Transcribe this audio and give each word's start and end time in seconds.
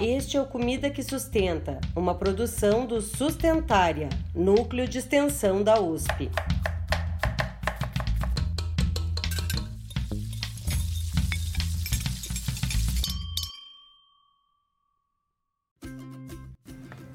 Este 0.00 0.36
é 0.36 0.40
o 0.40 0.46
Comida 0.46 0.88
que 0.90 1.02
Sustenta, 1.02 1.80
uma 1.96 2.14
produção 2.14 2.86
do 2.86 3.02
Sustentária, 3.02 4.08
núcleo 4.34 4.86
de 4.86 4.98
extensão 4.98 5.62
da 5.62 5.80
USP. 5.80 6.30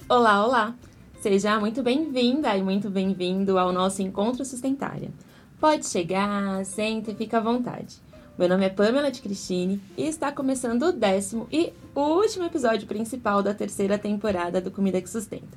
Olá, 0.09 0.45
olá! 0.45 0.75
Seja 1.21 1.57
muito 1.57 1.81
bem-vinda 1.81 2.55
e 2.57 2.61
muito 2.61 2.89
bem-vindo 2.89 3.57
ao 3.57 3.71
nosso 3.71 4.01
Encontro 4.01 4.43
Sustentária. 4.43 5.09
Pode 5.57 5.87
chegar, 5.87 6.65
senta 6.65 7.11
e 7.11 7.15
fica 7.15 7.37
à 7.37 7.41
vontade. 7.41 8.02
Meu 8.35 8.49
nome 8.49 8.65
é 8.65 8.69
Pamela 8.69 9.11
de 9.11 9.21
Cristine 9.21 9.79
e 9.95 10.07
está 10.07 10.31
começando 10.31 10.87
o 10.87 10.91
décimo 10.91 11.47
e 11.51 11.71
último 11.93 12.43
episódio 12.43 12.87
principal 12.87 13.43
da 13.43 13.53
terceira 13.53 13.95
temporada 13.95 14.59
do 14.59 14.71
Comida 14.71 14.99
que 14.99 15.07
Sustenta. 15.07 15.55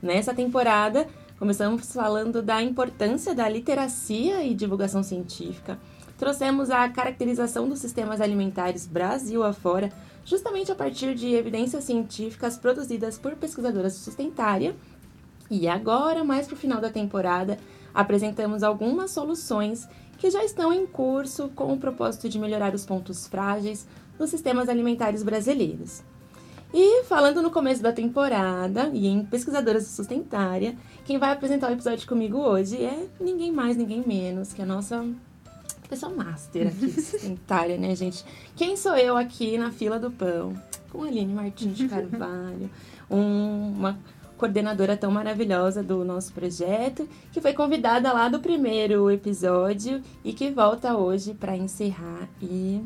Nessa 0.00 0.32
temporada, 0.32 1.08
começamos 1.36 1.92
falando 1.92 2.40
da 2.40 2.62
importância 2.62 3.34
da 3.34 3.48
literacia 3.48 4.44
e 4.44 4.54
divulgação 4.54 5.02
científica. 5.02 5.76
Trouxemos 6.16 6.70
a 6.70 6.88
caracterização 6.88 7.68
dos 7.68 7.80
sistemas 7.80 8.20
alimentares 8.20 8.86
Brasil 8.86 9.42
afora, 9.42 9.92
justamente 10.24 10.70
a 10.70 10.76
partir 10.76 11.16
de 11.16 11.34
evidências 11.34 11.82
científicas 11.82 12.56
produzidas 12.56 13.18
por 13.18 13.34
pesquisadoras 13.34 13.94
sustentária. 13.94 14.76
E 15.50 15.66
agora, 15.66 16.22
mais 16.22 16.46
para 16.46 16.54
o 16.54 16.58
final 16.58 16.80
da 16.80 16.88
temporada, 16.88 17.58
apresentamos 17.92 18.62
algumas 18.62 19.10
soluções 19.10 19.88
que 20.22 20.30
já 20.30 20.44
estão 20.44 20.72
em 20.72 20.86
curso 20.86 21.48
com 21.48 21.72
o 21.72 21.76
propósito 21.76 22.28
de 22.28 22.38
melhorar 22.38 22.76
os 22.76 22.86
pontos 22.86 23.26
frágeis 23.26 23.88
nos 24.16 24.30
sistemas 24.30 24.68
alimentares 24.68 25.20
brasileiros. 25.20 26.00
E 26.72 27.02
falando 27.06 27.42
no 27.42 27.50
começo 27.50 27.82
da 27.82 27.92
temporada 27.92 28.88
e 28.94 29.08
em 29.08 29.24
Pesquisadoras 29.24 29.84
Sustentária, 29.88 30.76
quem 31.04 31.18
vai 31.18 31.32
apresentar 31.32 31.70
o 31.70 31.72
episódio 31.72 32.06
comigo 32.06 32.38
hoje 32.38 32.84
é 32.84 33.08
ninguém 33.20 33.50
mais, 33.50 33.76
ninguém 33.76 34.04
menos 34.06 34.52
que 34.52 34.62
a 34.62 34.64
nossa 34.64 35.04
pessoa 35.88 36.14
master 36.14 36.68
aqui 36.68 36.88
sustentária, 37.02 37.76
né, 37.76 37.92
gente? 37.96 38.24
Quem 38.54 38.76
sou 38.76 38.94
eu 38.94 39.16
aqui 39.16 39.58
na 39.58 39.72
fila 39.72 39.98
do 39.98 40.12
pão? 40.12 40.54
Com 40.92 41.02
a 41.02 41.08
Aline 41.08 41.34
Martins 41.34 41.76
de 41.76 41.88
Carvalho, 41.90 42.70
um, 43.10 43.72
uma 43.76 43.98
coordenadora 44.42 44.96
tão 44.96 45.08
maravilhosa 45.08 45.84
do 45.84 46.04
nosso 46.04 46.32
projeto, 46.32 47.08
que 47.30 47.40
foi 47.40 47.52
convidada 47.52 48.12
lá 48.12 48.28
do 48.28 48.40
primeiro 48.40 49.08
episódio 49.08 50.02
e 50.24 50.32
que 50.32 50.50
volta 50.50 50.96
hoje 50.96 51.32
para 51.32 51.56
encerrar 51.56 52.28
e 52.42 52.82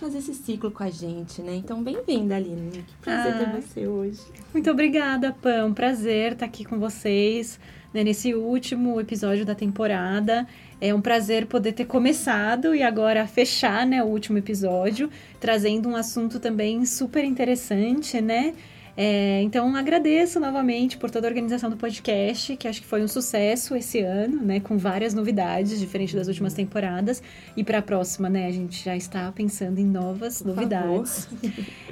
fazer 0.00 0.18
esse 0.18 0.32
ciclo 0.32 0.70
com 0.70 0.82
a 0.82 0.88
gente, 0.88 1.42
né? 1.42 1.54
Então, 1.56 1.82
bem-vinda, 1.82 2.36
Aline. 2.36 2.82
Que 2.82 2.96
prazer 3.02 3.34
ah, 3.34 3.38
ter 3.38 3.60
você 3.60 3.86
hoje. 3.86 4.22
Muito 4.54 4.70
obrigada, 4.70 5.36
Pam. 5.42 5.74
Prazer 5.74 6.32
estar 6.32 6.46
aqui 6.46 6.64
com 6.64 6.78
vocês 6.78 7.60
né, 7.92 8.02
nesse 8.02 8.34
último 8.34 8.98
episódio 8.98 9.44
da 9.44 9.54
temporada. 9.54 10.48
É 10.80 10.94
um 10.94 11.02
prazer 11.02 11.44
poder 11.44 11.72
ter 11.74 11.84
começado 11.84 12.74
e 12.74 12.82
agora 12.82 13.26
fechar 13.26 13.86
né, 13.86 14.02
o 14.02 14.06
último 14.06 14.38
episódio, 14.38 15.10
trazendo 15.38 15.90
um 15.90 15.96
assunto 15.96 16.40
também 16.40 16.86
super 16.86 17.22
interessante, 17.22 18.18
né? 18.18 18.54
É, 19.00 19.40
então, 19.42 19.76
agradeço 19.76 20.40
novamente 20.40 20.98
por 20.98 21.08
toda 21.08 21.28
a 21.28 21.30
organização 21.30 21.70
do 21.70 21.76
podcast, 21.76 22.56
que 22.56 22.66
acho 22.66 22.80
que 22.80 22.86
foi 22.86 23.00
um 23.00 23.06
sucesso 23.06 23.76
esse 23.76 24.00
ano, 24.00 24.42
né? 24.42 24.58
Com 24.58 24.76
várias 24.76 25.14
novidades, 25.14 25.78
diferente 25.78 26.16
das 26.16 26.26
últimas 26.26 26.52
temporadas. 26.52 27.22
E 27.56 27.62
para 27.62 27.78
a 27.78 27.82
próxima, 27.82 28.28
né? 28.28 28.48
A 28.48 28.50
gente 28.50 28.84
já 28.84 28.96
está 28.96 29.30
pensando 29.30 29.78
em 29.78 29.84
novas 29.84 30.42
por 30.42 30.48
novidades. 30.48 31.28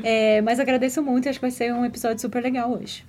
É, 0.02 0.40
mas 0.42 0.58
agradeço 0.58 1.00
muito, 1.00 1.28
acho 1.28 1.38
que 1.38 1.44
vai 1.44 1.50
ser 1.52 1.72
um 1.72 1.84
episódio 1.84 2.20
super 2.20 2.42
legal 2.42 2.72
hoje. 2.72 3.04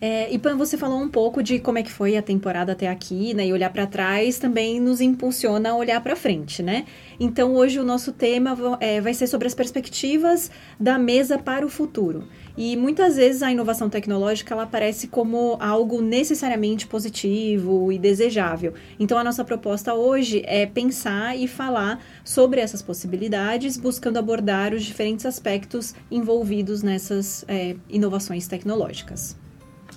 É, 0.00 0.32
e 0.32 0.38
Pan, 0.38 0.56
você 0.56 0.76
falou 0.76 1.00
um 1.00 1.08
pouco 1.08 1.42
de 1.42 1.58
como 1.58 1.78
é 1.78 1.82
que 1.82 1.90
foi 1.90 2.16
a 2.16 2.22
temporada 2.22 2.70
até 2.70 2.88
aqui, 2.88 3.34
né? 3.34 3.48
E 3.48 3.52
olhar 3.52 3.70
para 3.70 3.84
trás 3.84 4.38
também 4.38 4.78
nos 4.80 5.00
impulsiona 5.00 5.70
a 5.70 5.76
olhar 5.76 6.00
para 6.00 6.14
frente, 6.14 6.62
né? 6.62 6.86
Então 7.18 7.56
hoje 7.56 7.80
o 7.80 7.84
nosso 7.84 8.12
tema 8.12 8.56
é, 8.78 9.00
vai 9.00 9.12
ser 9.12 9.26
sobre 9.26 9.48
as 9.48 9.54
perspectivas 9.54 10.52
da 10.78 10.98
mesa 10.98 11.36
para 11.36 11.66
o 11.66 11.68
futuro. 11.68 12.28
E 12.56 12.76
muitas 12.76 13.16
vezes 13.16 13.42
a 13.42 13.50
inovação 13.50 13.90
tecnológica 13.90 14.54
ela 14.54 14.62
aparece 14.62 15.08
como 15.08 15.56
algo 15.58 16.00
necessariamente 16.00 16.86
positivo 16.86 17.90
e 17.90 17.98
desejável. 17.98 18.74
Então 19.00 19.18
a 19.18 19.24
nossa 19.24 19.44
proposta 19.44 19.94
hoje 19.94 20.42
é 20.46 20.64
pensar 20.64 21.36
e 21.36 21.48
falar 21.48 22.00
sobre 22.22 22.60
essas 22.60 22.82
possibilidades, 22.82 23.76
buscando 23.76 24.16
abordar 24.18 24.72
os 24.72 24.84
diferentes 24.84 25.26
aspectos 25.26 25.92
envolvidos 26.08 26.84
nessas 26.84 27.44
é, 27.48 27.74
inovações 27.88 28.46
tecnológicas. 28.46 29.36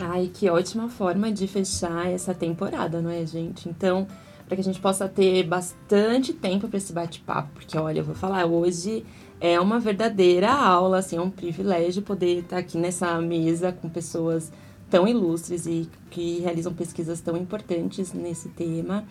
Ai, 0.03 0.31
que 0.34 0.50
ótima 0.50 0.89
forma 0.89 1.31
de 1.31 1.47
fechar 1.47 2.12
essa 2.12 2.34
temporada, 2.34 3.00
não 3.01 3.12
é, 3.12 3.23
gente? 3.23 3.69
Então, 3.69 4.07
para 4.47 4.56
que 4.56 4.62
a 4.62 4.63
gente 4.63 4.81
possa 4.81 5.07
ter 5.07 5.44
bastante 5.44 6.34
tempo 6.34 6.67
para 6.67 6.78
esse 6.78 6.91
bate-papo, 6.91 7.50
porque 7.53 7.78
olha, 7.78 8.00
eu 8.00 8.03
vou 8.03 8.16
falar, 8.16 8.45
hoje 8.47 9.06
é 9.40 9.59
uma 9.59 9.79
verdadeira 9.79 10.51
aula, 10.51 10.97
assim, 10.97 11.17
é 11.17 11.22
um 11.22 11.29
privilégio 11.29 12.01
poder 12.01 12.40
estar 12.40 12.57
aqui 12.57 12.79
nessa 12.79 13.22
mesa 13.22 13.72
com 13.72 13.88
pessoas 13.88 14.51
tão 14.90 15.07
ilustres 15.07 15.67
e 15.67 15.88
que 16.09 16.40
realizam 16.40 16.73
pesquisas 16.73 17.22
tão 17.22 17.38
importantes 17.38 18.11
nesse 18.11 18.50
tema. 18.50 19.06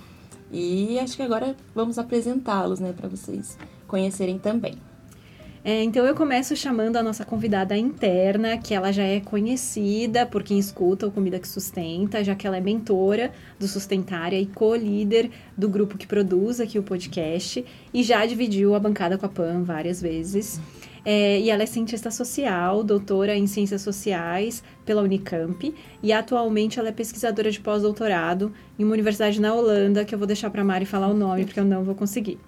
E 0.51 0.99
acho 0.99 1.17
que 1.17 1.23
agora 1.23 1.55
vamos 1.73 1.99
apresentá-los, 1.99 2.81
né, 2.81 2.93
para 2.93 3.09
vocês 3.09 3.57
conhecerem 3.87 4.41
também. 4.41 4.75
É, 5.63 5.83
então 5.83 6.07
eu 6.07 6.15
começo 6.15 6.57
chamando 6.57 6.97
a 6.97 7.03
nossa 7.03 7.23
convidada 7.23 7.77
interna, 7.77 8.57
que 8.57 8.73
ela 8.73 8.91
já 8.91 9.03
é 9.03 9.21
conhecida 9.21 10.25
por 10.25 10.43
quem 10.43 10.59
escuta 10.59 11.07
o 11.07 11.11
Comida 11.11 11.39
que 11.39 11.47
Sustenta, 11.47 12.25
já 12.25 12.35
que 12.35 12.47
ela 12.47 12.57
é 12.57 12.61
mentora 12.61 13.31
do 13.59 13.69
Sustentária 13.69 14.41
e 14.41 14.47
co-líder 14.47 15.31
do 15.55 15.69
grupo 15.69 15.99
que 15.99 16.07
produz 16.07 16.61
aqui 16.61 16.79
o 16.79 16.83
podcast 16.83 17.63
e 17.93 18.03
já 18.03 18.25
dividiu 18.25 18.75
a 18.75 18.81
bancada 18.81 19.19
com 19.19 19.27
a 19.27 19.29
PAN 19.29 19.63
várias 19.63 20.01
vezes. 20.01 20.59
É, 21.05 21.41
e 21.41 21.51
ela 21.51 21.63
é 21.63 21.67
cientista 21.67 22.11
social, 22.11 22.85
doutora 22.85 23.35
em 23.35 23.47
ciências 23.47 23.83
sociais 23.83 24.63
pela 24.85 25.03
Unicamp 25.03 25.75
e 26.03 26.13
atualmente 26.13 26.79
ela 26.79 26.89
é 26.89 26.93
pesquisadora 26.93 27.51
de 27.51 27.61
pós-doutorado 27.61 28.53
em 28.79 28.85
uma 28.85 28.93
universidade 28.93 29.41
na 29.41 29.55
Holanda, 29.55 30.05
que 30.05 30.15
eu 30.15 30.19
vou 30.19 30.27
deixar 30.27 30.51
para 30.51 30.65
Mari 30.65 30.85
falar 30.85 31.09
o 31.09 31.15
nome 31.15 31.45
porque 31.45 31.61
eu 31.61 31.65
não 31.65 31.85
vou 31.85 31.95
conseguir. 31.95 32.39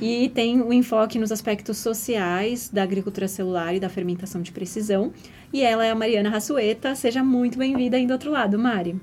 E 0.00 0.28
tem 0.30 0.60
o 0.60 0.68
um 0.68 0.72
enfoque 0.72 1.18
nos 1.18 1.32
aspectos 1.32 1.78
sociais 1.78 2.68
da 2.68 2.82
agricultura 2.82 3.28
celular 3.28 3.74
e 3.74 3.80
da 3.80 3.88
fermentação 3.88 4.42
de 4.42 4.52
precisão. 4.52 5.12
E 5.52 5.62
ela 5.62 5.86
é 5.86 5.90
a 5.90 5.94
Mariana 5.94 6.28
Rassueta. 6.28 6.94
Seja 6.94 7.22
muito 7.22 7.56
bem-vinda 7.56 7.96
aí 7.96 8.06
do 8.06 8.12
outro 8.12 8.30
lado, 8.30 8.58
Mari. 8.58 9.00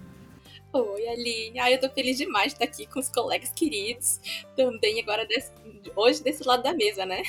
Oi, 0.74 1.08
Aline. 1.08 1.60
Ai, 1.60 1.74
eu 1.74 1.80
tô 1.82 1.90
feliz 1.90 2.18
demais 2.18 2.48
de 2.48 2.54
estar 2.54 2.66
aqui 2.66 2.86
com 2.86 3.00
os 3.00 3.10
colegas 3.10 3.52
queridos. 3.52 4.20
Também 4.56 5.02
agora, 5.02 5.26
desse, 5.26 5.52
hoje, 5.96 6.24
desse 6.24 6.48
lado 6.48 6.64
da 6.64 6.74
mesa, 6.74 7.06
né? 7.06 7.24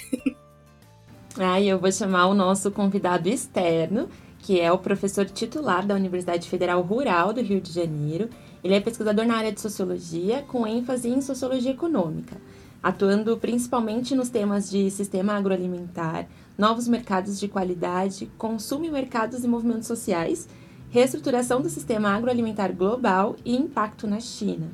Aí 1.39 1.69
eu 1.69 1.79
vou 1.79 1.91
chamar 1.91 2.27
o 2.27 2.35
nosso 2.35 2.71
convidado 2.71 3.29
externo, 3.29 4.09
que 4.39 4.61
é 4.61 4.71
o 4.71 4.79
professor 4.79 5.25
titular 5.25 5.87
da 5.87 5.95
Universidade 5.95 6.49
Federal 6.49 6.83
Rural 6.83 7.33
do 7.33 7.41
Rio 7.41 7.61
de 7.61 7.73
Janeiro. 7.73 8.29
Ele 8.63 8.75
é 8.75 8.81
pesquisador 8.81 9.25
na 9.25 9.37
área 9.37 9.53
de 9.53 9.61
sociologia, 9.61 10.45
com 10.47 10.67
ênfase 10.67 11.09
em 11.09 11.23
sociologia 11.23 11.71
econômica, 11.71 12.37
atuando 12.83 13.37
principalmente 13.39 14.15
nos 14.15 14.29
temas 14.29 14.71
de 14.71 14.91
sistema 14.91 15.33
agroalimentar, 15.33 16.29
novos 16.59 16.87
mercados 16.87 17.41
de 17.41 17.49
qualidade, 17.49 18.31
consumo 18.37 18.85
em 18.85 18.91
mercados 18.91 19.43
e 19.43 19.49
movimentos 19.49 19.89
sociais, 19.89 20.47
reestruturação 20.91 21.63
do 21.63 21.71
sistema 21.71 22.11
agroalimentar 22.11 22.75
global 22.75 23.37
e 23.43 23.57
impacto 23.57 24.07
na 24.07 24.21
China. 24.21 24.71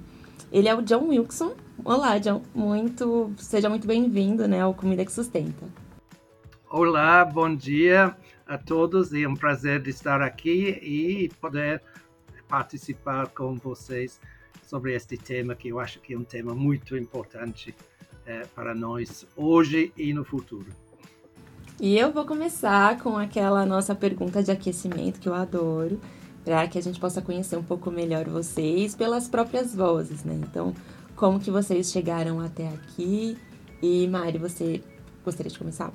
Ele 0.50 0.68
é 0.68 0.74
o 0.74 0.82
John 0.82 1.08
Wilson. 1.08 1.52
Olá, 1.84 2.18
John. 2.18 2.42
Muito, 2.52 3.30
seja 3.36 3.68
muito 3.68 3.86
bem-vindo 3.86 4.48
né, 4.48 4.62
ao 4.62 4.74
Comida 4.74 5.04
que 5.04 5.12
Sustenta. 5.12 5.87
Olá, 6.70 7.24
bom 7.24 7.54
dia 7.56 8.14
a 8.46 8.58
todos. 8.58 9.14
É 9.14 9.26
um 9.26 9.34
prazer 9.34 9.88
estar 9.88 10.20
aqui 10.20 10.78
e 10.82 11.30
poder 11.40 11.80
participar 12.46 13.28
com 13.28 13.56
vocês 13.56 14.20
sobre 14.66 14.94
este 14.94 15.16
tema 15.16 15.54
que 15.54 15.68
eu 15.68 15.80
acho 15.80 15.98
que 15.98 16.12
é 16.12 16.18
um 16.18 16.24
tema 16.24 16.54
muito 16.54 16.94
importante 16.94 17.74
é, 18.26 18.42
para 18.54 18.74
nós 18.74 19.26
hoje 19.34 19.94
e 19.96 20.12
no 20.12 20.26
futuro. 20.26 20.66
E 21.80 21.98
eu 21.98 22.12
vou 22.12 22.26
começar 22.26 22.98
com 22.98 23.16
aquela 23.16 23.64
nossa 23.64 23.94
pergunta 23.94 24.42
de 24.42 24.50
aquecimento 24.50 25.20
que 25.20 25.28
eu 25.28 25.34
adoro, 25.34 25.98
para 26.44 26.68
que 26.68 26.76
a 26.76 26.82
gente 26.82 27.00
possa 27.00 27.22
conhecer 27.22 27.56
um 27.56 27.64
pouco 27.64 27.90
melhor 27.90 28.28
vocês 28.28 28.94
pelas 28.94 29.26
próprias 29.26 29.74
vozes, 29.74 30.22
né? 30.22 30.34
Então, 30.34 30.74
como 31.16 31.40
que 31.40 31.50
vocês 31.50 31.90
chegaram 31.90 32.42
até 32.42 32.68
aqui? 32.68 33.38
E 33.80 34.06
Mari, 34.06 34.36
você 34.36 34.82
gostaria 35.24 35.50
de 35.50 35.58
começar? 35.58 35.90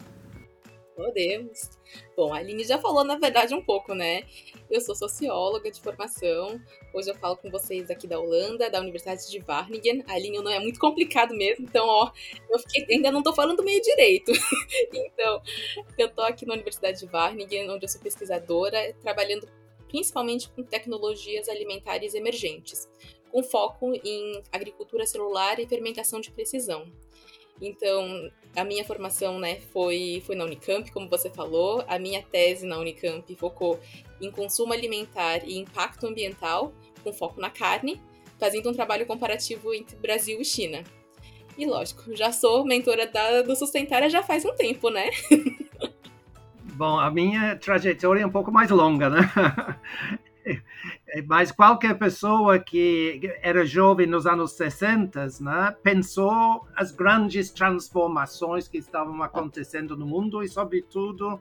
Podemos. 0.95 1.71
Bom, 2.15 2.33
a 2.33 2.37
Aline 2.37 2.63
já 2.63 2.77
falou, 2.77 3.03
na 3.03 3.17
verdade, 3.17 3.53
um 3.53 3.63
pouco, 3.63 3.93
né? 3.95 4.23
Eu 4.69 4.79
sou 4.79 4.95
socióloga 4.95 5.71
de 5.71 5.81
formação. 5.81 6.59
Hoje 6.93 7.09
eu 7.09 7.15
falo 7.15 7.35
com 7.35 7.49
vocês 7.49 7.89
aqui 7.89 8.07
da 8.07 8.19
Holanda, 8.19 8.69
da 8.69 8.79
Universidade 8.79 9.29
de 9.29 9.39
Wageningen. 9.39 10.03
A 10.07 10.13
Aline 10.13 10.39
não 10.41 10.51
é 10.51 10.59
muito 10.59 10.79
complicado 10.79 11.33
mesmo, 11.33 11.65
então, 11.65 11.87
ó, 11.87 12.11
eu 12.49 12.59
fiquei, 12.59 12.95
ainda 12.95 13.11
não 13.11 13.23
tô 13.23 13.33
falando 13.33 13.63
meio 13.63 13.81
direito. 13.81 14.31
então, 14.93 15.41
eu 15.97 16.09
tô 16.09 16.21
aqui 16.21 16.45
na 16.45 16.53
Universidade 16.53 16.99
de 16.99 17.07
Wageningen, 17.07 17.69
onde 17.69 17.85
eu 17.85 17.89
sou 17.89 18.01
pesquisadora, 18.01 18.93
trabalhando 19.01 19.47
principalmente 19.87 20.49
com 20.49 20.63
tecnologias 20.63 21.47
alimentares 21.47 22.13
emergentes, 22.13 22.89
com 23.31 23.43
foco 23.43 23.93
em 24.03 24.41
agricultura 24.51 25.05
celular 25.05 25.59
e 25.59 25.67
fermentação 25.67 26.19
de 26.19 26.31
precisão. 26.31 26.91
Então, 27.61 28.31
a 28.55 28.63
minha 28.63 28.85
formação 28.85 29.39
né, 29.39 29.59
foi, 29.71 30.21
foi 30.25 30.35
na 30.35 30.43
Unicamp, 30.43 30.91
como 30.91 31.09
você 31.09 31.29
falou. 31.29 31.83
A 31.87 31.97
minha 31.97 32.21
tese 32.21 32.65
na 32.65 32.77
Unicamp 32.77 33.35
focou 33.35 33.79
em 34.21 34.29
consumo 34.29 34.73
alimentar 34.73 35.43
e 35.43 35.57
impacto 35.57 36.07
ambiental, 36.07 36.73
com 37.03 37.11
foco 37.11 37.41
na 37.41 37.49
carne, 37.49 38.01
fazendo 38.39 38.69
um 38.69 38.73
trabalho 38.73 39.05
comparativo 39.05 39.73
entre 39.73 39.95
Brasil 39.97 40.39
e 40.39 40.45
China. 40.45 40.83
E 41.57 41.65
lógico, 41.65 42.15
já 42.15 42.31
sou 42.31 42.65
mentora 42.65 43.07
da, 43.07 43.41
do 43.41 43.55
Sustentária 43.55 44.09
já 44.09 44.23
faz 44.23 44.45
um 44.45 44.55
tempo, 44.55 44.89
né? 44.89 45.09
Bom, 46.75 46.99
a 46.99 47.11
minha 47.11 47.55
trajetória 47.55 48.21
é 48.21 48.25
um 48.25 48.31
pouco 48.31 48.51
mais 48.51 48.69
longa, 48.69 49.09
né? 49.09 49.19
Mas 51.27 51.51
qualquer 51.51 51.97
pessoa 51.99 52.57
que 52.57 53.31
era 53.41 53.63
jovem 53.65 54.07
nos 54.07 54.25
anos 54.25 54.53
60 54.53 55.27
né, 55.41 55.75
pensou 55.83 56.67
as 56.75 56.91
grandes 56.91 57.51
transformações 57.51 58.67
que 58.67 58.79
estavam 58.79 59.21
acontecendo 59.21 59.95
no 59.95 60.07
mundo 60.07 60.41
e, 60.41 60.49
sobretudo, 60.49 61.39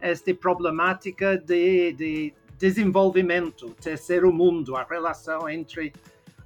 esta 0.00 0.34
problemática 0.34 1.38
de, 1.38 1.92
de 1.92 2.34
desenvolvimento, 2.58 3.70
terceiro 3.80 4.32
mundo, 4.32 4.74
a 4.74 4.82
relação 4.82 5.48
entre 5.48 5.92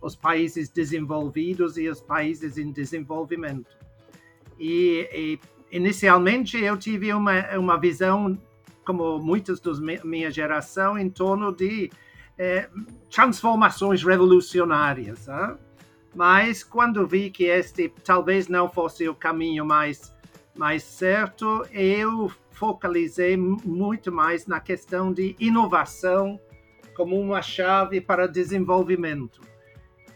os 0.01 0.15
países 0.15 0.69
desenvolvidos 0.69 1.79
e 1.79 1.89
os 1.89 2.03
países 2.03 2.59
em 2.59 2.71
desenvolvimento. 2.71 3.75
E, 4.59 5.09
e 5.15 5.41
inicialmente 5.75 6.63
eu 6.63 6.77
tive 6.77 7.11
uma, 7.15 7.57
uma 7.57 7.81
visão, 7.81 8.39
como 8.85 9.19
muitos 9.19 9.61
da 9.61 9.73
minha 10.05 10.31
geração, 10.31 10.99
em 10.99 11.09
torno 11.09 11.51
de 11.51 11.91
é, 12.39 12.69
transformações 13.11 14.03
revolucionárias. 14.03 15.29
Hein? 15.29 15.57
Mas 16.15 16.65
quando 16.65 17.07
vi 17.07 17.31
que 17.31 17.45
este 17.45 17.93
talvez 18.05 18.49
não 18.49 18.69
fosse 18.69 19.09
o 19.09 19.15
caminho 19.15 19.65
mais, 19.65 20.15
mais 20.57 20.83
certo, 20.83 21.67
eu 21.73 22.31
focalizei 22.53 23.37
muito 23.37 24.11
mais 24.11 24.47
na 24.47 24.61
questão 24.61 25.13
de 25.13 25.37
inovação 25.39 26.41
como 26.97 27.21
uma 27.21 27.43
chave 27.43 28.01
para 28.01 28.27
desenvolvimento. 28.27 29.43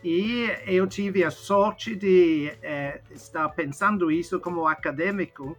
E 0.02 0.49
eu 0.67 0.87
tive 0.87 1.22
a 1.22 1.31
sorte 1.31 1.94
de 1.94 2.50
é, 2.62 3.02
estar 3.11 3.46
pensando 3.50 4.11
isso 4.11 4.40
como 4.40 4.67
acadêmico 4.67 5.55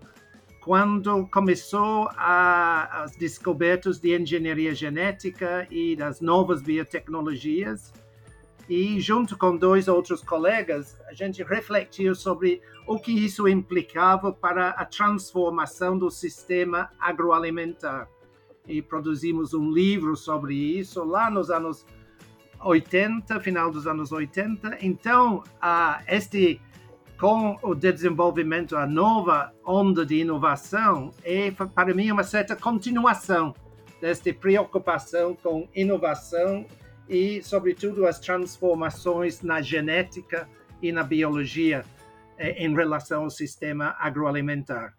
quando 0.62 1.28
começou 1.28 2.08
a, 2.16 3.04
as 3.04 3.16
descobertas 3.16 4.00
de 4.00 4.16
engenharia 4.16 4.74
genética 4.76 5.68
e 5.72 5.96
das 5.96 6.22
novas 6.22 6.62
biotecnologias. 6.62 7.92
E 8.70 9.02
junto 9.02 9.38
com 9.38 9.58
dois 9.58 9.88
outros 9.88 10.22
colegas, 10.22 10.98
a 11.08 11.14
gente 11.14 11.44
refletiu 11.44 12.14
sobre 12.14 12.62
o 12.88 13.00
que 13.00 13.12
isso 13.12 13.48
implicava 13.48 14.32
para 14.32 14.70
a 14.70 14.86
transformação 14.86 15.98
do 15.98 16.10
sistema 16.12 16.90
agroalimentar. 17.00 18.08
E 18.68 18.82
produzimos 18.82 19.54
um 19.56 19.72
livro 19.72 20.16
sobre 20.16 20.56
isso 20.56 21.04
lá 21.04 21.30
nos 21.30 21.50
anos 21.50 21.86
80, 22.64 23.40
final 23.40 23.72
dos 23.72 23.88
anos 23.88 24.12
80. 24.12 24.78
Então, 24.80 25.38
uh, 25.38 26.04
este 26.08 26.62
com 27.22 27.56
o 27.62 27.76
desenvolvimento, 27.76 28.76
a 28.76 28.88
nova 28.88 29.54
onda 29.64 30.04
de 30.04 30.16
inovação, 30.16 31.12
é 31.24 31.52
para 31.52 31.94
mim 31.94 32.10
uma 32.10 32.24
certa 32.24 32.56
continuação 32.56 33.54
desta 34.02 34.34
preocupação 34.34 35.36
com 35.36 35.70
inovação 35.76 36.66
e, 37.08 37.44
sobretudo, 37.44 38.08
as 38.08 38.20
transformações 38.20 39.44
na 39.44 39.62
genética 39.62 40.50
e 40.82 40.92
na 40.92 41.04
biologia 41.04 41.86
eh, 42.40 42.66
em 42.66 42.74
relação 42.74 43.26
ao 43.26 43.30
sistema 43.30 43.96
agroalimentar. 44.00 44.96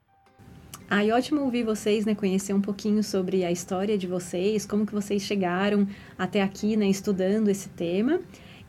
E 0.92 1.10
ótimo 1.10 1.40
ouvir 1.40 1.64
vocês, 1.64 2.06
né, 2.06 2.14
conhecer 2.14 2.52
um 2.52 2.60
pouquinho 2.60 3.02
sobre 3.02 3.44
a 3.44 3.50
história 3.50 3.98
de 3.98 4.06
vocês, 4.06 4.64
como 4.64 4.86
que 4.86 4.94
vocês 4.94 5.22
chegaram 5.22 5.88
até 6.16 6.40
aqui, 6.40 6.76
né, 6.76 6.86
estudando 6.86 7.48
esse 7.48 7.69
tema. 7.70 8.20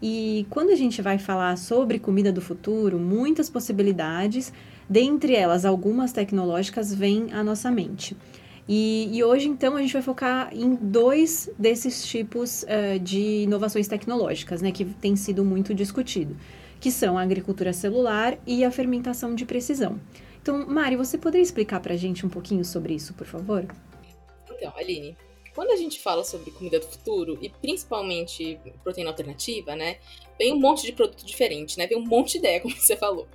E 0.06 0.46
quando 0.50 0.70
a 0.72 0.76
gente 0.76 1.02
vai 1.02 1.18
falar 1.18 1.58
sobre 1.58 1.98
comida 1.98 2.30
do 2.30 2.42
futuro, 2.42 3.00
muitas 3.00 3.50
possibilidades, 3.50 4.52
dentre 4.90 5.34
elas 5.34 5.64
algumas 5.64 6.12
tecnológicas, 6.12 6.94
vêm 6.94 7.32
à 7.32 7.42
nossa 7.42 7.72
mente. 7.72 8.14
E, 8.68 9.10
e, 9.14 9.24
hoje, 9.24 9.48
então, 9.48 9.78
a 9.78 9.82
gente 9.82 9.94
vai 9.94 10.02
focar 10.02 10.50
em 10.54 10.76
dois 10.76 11.50
desses 11.58 12.06
tipos 12.06 12.64
uh, 12.64 13.00
de 13.00 13.44
inovações 13.44 13.88
tecnológicas, 13.88 14.62
né, 14.62 14.74
que 14.74 14.84
tem 14.84 15.16
sido 15.16 15.46
muito 15.46 15.74
discutido, 15.74 16.36
que 16.82 16.92
são 16.92 17.18
a 17.18 17.22
agricultura 17.22 17.72
celular 17.72 18.38
e 18.46 18.66
a 18.66 18.72
fermentação 18.72 19.34
de 19.34 19.46
precisão. 19.46 19.98
Então, 20.42 20.68
Mari, 20.68 20.98
você 20.98 21.18
poderia 21.18 21.44
explicar 21.44 21.80
para 21.80 21.94
a 21.94 21.98
gente 21.98 22.26
um 22.26 22.30
pouquinho 22.30 22.66
sobre 22.66 22.94
isso, 22.94 23.14
por 23.14 23.26
favor? 23.26 23.66
Então, 24.54 24.74
Aline, 24.76 25.16
quando 25.54 25.72
a 25.72 25.76
gente 25.76 26.00
fala 26.00 26.24
sobre 26.24 26.52
comida 26.52 26.80
do 26.80 26.88
futuro, 26.88 27.38
e 27.42 27.50
principalmente 27.50 28.60
proteína 28.84 29.12
alternativa, 29.12 29.76
né? 29.76 29.98
Vem 30.38 30.54
um 30.54 30.60
monte 30.60 30.86
de 30.86 30.92
produto 30.92 31.26
diferente, 31.26 31.78
né? 31.78 31.86
Vem 31.86 31.98
um 31.98 32.06
monte 32.06 32.34
de 32.34 32.38
ideia, 32.40 32.60
como 32.62 32.76
você 32.76 32.96
falou. 32.96 33.28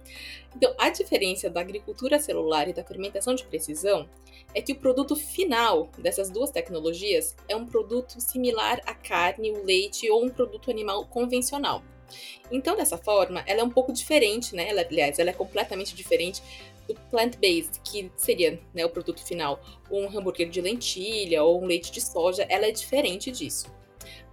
Então, 0.55 0.75
a 0.79 0.91
diferença 0.91 1.49
da 1.49 1.61
agricultura 1.61 2.19
celular 2.19 2.69
e 2.69 2.73
da 2.73 2.83
fermentação 2.83 3.35
de 3.35 3.45
precisão 3.45 4.09
é 4.55 4.61
que 4.61 4.73
o 4.73 4.77
produto 4.77 5.15
final 5.15 5.91
dessas 5.99 6.31
duas 6.31 6.51
tecnologias 6.51 7.37
é 7.49 7.55
um 7.55 7.67
produto 7.67 8.21
similar 8.21 8.81
à 8.87 8.95
carne, 8.95 9.53
o 9.53 9.65
leite 9.65 10.11
ou 10.11 10.25
um 10.25 10.29
produto 10.29 10.71
animal 10.71 11.07
convencional. 11.07 11.83
Então, 12.51 12.75
dessa 12.75 12.97
forma, 12.97 13.45
ela 13.47 13.61
é 13.61 13.65
um 13.65 13.71
pouco 13.71 13.93
diferente, 13.93 14.57
né? 14.57 14.69
Ela, 14.69 14.81
aliás, 14.81 15.19
ela 15.19 15.31
é 15.31 15.35
completamente 15.35 15.95
diferente 15.95 16.43
plant-based, 17.11 17.81
que 17.85 18.11
seria 18.17 18.61
né, 18.75 18.85
o 18.85 18.91
produto 18.91 19.25
final, 19.25 19.61
um 19.91 20.07
hambúrguer 20.07 20.49
de 20.49 20.61
lentilha 20.61 21.43
ou 21.43 21.63
um 21.63 21.67
leite 21.67 21.91
de 21.91 22.01
soja, 22.01 22.47
ela 22.49 22.67
é 22.67 22.71
diferente 22.71 23.31
disso. 23.31 23.67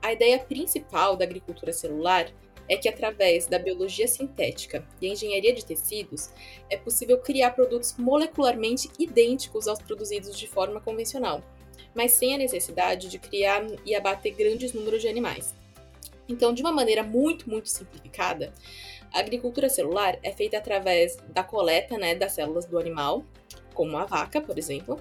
A 0.01 0.13
ideia 0.13 0.39
principal 0.39 1.15
da 1.15 1.25
agricultura 1.25 1.73
celular 1.73 2.31
é 2.67 2.77
que 2.77 2.89
através 2.89 3.47
da 3.47 3.59
biologia 3.59 4.07
sintética 4.07 4.87
e 5.01 5.07
engenharia 5.07 5.53
de 5.53 5.65
tecidos 5.65 6.31
é 6.69 6.77
possível 6.77 7.19
criar 7.19 7.51
produtos 7.51 7.95
molecularmente 7.97 8.89
idênticos 8.97 9.67
aos 9.67 9.79
produzidos 9.79 10.37
de 10.37 10.47
forma 10.47 10.81
convencional, 10.81 11.43
mas 11.93 12.13
sem 12.13 12.33
a 12.33 12.37
necessidade 12.37 13.07
de 13.07 13.19
criar 13.19 13.65
e 13.85 13.95
abater 13.95 14.33
grandes 14.33 14.73
números 14.73 15.01
de 15.01 15.07
animais. 15.07 15.53
Então, 16.27 16.53
de 16.53 16.61
uma 16.61 16.71
maneira 16.71 17.03
muito, 17.03 17.49
muito 17.49 17.69
simplificada, 17.69 18.51
a 19.13 19.19
agricultura 19.19 19.69
celular 19.69 20.17
é 20.23 20.31
feita 20.31 20.57
através 20.57 21.17
da 21.29 21.43
coleta 21.43 21.97
né, 21.97 22.15
das 22.15 22.33
células 22.33 22.65
do 22.65 22.77
animal, 22.77 23.23
como 23.73 23.97
a 23.97 24.05
vaca, 24.05 24.41
por 24.41 24.57
exemplo. 24.57 24.99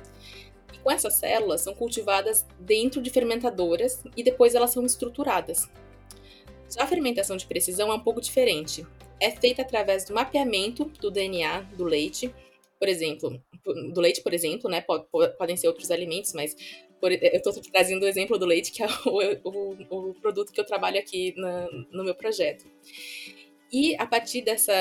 E 0.72 0.78
com 0.78 0.90
essas 0.90 1.14
células 1.14 1.60
são 1.60 1.74
cultivadas 1.74 2.46
dentro 2.58 3.00
de 3.00 3.10
fermentadoras 3.10 4.02
e 4.16 4.22
depois 4.22 4.54
elas 4.54 4.70
são 4.70 4.84
estruturadas. 4.84 5.68
Já 6.74 6.84
a 6.84 6.86
fermentação 6.86 7.36
de 7.36 7.46
precisão 7.46 7.90
é 7.92 7.94
um 7.94 8.00
pouco 8.00 8.20
diferente. 8.20 8.86
É 9.20 9.30
feita 9.30 9.62
através 9.62 10.04
do 10.04 10.14
mapeamento 10.14 10.84
do 11.00 11.10
DNA 11.10 11.60
do 11.76 11.84
leite, 11.84 12.34
por 12.78 12.88
exemplo, 12.88 13.40
do 13.92 14.00
leite, 14.00 14.20
por 14.20 14.34
exemplo, 14.34 14.68
né? 14.68 14.84
podem 15.38 15.56
ser 15.56 15.68
outros 15.68 15.90
alimentos, 15.90 16.32
mas 16.32 16.54
por, 17.00 17.12
eu 17.12 17.18
estou 17.34 17.52
trazendo 17.70 18.04
o 18.04 18.08
exemplo 18.08 18.38
do 18.38 18.46
leite, 18.46 18.72
que 18.72 18.82
é 18.82 18.86
o, 19.06 19.50
o, 19.50 20.10
o 20.10 20.14
produto 20.14 20.52
que 20.52 20.60
eu 20.60 20.64
trabalho 20.64 20.98
aqui 20.98 21.34
na, 21.36 21.68
no 21.92 22.02
meu 22.02 22.14
projeto. 22.14 22.64
E 23.74 23.96
a 23.96 24.06
partir 24.06 24.40
dessa, 24.42 24.72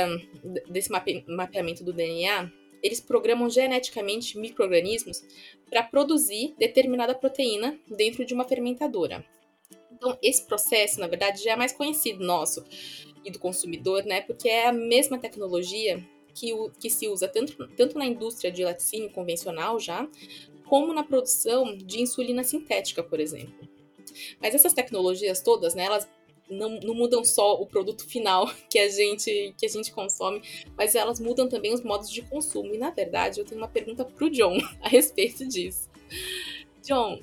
desse 0.70 0.92
mape, 0.92 1.26
mapeamento 1.28 1.84
do 1.84 1.92
DNA, 1.92 2.48
eles 2.84 3.02
programam 3.02 3.50
geneticamente 3.50 4.38
microorganismos 4.38 5.24
para 5.68 5.82
produzir 5.82 6.54
determinada 6.60 7.16
proteína 7.16 7.76
dentro 7.88 8.24
de 8.24 8.36
uma 8.36 8.48
fermentadora. 8.48 9.26
Então, 9.92 10.16
esse 10.22 10.46
processo, 10.46 11.00
na 11.00 11.08
verdade, 11.08 11.44
já 11.44 11.54
é 11.54 11.56
mais 11.56 11.72
conhecido 11.72 12.24
nosso 12.24 12.64
e 13.26 13.32
do 13.32 13.40
consumidor, 13.40 14.06
né? 14.06 14.22
Porque 14.22 14.48
é 14.48 14.68
a 14.68 14.72
mesma 14.72 15.18
tecnologia 15.18 16.08
que, 16.36 16.54
o, 16.54 16.70
que 16.70 16.88
se 16.92 17.08
usa 17.08 17.28
tanto, 17.28 17.68
tanto 17.70 17.98
na 17.98 18.06
indústria 18.06 18.52
de 18.52 18.64
laticínio 18.64 19.10
convencional 19.10 19.80
já, 19.80 20.08
como 20.66 20.94
na 20.94 21.04
produção 21.04 21.76
de 21.76 22.00
insulina 22.00 22.44
sintética, 22.44 23.02
por 23.02 23.20
exemplo. 23.20 23.68
Mas 24.40 24.54
essas 24.54 24.74
tecnologias 24.74 25.42
todas, 25.42 25.74
né, 25.74 25.86
elas 25.86 26.08
não, 26.54 26.80
não, 26.80 26.94
mudam 26.94 27.24
só 27.24 27.54
o 27.62 27.66
produto 27.66 28.08
final 28.08 28.50
que 28.70 28.80
a 28.80 28.88
gente 28.88 29.54
que 29.58 29.66
a 29.66 29.70
gente 29.70 29.92
consome, 29.92 30.42
mas 30.78 30.96
elas 30.96 31.20
mudam 31.20 31.48
também 31.48 31.74
os 31.74 31.84
modos 31.84 32.10
de 32.10 32.22
consumo. 32.22 32.74
E 32.74 32.78
na 32.78 32.90
verdade, 32.90 33.40
eu 33.40 33.46
tenho 33.46 33.62
uma 33.62 33.68
pergunta 33.68 34.06
para 34.06 34.26
o 34.26 34.30
John 34.30 34.58
a 34.82 34.90
respeito 34.90 35.48
disso. 35.48 35.90
John, 36.84 37.20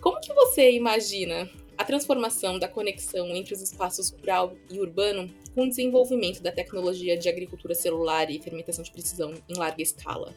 como 0.00 0.20
que 0.20 0.32
você 0.32 0.72
imagina 0.72 1.48
a 1.78 1.84
transformação 1.84 2.58
da 2.58 2.68
conexão 2.68 3.28
entre 3.28 3.54
os 3.54 3.60
espaços 3.60 4.10
rural 4.10 4.56
e 4.70 4.80
urbano 4.80 5.30
com 5.54 5.64
o 5.64 5.68
desenvolvimento 5.68 6.42
da 6.42 6.50
tecnologia 6.50 7.16
de 7.16 7.28
agricultura 7.28 7.74
celular 7.74 8.30
e 8.30 8.40
fermentação 8.40 8.82
de 8.82 8.90
precisão 8.90 9.34
em 9.48 9.58
larga 9.58 9.82
escala? 9.82 10.34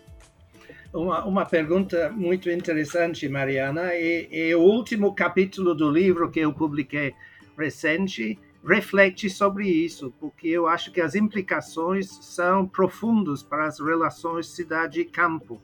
Uma, 0.94 1.24
uma 1.24 1.46
pergunta 1.46 2.10
muito 2.10 2.50
interessante, 2.50 3.30
Mariana, 3.30 3.94
e, 3.94 4.28
e 4.32 4.56
o 4.56 4.62
último 4.62 5.14
capítulo 5.14 5.76
do 5.76 5.90
livro 5.90 6.32
que 6.32 6.40
eu 6.40 6.52
publiquei 6.52 7.14
recente 7.60 8.40
reflete 8.66 9.30
sobre 9.30 9.68
isso, 9.68 10.14
porque 10.20 10.48
eu 10.48 10.68
acho 10.68 10.92
que 10.92 11.02
as 11.02 11.16
implicações 11.16 12.08
são 12.22 12.68
profundas 12.68 13.44
para 13.44 13.66
as 13.66 13.80
relações 13.80 14.48
cidade-campo. 14.48 15.62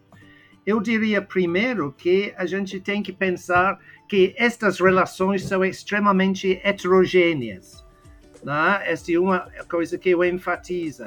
Eu 0.65 0.81
diria 0.81 1.21
primeiro 1.21 1.91
que 1.91 2.33
a 2.37 2.45
gente 2.45 2.79
tem 2.79 3.03
que 3.03 3.13
pensar 3.13 3.79
que 4.07 4.33
estas 4.37 4.79
relações 4.79 5.43
são 5.43 5.63
extremamente 5.63 6.59
heterogêneas. 6.63 7.85
Né? 8.43 8.81
Esta 8.85 9.11
é 9.11 9.19
uma 9.19 9.39
coisa 9.69 9.97
que 9.97 10.09
eu 10.09 10.23
enfatizo. 10.23 11.03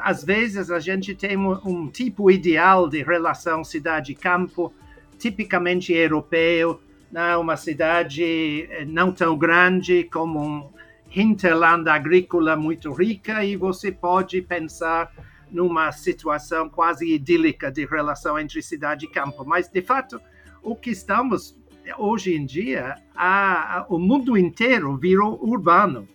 Às 0.00 0.24
vezes 0.24 0.70
a 0.70 0.80
gente 0.80 1.14
tem 1.14 1.36
um, 1.36 1.88
tipo 1.88 2.30
ideal 2.30 2.88
de 2.88 3.02
relação 3.02 3.62
cidade-campo, 3.62 4.72
tipicamente 5.18 5.92
europeu, 5.92 6.80
né? 7.10 7.36
uma 7.36 7.56
cidade 7.56 8.68
eh, 8.70 8.84
não 8.84 9.12
tão 9.12 9.36
grande 9.36 10.04
como 10.04 10.40
um 10.40 10.70
hinterland 11.14 11.88
agrícola 11.88 12.56
muito 12.56 12.92
rica 12.92 13.44
e 13.44 13.56
você 13.56 13.90
pode 13.90 14.42
pensar 14.42 15.12
numa 15.50 15.90
situação 15.92 16.68
quase 16.68 17.12
idílica 17.12 17.70
de 17.70 17.86
relação 17.86 18.38
entre 18.38 18.60
cidade 18.62 19.06
e 19.06 19.08
campo. 19.08 19.44
Mas, 19.44 19.68
de 19.68 19.80
fato, 19.80 20.20
o 20.62 20.76
que 20.76 20.90
estamos 20.90 21.58
hoje 21.96 22.34
em 22.34 22.44
dia, 22.44 22.96
a, 23.14 23.78
a, 23.78 23.86
o 23.88 23.98
mundo 23.98 24.36
inteiro 24.36 24.96
virou 24.96 25.42
urbano 25.42 26.06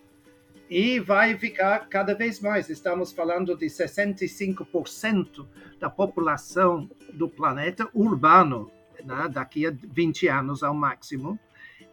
e 0.70 1.00
vai 1.00 1.38
ficar 1.38 1.88
cada 1.88 2.14
vez 2.14 2.40
mais. 2.40 2.70
Estamos 2.70 3.12
falando 3.12 3.56
de 3.56 3.66
65% 3.66 5.46
da 5.80 5.90
população 5.90 6.90
do 7.14 7.28
planeta 7.28 7.88
urbano, 7.94 8.72
né, 9.04 9.30
daqui 9.32 9.66
a 9.68 9.72
20 9.72 10.28
anos 10.28 10.64
ao 10.64 10.74
máximo, 10.74 11.40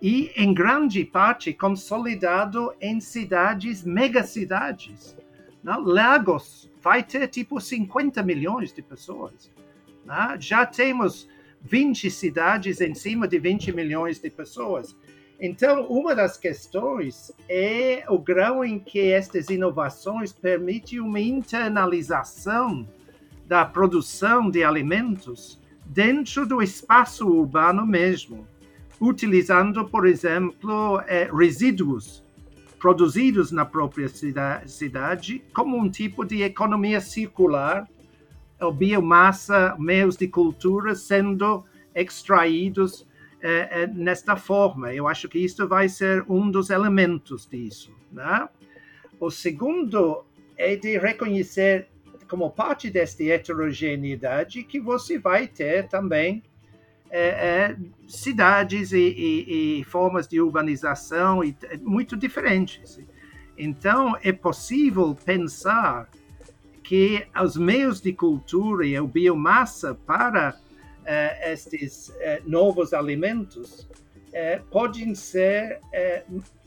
e 0.01 0.33
em 0.35 0.55
grande 0.55 1.05
parte 1.05 1.53
consolidado 1.53 2.73
em 2.81 3.01
cidades, 3.01 3.85
megacidades. 3.85 5.17
Né? 5.63 5.77
Lagos 5.79 6.71
vai 6.81 7.03
ter 7.03 7.29
tipo 7.29 7.61
50 7.61 8.23
milhões 8.23 8.73
de 8.73 8.81
pessoas. 8.81 9.51
Né? 10.05 10.37
Já 10.41 10.65
temos 10.65 11.29
20 11.63 12.11
cidades 12.11 12.81
em 12.81 12.95
cima 12.95 13.29
de 13.29 13.39
20 13.39 13.73
milhões 13.73 14.19
de 14.19 14.31
pessoas. 14.31 14.97
Então, 15.39 15.87
uma 15.87 16.15
das 16.15 16.37
questões 16.37 17.33
é 17.49 18.05
o 18.09 18.19
grau 18.19 18.65
em 18.65 18.79
que 18.79 19.11
estas 19.13 19.49
inovações 19.49 20.33
permitem 20.33 21.01
uma 21.01 21.21
internalização 21.21 22.89
da 23.47 23.65
produção 23.65 24.51
de 24.51 24.63
alimentos 24.63 25.60
dentro 25.93 26.47
do 26.47 26.63
espaço 26.63 27.27
urbano 27.27 27.85
mesmo, 27.85 28.47
utilizando, 29.01 29.89
por 29.89 30.07
exemplo, 30.07 31.01
eh, 31.09 31.29
resíduos 31.33 32.25
produzidos 32.79 33.51
na 33.51 33.65
própria 33.65 34.09
cidade 34.09 35.43
como 35.53 35.77
um 35.77 35.91
tipo 35.91 36.25
de 36.25 36.43
economia 36.43 37.01
circular, 37.01 37.89
ou 38.61 38.73
biomassa, 38.73 39.75
meios 39.79 40.17
de 40.17 40.29
cultura 40.29 40.95
sendo 40.95 41.65
extraídos 41.95 43.07
eh, 43.43 43.83
eh, 43.83 43.87
nesta 43.89 44.37
forma. 44.37 44.95
Eu 44.95 45.09
acho 45.09 45.29
que 45.29 45.41
isso 45.41 45.67
vai 45.67 45.89
ser 45.89 46.25
um 46.29 46.51
dos 46.51 46.71
elementos 46.71 47.49
disso. 47.49 47.93
Né? 48.13 48.49
O 49.19 49.29
segundo 49.29 50.25
é 50.57 50.77
de 50.77 50.99
reconhecer, 50.99 51.89
como 52.31 52.49
parte 52.49 52.89
desta 52.89 53.25
heterogeneidade, 53.25 54.63
que 54.63 54.79
você 54.79 55.19
vai 55.19 55.49
ter 55.49 55.89
também 55.89 56.45
é, 57.11 57.29
é, 57.29 57.77
cidades 58.07 58.93
e, 58.93 58.99
e, 58.99 59.81
e, 59.81 59.85
formas 59.85 60.29
de 60.29 60.41
urbanização 60.41 61.43
e, 61.43 61.57
muito 61.83 62.17
diferentes. 62.17 63.01
Então, 63.59 64.17
é 64.23 64.31
possível 64.31 65.13
pensar 65.25 66.09
que 66.85 67.27
os 67.43 67.57
meios 67.57 68.01
de 68.01 68.13
cultura 68.13 68.87
e 68.87 68.97
a 68.97 69.03
biomassa 69.03 69.93
para 69.93 70.55
uh, 70.55 71.51
estes 71.51 72.11
uh, 72.11 72.49
novos 72.49 72.93
alimentos 72.93 73.81
uh, 73.81 74.65
podem 74.71 75.17
ser 75.17 75.81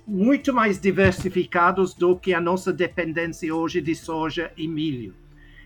muito 0.05 0.53
mais 0.53 0.79
diversificados 0.79 1.93
do 1.93 2.17
que 2.17 2.33
a 2.33 2.41
nossa 2.41 2.73
dependência 2.73 3.55
hoje 3.55 3.79
de 3.79 3.95
soja 3.95 4.51
e 4.57 4.67
milho. 4.67 5.22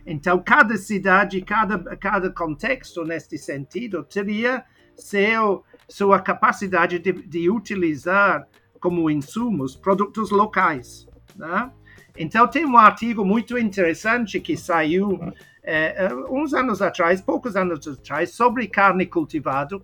Então, 0.09 0.41
cada 0.41 0.77
cidade, 0.77 1.41
cada, 1.41 1.77
cada 1.97 2.29
contexto 2.31 3.03
neste 3.03 3.37
sentido 3.37 4.05
teria 4.05 4.63
seu, 4.95 5.65
sua 5.89 6.21
capacidade 6.21 6.97
de, 6.97 7.11
de 7.11 7.49
utilizar 7.49 8.47
como 8.79 9.09
insumos 9.11 9.75
produtos 9.75 10.31
locais. 10.31 11.05
Né? 11.35 11.69
Então, 12.15 12.47
tem 12.47 12.65
um 12.65 12.77
artigo 12.77 13.25
muito 13.25 13.57
interessante 13.57 14.39
que 14.39 14.55
saiu 14.55 15.19
é, 15.61 16.07
uns 16.29 16.53
anos 16.53 16.81
atrás, 16.81 17.19
poucos 17.19 17.57
anos 17.57 17.85
atrás, 17.85 18.31
sobre 18.31 18.65
carne 18.65 19.05
cultivada, 19.05 19.77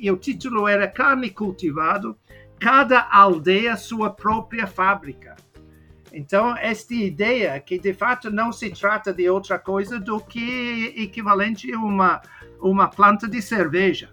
e 0.00 0.10
o 0.10 0.16
título 0.16 0.66
era 0.66 0.88
Carne 0.88 1.28
cultivada, 1.28 2.16
cada 2.58 3.06
aldeia 3.10 3.76
sua 3.76 4.08
própria 4.08 4.66
fábrica. 4.66 5.36
Então, 6.12 6.56
esta 6.56 6.94
ideia 6.94 7.58
que 7.60 7.78
de 7.78 7.92
fato 7.92 8.30
não 8.30 8.52
se 8.52 8.70
trata 8.70 9.12
de 9.12 9.28
outra 9.28 9.58
coisa 9.58 9.98
do 9.98 10.20
que 10.20 10.94
equivalente 10.96 11.72
a 11.72 11.78
uma, 11.78 12.22
uma 12.60 12.88
planta 12.88 13.28
de 13.28 13.42
cerveja, 13.42 14.10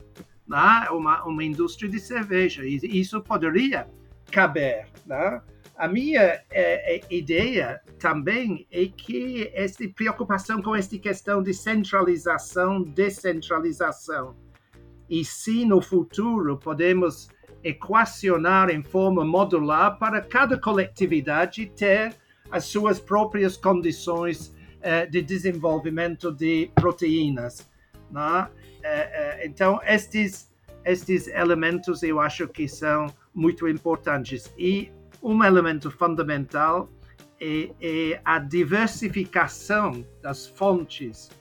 né? 0.48 0.88
uma, 0.92 1.24
uma 1.24 1.44
indústria 1.44 1.90
de 1.90 2.00
cerveja. 2.00 2.66
E 2.66 2.78
isso 3.00 3.22
poderia 3.22 3.88
caber. 4.32 4.88
Né? 5.06 5.42
A 5.76 5.88
minha 5.88 6.42
é, 6.52 7.02
ideia 7.10 7.82
também 8.00 8.68
é 8.72 8.86
que 8.86 9.50
esta 9.54 9.88
preocupação 9.88 10.62
com 10.62 10.76
esta 10.76 10.98
questão 10.98 11.42
de 11.42 11.54
centralização, 11.54 12.82
descentralização, 12.82 14.36
e 15.10 15.24
se 15.24 15.66
no 15.66 15.82
futuro 15.82 16.58
podemos 16.58 17.30
equacionar 17.64 18.70
em 18.70 18.84
forma 18.84 19.24
modular 19.24 19.98
para 19.98 20.22
cada 20.22 20.60
coletividade 20.60 21.66
ter 21.68 22.16
as 22.52 22.66
suas 22.66 23.00
próprias 23.00 23.58
condições 23.58 24.54
eh, 24.82 25.06
de 25.06 25.22
desenvolvimento 25.22 26.32
de 26.32 26.70
proteínas. 26.76 27.70
Né? 28.12 28.48
Eh, 28.84 29.10
eh, 29.12 29.46
então, 29.46 29.80
estes, 29.86 30.52
estes 30.86 31.28
elementos 31.28 32.04
eu 32.04 32.20
acho 32.20 32.48
que 32.48 32.68
são 32.68 33.08
muito 33.34 33.68
importantes. 33.68 34.54
E 34.58 34.92
um 35.22 35.44
elemento 35.44 35.90
fundamental 35.90 36.90
é, 37.40 37.72
é 37.82 38.22
a 38.24 38.40
diversificação 38.40 40.06
das 40.22 40.46
fontes 40.46 41.32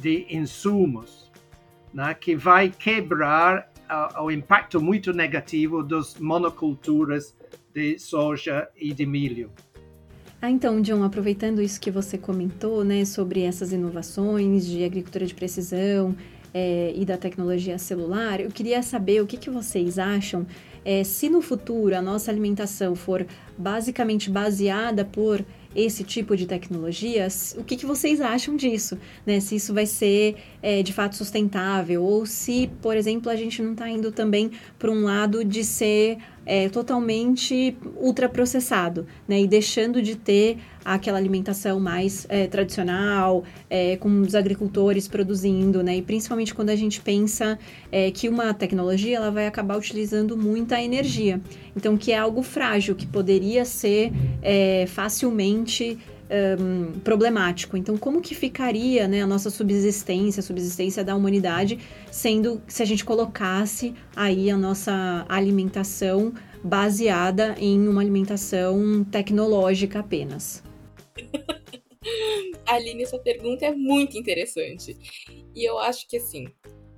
de 0.00 0.26
insumos, 0.28 1.30
né, 1.94 2.14
que 2.14 2.34
vai 2.34 2.70
quebrar 2.70 3.71
o 4.20 4.30
impacto 4.30 4.80
muito 4.80 5.12
negativo 5.12 5.82
das 5.82 6.16
monoculturas 6.16 7.34
de 7.74 7.98
soja 7.98 8.68
e 8.76 8.92
de 8.92 9.06
milho. 9.06 9.50
Ah, 10.40 10.50
então, 10.50 10.80
John, 10.80 11.04
aproveitando 11.04 11.62
isso 11.62 11.80
que 11.80 11.90
você 11.90 12.18
comentou, 12.18 12.84
né, 12.84 13.04
sobre 13.04 13.42
essas 13.42 13.72
inovações 13.72 14.66
de 14.66 14.84
agricultura 14.84 15.24
de 15.24 15.34
precisão 15.34 16.16
é, 16.52 16.92
e 16.96 17.04
da 17.04 17.16
tecnologia 17.16 17.78
celular, 17.78 18.40
eu 18.40 18.50
queria 18.50 18.82
saber 18.82 19.22
o 19.22 19.26
que, 19.26 19.36
que 19.36 19.48
vocês 19.48 19.98
acham 19.98 20.44
é, 20.84 21.04
se 21.04 21.28
no 21.28 21.40
futuro 21.40 21.96
a 21.96 22.02
nossa 22.02 22.30
alimentação 22.30 22.94
for 22.96 23.24
basicamente 23.56 24.28
baseada 24.28 25.04
por 25.04 25.44
esse 25.74 26.04
tipo 26.04 26.36
de 26.36 26.46
tecnologias, 26.46 27.54
o 27.58 27.64
que, 27.64 27.76
que 27.76 27.86
vocês 27.86 28.20
acham 28.20 28.56
disso? 28.56 28.98
Né? 29.26 29.40
Se 29.40 29.56
isso 29.56 29.72
vai 29.72 29.86
ser 29.86 30.36
é, 30.62 30.82
de 30.82 30.92
fato 30.92 31.16
sustentável 31.16 32.02
ou 32.02 32.26
se, 32.26 32.70
por 32.80 32.96
exemplo, 32.96 33.30
a 33.30 33.36
gente 33.36 33.62
não 33.62 33.72
está 33.72 33.88
indo 33.88 34.12
também 34.12 34.50
para 34.78 34.90
um 34.90 35.04
lado 35.04 35.44
de 35.44 35.64
ser 35.64 36.18
é, 36.44 36.68
totalmente 36.68 37.76
ultraprocessado, 37.96 39.06
né? 39.26 39.40
E 39.40 39.46
deixando 39.46 40.02
de 40.02 40.16
ter 40.16 40.58
aquela 40.84 41.18
alimentação 41.18 41.78
mais 41.80 42.26
é, 42.28 42.46
tradicional, 42.46 43.44
é, 43.68 43.96
com 43.96 44.20
os 44.20 44.34
agricultores 44.34 45.08
produzindo, 45.08 45.82
né? 45.82 45.96
E 45.96 46.02
principalmente 46.02 46.54
quando 46.54 46.70
a 46.70 46.76
gente 46.76 47.00
pensa 47.00 47.58
é, 47.90 48.10
que 48.10 48.28
uma 48.28 48.52
tecnologia 48.54 49.16
ela 49.16 49.30
vai 49.30 49.46
acabar 49.46 49.76
utilizando 49.76 50.36
muita 50.36 50.80
energia. 50.80 51.40
Então, 51.76 51.96
que 51.96 52.12
é 52.12 52.18
algo 52.18 52.42
frágil, 52.42 52.94
que 52.94 53.06
poderia 53.06 53.64
ser 53.64 54.12
é, 54.42 54.86
facilmente 54.86 55.98
um, 56.32 56.98
problemático. 57.00 57.76
Então, 57.76 57.96
como 57.96 58.20
que 58.20 58.34
ficaria 58.34 59.06
né, 59.06 59.22
a 59.22 59.26
nossa 59.26 59.50
subsistência, 59.50 60.40
a 60.40 60.42
subsistência 60.42 61.04
da 61.04 61.14
humanidade, 61.14 61.78
sendo 62.10 62.60
se 62.66 62.82
a 62.82 62.86
gente 62.86 63.04
colocasse 63.04 63.94
aí 64.16 64.50
a 64.50 64.56
nossa 64.56 65.24
alimentação 65.28 66.32
baseada 66.64 67.54
em 67.58 67.86
uma 67.86 68.00
alimentação 68.00 69.04
tecnológica 69.10 70.00
apenas? 70.00 70.62
Aline, 72.66 73.02
essa 73.02 73.18
pergunta 73.18 73.66
é 73.66 73.72
muito 73.72 74.18
interessante. 74.18 74.96
E 75.54 75.64
eu 75.64 75.78
acho 75.78 76.08
que 76.08 76.16
assim, 76.16 76.46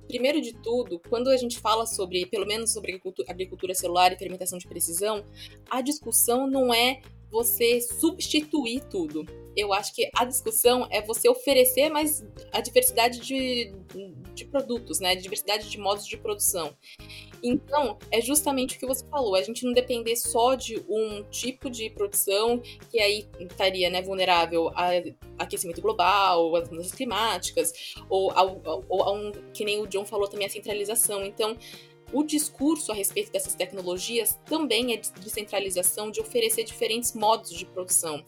primeiro 0.07 0.41
de 0.41 0.53
tudo, 0.53 0.99
quando 1.09 1.29
a 1.29 1.37
gente 1.37 1.59
fala 1.59 1.85
sobre, 1.85 2.25
pelo 2.25 2.45
menos 2.45 2.71
sobre 2.71 3.01
agricultura 3.27 3.73
celular 3.73 4.11
e 4.11 4.17
fermentação 4.17 4.57
de 4.57 4.67
precisão, 4.67 5.25
a 5.69 5.81
discussão 5.81 6.49
não 6.49 6.73
é 6.73 7.01
você 7.29 7.81
substituir 7.81 8.83
tudo. 8.89 9.25
Eu 9.55 9.73
acho 9.73 9.93
que 9.93 10.09
a 10.15 10.25
discussão 10.25 10.87
é 10.91 11.01
você 11.01 11.29
oferecer 11.29 11.89
mais 11.89 12.25
a 12.51 12.61
diversidade 12.61 13.19
de, 13.19 13.73
de 14.33 14.45
produtos, 14.45 14.99
né? 14.99 15.15
Diversidade 15.15 15.69
de 15.69 15.77
modos 15.77 16.05
de 16.05 16.17
produção. 16.17 16.75
Então, 17.43 17.97
é 18.11 18.19
justamente 18.19 18.75
o 18.75 18.79
que 18.79 18.87
você 18.87 19.05
falou, 19.07 19.35
a 19.35 19.41
gente 19.43 19.63
não 19.63 19.71
depender 19.71 20.15
só 20.15 20.55
de 20.55 20.83
um 20.89 21.23
tipo 21.29 21.69
de 21.69 21.89
produção 21.91 22.59
que 22.89 22.99
aí 22.99 23.27
estaria 23.39 23.89
né, 23.89 24.01
vulnerável 24.01 24.69
a 24.69 24.89
aquecimento 25.37 25.81
global, 25.81 26.55
às 26.55 26.69
mudanças 26.69 26.93
climáticas, 26.93 27.93
ou, 28.09 28.31
ao, 28.31 28.61
ou 28.89 29.03
a 29.03 29.11
um, 29.11 29.31
que 29.53 29.63
nem 29.63 29.79
o 29.79 29.87
John 29.87 30.05
falou 30.05 30.27
também, 30.27 30.47
a 30.47 30.49
centralização. 30.49 31.23
Então, 31.23 31.55
o 32.11 32.23
discurso 32.23 32.91
a 32.91 32.95
respeito 32.95 33.31
dessas 33.31 33.55
tecnologias 33.55 34.39
também 34.45 34.93
é 34.93 34.97
de 34.97 35.11
descentralização, 35.13 36.09
de 36.09 36.21
oferecer 36.21 36.63
diferentes 36.63 37.13
modos 37.13 37.51
de 37.51 37.65
produção. 37.65 38.23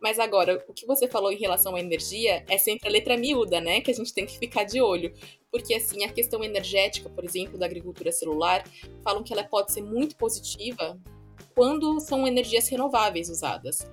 Mas 0.00 0.18
agora, 0.18 0.64
o 0.68 0.72
que 0.72 0.86
você 0.86 1.08
falou 1.08 1.32
em 1.32 1.38
relação 1.38 1.74
à 1.74 1.80
energia 1.80 2.44
é 2.48 2.58
sempre 2.58 2.88
a 2.88 2.92
letra 2.92 3.16
miúda, 3.16 3.60
né? 3.60 3.80
Que 3.80 3.90
a 3.90 3.94
gente 3.94 4.12
tem 4.12 4.26
que 4.26 4.38
ficar 4.38 4.64
de 4.64 4.80
olho. 4.80 5.12
Porque, 5.50 5.74
assim, 5.74 6.04
a 6.04 6.12
questão 6.12 6.44
energética, 6.44 7.08
por 7.08 7.24
exemplo, 7.24 7.58
da 7.58 7.66
agricultura 7.66 8.12
celular, 8.12 8.64
falam 9.02 9.22
que 9.22 9.32
ela 9.32 9.44
pode 9.44 9.72
ser 9.72 9.82
muito 9.82 10.16
positiva 10.16 10.98
quando 11.54 12.00
são 12.00 12.26
energias 12.26 12.68
renováveis 12.68 13.28
usadas. 13.28 13.86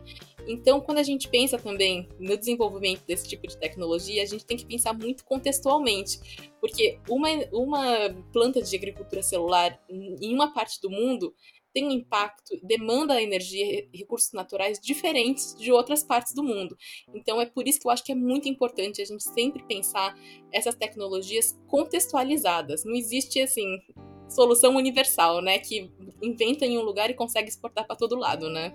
Então, 0.48 0.80
quando 0.80 1.00
a 1.00 1.04
gente 1.04 1.28
pensa 1.28 1.58
também 1.58 2.08
no 2.18 2.38
desenvolvimento 2.38 3.04
desse 3.06 3.28
tipo 3.28 3.46
de 3.46 3.58
tecnologia, 3.58 4.24
a 4.24 4.26
gente 4.26 4.46
tem 4.46 4.56
que 4.56 4.66
pensar 4.66 4.94
muito 4.94 5.26
contextualmente, 5.26 6.48
porque 6.62 7.00
uma, 7.10 7.28
uma 7.52 8.16
planta 8.32 8.62
de 8.62 8.74
agricultura 8.74 9.22
celular 9.22 9.78
em 9.90 10.34
uma 10.34 10.54
parte 10.54 10.80
do 10.82 10.90
mundo 10.90 11.36
tem 11.78 11.86
um 11.86 11.92
impacto, 11.92 12.58
demanda 12.64 13.22
energia, 13.22 13.88
recursos 13.94 14.34
naturais 14.34 14.80
diferentes 14.80 15.56
de 15.56 15.72
outras 15.72 16.04
partes 16.04 16.34
do 16.34 16.44
mundo. 16.44 16.76
Então 17.14 17.40
é 17.40 17.46
por 17.46 17.68
isso 17.68 17.80
que 17.80 17.86
eu 17.86 17.92
acho 17.92 18.04
que 18.04 18.12
é 18.12 18.16
muito 18.16 18.50
importante 18.50 19.00
a 19.00 19.06
gente 19.06 19.24
sempre 19.24 19.62
pensar 19.62 20.18
essas 20.52 20.74
tecnologias 20.74 21.56
contextualizadas. 21.68 22.84
Não 22.84 22.96
existe 22.96 23.40
assim 23.40 23.80
solução 24.28 24.76
universal, 24.76 25.40
né, 25.40 25.60
que 25.60 25.92
inventa 26.20 26.66
em 26.66 26.80
um 26.80 26.82
lugar 26.82 27.12
e 27.12 27.14
consegue 27.14 27.48
exportar 27.48 27.86
para 27.86 27.96
todo 27.96 28.16
lado, 28.16 28.50
né? 28.50 28.74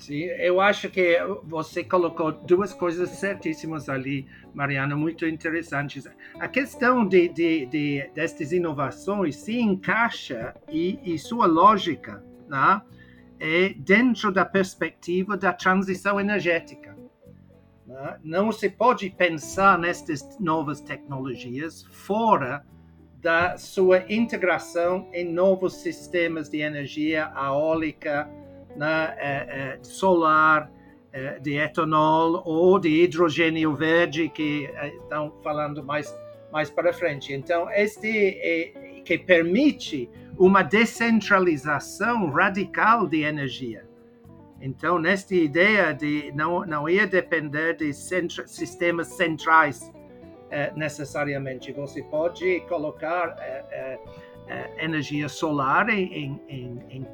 Sim, 0.00 0.22
eu 0.38 0.62
acho 0.62 0.88
que 0.88 1.18
você 1.44 1.84
colocou 1.84 2.32
duas 2.32 2.72
coisas 2.72 3.10
certíssimas 3.10 3.86
ali, 3.86 4.26
Mariana, 4.54 4.96
muito 4.96 5.26
interessantes. 5.26 6.08
A 6.40 6.48
questão 6.48 7.06
de, 7.06 7.28
de, 7.28 7.66
de 7.66 8.10
destas 8.14 8.50
inovações 8.50 9.36
se 9.36 9.60
encaixa 9.60 10.54
e, 10.70 10.98
e 11.04 11.18
sua 11.18 11.44
lógica 11.44 12.24
né, 12.48 12.80
é 13.38 13.74
dentro 13.76 14.32
da 14.32 14.42
perspectiva 14.42 15.36
da 15.36 15.52
transição 15.52 16.18
energética. 16.18 16.96
Né? 17.86 18.18
Não 18.24 18.50
se 18.50 18.70
pode 18.70 19.10
pensar 19.10 19.78
nestas 19.78 20.38
novas 20.40 20.80
tecnologias 20.80 21.84
fora 21.90 22.64
da 23.20 23.58
sua 23.58 24.10
integração 24.10 25.10
em 25.12 25.30
novos 25.30 25.74
sistemas 25.82 26.48
de 26.48 26.60
energia 26.60 27.30
eólica, 27.36 28.30
né, 28.76 29.14
é, 29.18 29.28
é, 29.28 29.78
solar, 29.82 30.70
é, 31.12 31.38
de 31.38 31.56
etanol 31.56 32.42
ou 32.44 32.78
de 32.78 32.88
hidrogênio 32.88 33.74
verde 33.74 34.28
que 34.28 34.70
estão 35.02 35.32
falando 35.42 35.82
mais 35.82 36.14
mais 36.52 36.68
para 36.68 36.92
frente. 36.92 37.32
Então, 37.32 37.70
este 37.70 38.74
que 39.04 39.16
permite 39.16 40.10
uma 40.36 40.62
descentralização 40.62 42.28
radical 42.28 43.06
de 43.06 43.22
energia. 43.22 43.88
Então, 44.60 44.98
nesta 44.98 45.32
ideia 45.32 45.92
de 45.92 46.32
não 46.34 46.66
não 46.66 46.88
ia 46.88 47.06
depender 47.06 47.76
de 47.76 47.92
centra, 47.92 48.48
sistemas 48.48 49.08
centrais 49.08 49.92
necessariamente, 50.74 51.72
você 51.72 52.02
pode 52.02 52.60
colocar 52.62 53.36
energia 54.76 55.28
solar 55.28 55.88
em, 55.88 56.42
em, 56.48 56.84
em 56.90 57.06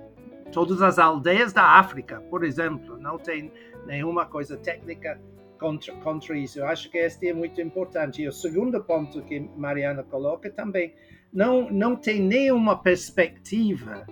todas 0.57 0.81
as 0.81 0.99
aldeias 0.99 1.53
da 1.53 1.79
África, 1.79 2.19
por 2.31 2.43
exemplo. 2.43 2.97
Não 2.99 3.19
tem 3.19 3.53
nenhuma 3.87 4.25
coisa 4.25 4.57
técnica 4.57 5.21
contra, 5.59 5.95
contra 5.97 6.35
isso. 6.35 6.61
Eu 6.61 6.67
acho 6.67 6.91
que 6.91 6.97
este 6.97 7.29
é 7.29 7.35
muito 7.35 7.61
importante. 7.61 8.23
E 8.23 8.27
o 8.27 8.33
segundo 8.33 8.83
ponto 8.83 9.21
que 9.21 9.39
Mariana 9.55 10.03
coloca 10.03 10.51
também, 10.51 10.95
não, 11.31 11.71
não 11.71 11.95
tem 11.95 12.23
nenhuma 12.23 12.83
perspectiva 12.83 14.07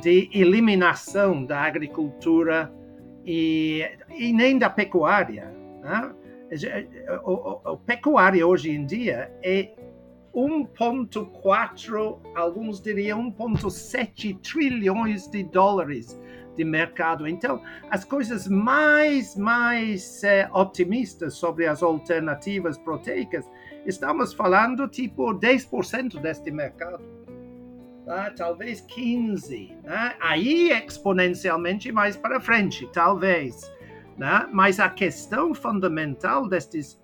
de 0.00 0.30
eliminação 0.32 1.44
da 1.44 1.60
agricultura 1.62 2.72
e, 3.26 3.84
e 4.16 4.32
nem 4.32 4.58
da 4.58 4.70
pecuária. 4.70 5.52
Né? 5.82 6.14
O, 7.24 7.32
o, 7.32 7.72
o 7.72 7.76
pecuária 7.78 8.46
hoje 8.46 8.70
em 8.70 8.86
dia 8.86 9.28
é 9.42 9.74
1,4, 10.34 12.18
alguns 12.34 12.80
diriam 12.80 13.30
1,7 13.32 14.38
trilhões 14.40 15.26
de 15.28 15.42
dólares 15.44 16.18
de 16.56 16.64
mercado. 16.64 17.26
Então, 17.26 17.62
as 17.90 18.04
coisas 18.04 18.46
mais, 18.46 19.36
mais 19.36 20.22
é, 20.22 20.48
otimistas 20.52 21.34
sobre 21.34 21.66
as 21.66 21.82
alternativas 21.82 22.78
proteicas, 22.78 23.44
estamos 23.86 24.32
falando 24.32 24.86
tipo 24.88 25.34
10% 25.34 26.20
deste 26.20 26.50
mercado. 26.50 27.02
Tá? 28.04 28.30
Talvez 28.36 28.82
15%. 28.86 29.82
Né? 29.82 30.14
Aí 30.20 30.70
exponencialmente 30.70 31.90
mais 31.92 32.16
para 32.16 32.40
frente, 32.40 32.88
talvez. 32.92 33.70
Né? 34.16 34.48
Mas 34.52 34.78
a 34.80 34.88
questão 34.88 35.54
fundamental 35.54 36.48
destas 36.48 37.00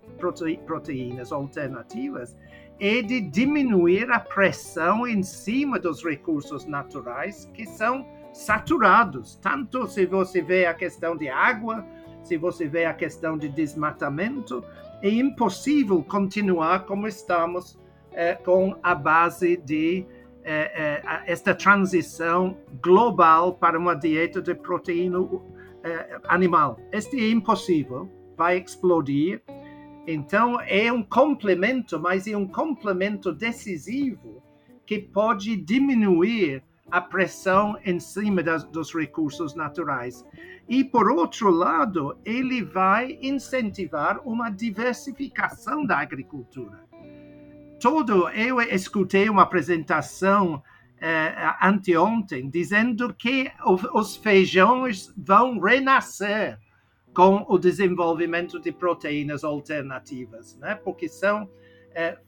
proteínas 0.67 1.31
alternativas 1.33 2.37
é 2.79 3.01
de 3.03 3.21
diminuir 3.21 4.11
a 4.11 4.21
pressão 4.21 5.07
em 5.07 5.23
cima 5.23 5.79
dos 5.79 6.05
recursos 6.05 6.67
naturais 6.67 7.49
que 7.55 7.67
são 7.67 8.07
saturados. 8.33 9.37
Tanto 9.37 9.87
se 9.87 10.05
você 10.05 10.43
vê 10.43 10.67
a 10.67 10.75
questão 10.75 11.17
de 11.17 11.29
água, 11.29 11.85
se 12.23 12.37
você 12.37 12.67
vê 12.67 12.85
a 12.85 12.93
questão 12.93 13.39
de 13.39 13.49
desmatamento, 13.49 14.63
é 15.03 15.09
impossível 15.09 16.03
continuar 16.03 16.85
como 16.85 17.07
estamos 17.07 17.79
eh, 18.13 18.35
com 18.35 18.77
a 18.83 18.95
base 18.95 19.57
de 19.57 20.05
eh, 20.45 21.03
eh, 21.05 21.23
esta 21.27 21.55
transição 21.55 22.57
global 22.83 23.55
para 23.55 23.79
uma 23.79 23.95
dieta 23.95 24.41
de 24.41 24.55
proteína 24.55 25.19
animal. 26.27 26.81
Este 26.91 27.17
é 27.21 27.31
impossível, 27.31 28.11
vai 28.37 28.59
explodir 28.59 29.41
então, 30.07 30.61
é 30.61 30.93
um 30.93 31.03
complemento, 31.03 31.99
mas 31.99 32.27
é 32.27 32.37
um 32.37 32.47
complemento 32.47 33.33
decisivo 33.33 34.43
que 34.87 34.99
pode 35.01 35.57
diminuir 35.57 36.63
a 36.91 37.01
pressão 37.01 37.77
em 37.85 37.99
cima 37.99 38.43
das, 38.43 38.63
dos 38.65 38.95
recursos 38.95 39.57
naturais. 39.57 40.25
E, 40.69 40.85
por 40.85 41.11
outro 41.11 41.51
lado, 41.51 42.17
ele 42.25 42.63
vai 42.63 43.19
incentivar 43.21 44.21
uma 44.25 44.49
diversificação 44.51 45.85
da 45.85 45.99
agricultura. 45.99 46.85
Todo, 47.81 48.29
eu 48.31 48.61
escutei 48.61 49.29
uma 49.29 49.43
apresentação 49.43 50.63
eh, 51.01 51.55
anteontem 51.61 52.49
dizendo 52.49 53.13
que 53.13 53.53
os 53.93 54.17
feijões 54.17 55.13
vão 55.17 55.59
renascer 55.59 56.59
com 57.17 57.47
o 57.49 57.57
desenvolvimento 57.57 58.61
de 58.61 58.71
proteínas 58.71 59.43
alternativas, 59.43 60.55
né? 60.59 60.75
porque 60.75 61.09
são 61.09 61.49
é, 61.95 62.19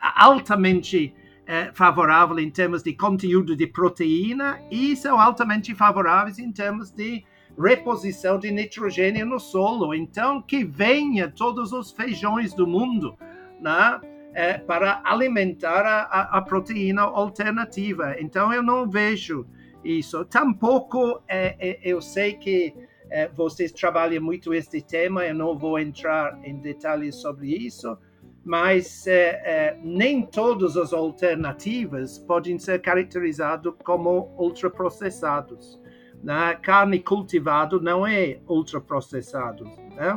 altamente 0.00 1.14
é, 1.46 1.70
favorável 1.74 2.38
em 2.38 2.50
termos 2.50 2.82
de 2.82 2.94
conteúdo 2.94 3.54
de 3.54 3.66
proteína 3.66 4.58
e 4.70 4.96
são 4.96 5.20
altamente 5.20 5.74
favoráveis 5.74 6.38
em 6.38 6.50
termos 6.50 6.90
de 6.90 7.22
reposição 7.58 8.38
de 8.38 8.50
nitrogênio 8.50 9.26
no 9.26 9.38
solo. 9.38 9.94
Então, 9.94 10.40
que 10.40 10.64
venha 10.64 11.30
todos 11.30 11.74
os 11.74 11.90
feijões 11.92 12.54
do 12.54 12.66
mundo 12.66 13.18
né, 13.60 14.00
é, 14.32 14.54
para 14.54 15.02
alimentar 15.04 15.84
a, 15.84 16.38
a, 16.38 16.40
proteína 16.40 17.02
alternativa. 17.02 18.16
Então, 18.18 18.50
eu 18.50 18.62
não 18.62 18.88
vejo 18.88 19.46
isso. 19.84 20.24
Tampouco 20.24 21.22
é, 21.28 21.54
é, 21.58 21.80
eu 21.82 22.00
sei 22.00 22.32
que 22.32 22.87
é, 23.10 23.28
vocês 23.28 23.72
trabalham 23.72 24.22
muito 24.22 24.52
este 24.52 24.80
tema, 24.80 25.24
eu 25.26 25.34
não 25.34 25.56
vou 25.56 25.78
entrar 25.78 26.38
em 26.44 26.58
detalhes 26.58 27.16
sobre 27.16 27.54
isso, 27.54 27.96
mas 28.44 29.06
é, 29.06 29.42
é, 29.44 29.78
nem 29.82 30.22
todas 30.22 30.76
as 30.76 30.92
alternativas 30.92 32.18
podem 32.18 32.58
ser 32.58 32.80
caracterizadas 32.80 33.74
como 33.84 34.32
ultraprocessados. 34.38 35.78
Né? 36.22 36.54
Carne 36.62 36.98
cultivada 36.98 37.78
não 37.78 38.06
é 38.06 38.38
ultraprocessado. 38.48 39.64
Né? 39.94 40.16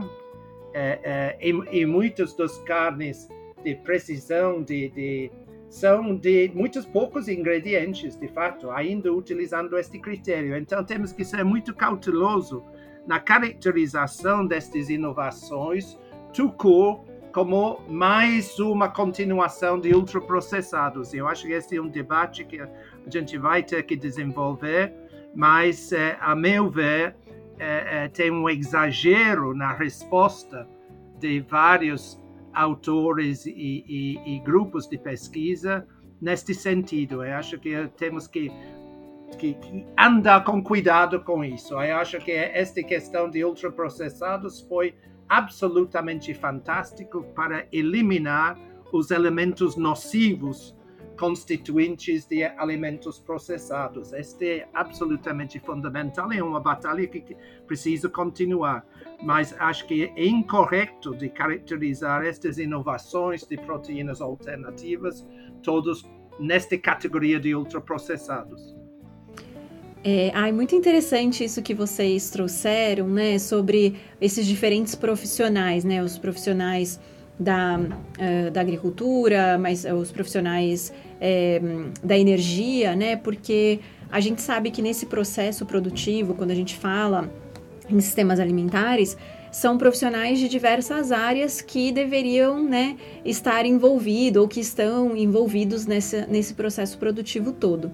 É, 0.73 0.99
é, 1.03 1.37
e, 1.41 1.81
e, 1.81 1.85
muitas 1.85 2.33
das 2.33 2.57
carnes 2.59 3.27
de 3.63 3.75
precisão 3.75 4.63
de, 4.63 4.89
de, 4.89 5.31
são 5.69 6.15
de 6.15 6.49
muitos 6.55 6.85
poucos 6.85 7.27
ingredientes, 7.27 8.15
de 8.15 8.29
fato, 8.29 8.71
ainda 8.71 9.11
utilizando 9.11 9.77
este 9.77 9.99
critério. 9.99 10.55
Então 10.55 10.83
temos 10.83 11.11
que 11.11 11.25
ser 11.25 11.43
muito 11.43 11.73
cauteloso 11.73 12.63
na 13.05 13.19
caracterização 13.19 14.45
destas 14.45 14.89
inovações, 14.89 15.97
tout 16.33 16.55
court, 16.57 17.01
como 17.33 17.79
mais 17.87 18.59
uma 18.59 18.89
continuação 18.89 19.79
de 19.79 19.93
ultraprocessados. 19.93 21.13
Eu 21.13 21.27
acho 21.27 21.45
que 21.45 21.53
esse 21.53 21.77
é 21.77 21.81
um 21.81 21.87
debate 21.87 22.43
que 22.43 22.59
a 22.59 22.69
gente 23.07 23.37
vai 23.37 23.63
ter 23.63 23.83
que 23.83 23.95
desenvolver, 23.95 24.93
mas, 25.33 25.91
é, 25.91 26.17
a 26.19 26.35
meu 26.35 26.69
ver, 26.69 27.15
é, 27.57 28.05
é, 28.05 28.07
tem 28.09 28.31
um 28.31 28.49
exagero 28.49 29.53
na 29.53 29.71
resposta 29.73 30.67
de 31.19 31.39
vários 31.41 32.19
autores 32.53 33.45
e, 33.45 33.51
e, 33.53 34.35
e 34.35 34.39
grupos 34.39 34.87
de 34.87 34.97
pesquisa 34.97 35.87
neste 36.19 36.53
sentido. 36.53 37.23
Eu 37.23 37.35
acho 37.35 37.57
que 37.59 37.87
temos 37.97 38.27
que 38.27 38.51
que, 39.37 39.57
andar 39.97 40.43
com 40.43 40.63
cuidado 40.63 41.21
com 41.23 41.43
isso. 41.43 41.73
Eu 41.81 41.97
acho 41.97 42.17
que 42.19 42.31
esta 42.31 42.81
questão 42.83 43.29
de 43.29 43.43
ultraprocessados 43.43 44.61
foi 44.61 44.95
absolutamente 45.27 46.33
fantástico 46.33 47.23
para 47.35 47.67
eliminar 47.71 48.57
os 48.91 49.11
elementos 49.11 49.77
nocivos 49.77 50.75
constituintes 51.17 52.25
de 52.25 52.43
alimentos 52.43 53.19
processados. 53.19 54.11
Este 54.11 54.49
é 54.49 54.69
absolutamente 54.73 55.59
fundamental, 55.59 56.31
é 56.31 56.41
uma 56.41 56.59
batalha 56.59 57.05
que 57.07 57.37
precisa 57.67 58.09
continuar. 58.09 58.83
Mas 59.23 59.55
acho 59.59 59.85
que 59.85 60.05
é 60.05 60.25
incorreto 60.25 61.15
de 61.15 61.29
caracterizar 61.29 62.25
estas 62.25 62.57
inovações 62.57 63.45
de 63.45 63.55
proteínas 63.55 64.19
alternativas 64.19 65.23
todos 65.61 66.03
nesta 66.39 66.75
categoria 66.77 67.39
de 67.39 67.53
ultraprocessados. 67.53 68.80
É, 70.03 70.31
ai, 70.33 70.51
muito 70.51 70.75
interessante 70.75 71.43
isso 71.43 71.61
que 71.61 71.75
vocês 71.75 72.31
trouxeram, 72.31 73.07
né, 73.07 73.37
sobre 73.37 73.95
esses 74.19 74.47
diferentes 74.47 74.95
profissionais, 74.95 75.83
né, 75.83 76.03
os 76.03 76.17
profissionais 76.17 76.99
da, 77.39 77.79
uh, 77.79 78.51
da 78.51 78.61
agricultura, 78.61 79.59
mas 79.59 79.85
uh, 79.85 79.93
os 79.93 80.11
profissionais 80.11 80.91
é, 81.19 81.61
da 82.03 82.17
energia, 82.17 82.95
né, 82.95 83.15
porque 83.15 83.79
a 84.11 84.19
gente 84.19 84.41
sabe 84.41 84.71
que 84.71 84.81
nesse 84.81 85.05
processo 85.05 85.67
produtivo, 85.67 86.33
quando 86.33 86.49
a 86.49 86.55
gente 86.55 86.75
fala 86.75 87.31
em 87.87 87.99
sistemas 87.99 88.39
alimentares, 88.39 89.15
são 89.51 89.77
profissionais 89.77 90.39
de 90.39 90.47
diversas 90.47 91.11
áreas 91.11 91.61
que 91.61 91.91
deveriam 91.91 92.63
né, 92.63 92.95
estar 93.23 93.65
envolvidos 93.65 94.41
ou 94.41 94.47
que 94.47 94.61
estão 94.61 95.15
envolvidos 95.15 95.85
nesse, 95.85 96.25
nesse 96.27 96.53
processo 96.53 96.97
produtivo 96.97 97.51
todo. 97.51 97.91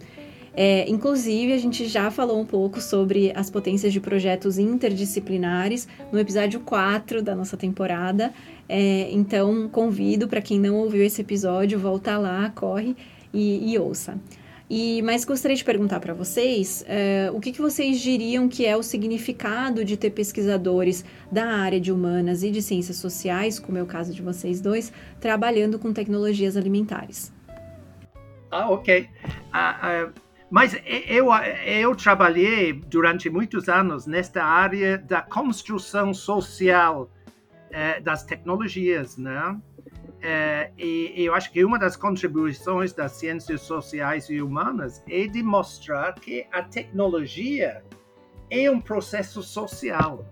É, 0.59 0.89
inclusive, 0.89 1.53
a 1.53 1.57
gente 1.59 1.87
já 1.87 2.09
falou 2.09 2.41
um 2.41 2.45
pouco 2.45 2.81
sobre 2.81 3.31
as 3.35 3.47
potências 3.47 3.93
de 3.93 3.99
projetos 3.99 4.57
interdisciplinares 4.57 5.87
no 6.11 6.17
episódio 6.17 6.59
4 6.61 7.21
da 7.21 7.35
nossa 7.35 7.55
temporada. 7.55 8.33
É, 8.67 9.07
então, 9.11 9.69
convido 9.69 10.27
para 10.27 10.41
quem 10.41 10.59
não 10.59 10.77
ouviu 10.77 11.03
esse 11.03 11.21
episódio, 11.21 11.77
volta 11.77 12.17
lá, 12.17 12.49
corre 12.55 12.97
e, 13.31 13.71
e 13.71 13.77
ouça. 13.77 14.19
E, 14.67 14.99
mas 15.03 15.23
gostaria 15.23 15.55
de 15.55 15.63
perguntar 15.63 15.99
para 15.99 16.15
vocês 16.15 16.83
é, 16.87 17.29
o 17.31 17.39
que, 17.39 17.51
que 17.51 17.61
vocês 17.61 18.01
diriam 18.01 18.49
que 18.49 18.65
é 18.65 18.75
o 18.75 18.81
significado 18.81 19.85
de 19.85 19.95
ter 19.95 20.09
pesquisadores 20.09 21.05
da 21.31 21.45
área 21.45 21.79
de 21.79 21.91
humanas 21.91 22.41
e 22.41 22.49
de 22.49 22.63
ciências 22.63 22.97
sociais, 22.97 23.59
como 23.59 23.77
é 23.77 23.83
o 23.83 23.85
caso 23.85 24.11
de 24.11 24.23
vocês 24.23 24.59
dois, 24.59 24.91
trabalhando 25.21 25.77
com 25.77 25.93
tecnologias 25.93 26.57
alimentares. 26.57 27.31
Ah, 28.49 28.71
ok. 28.71 29.07
Uh, 29.53 30.09
uh 30.09 30.26
mas 30.49 30.75
eu, 31.07 31.27
eu 31.65 31.95
trabalhei 31.95 32.73
durante 32.73 33.29
muitos 33.29 33.67
anos 33.67 34.05
nesta 34.05 34.43
área 34.43 34.97
da 34.97 35.21
construção 35.21 36.13
social 36.13 37.09
eh, 37.69 37.99
das 37.99 38.23
tecnologias, 38.23 39.17
né? 39.17 39.59
Eh, 40.21 40.71
e 40.77 41.25
eu 41.25 41.35
acho 41.35 41.51
que 41.51 41.63
uma 41.65 41.77
das 41.77 41.97
contribuições 41.97 42.93
das 42.93 43.11
ciências 43.13 43.61
sociais 43.61 44.29
e 44.29 44.41
humanas 44.41 45.03
é 45.07 45.27
de 45.27 45.43
mostrar 45.43 46.13
que 46.13 46.47
a 46.51 46.63
tecnologia 46.63 47.83
é 48.49 48.71
um 48.71 48.79
processo 48.79 49.43
social. 49.43 50.25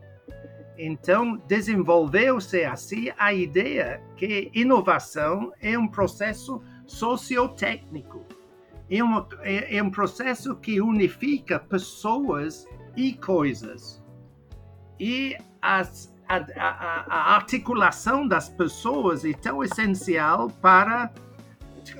Então, 0.77 1.37
desenvolveu-se 1.47 2.63
assim 2.63 3.11
a 3.17 3.33
ideia 3.33 4.01
que 4.15 4.49
inovação 4.53 5.51
é 5.61 5.77
um 5.77 5.87
processo 5.87 6.61
sociotécnico 6.85 8.24
é, 8.89 8.97
é, 9.43 9.77
é 9.77 9.83
um 9.83 9.89
processo 9.89 10.55
que 10.55 10.79
unifica 10.79 11.59
pessoas 11.59 12.67
e 12.95 13.13
coisas. 13.13 14.03
E 14.99 15.35
as, 15.61 16.13
a, 16.27 16.37
a, 16.37 17.05
a, 17.07 17.35
articulação 17.35 18.27
das 18.27 18.47
pessoas 18.47 19.25
é 19.25 19.33
tão 19.33 19.63
essencial 19.63 20.49
para 20.61 21.11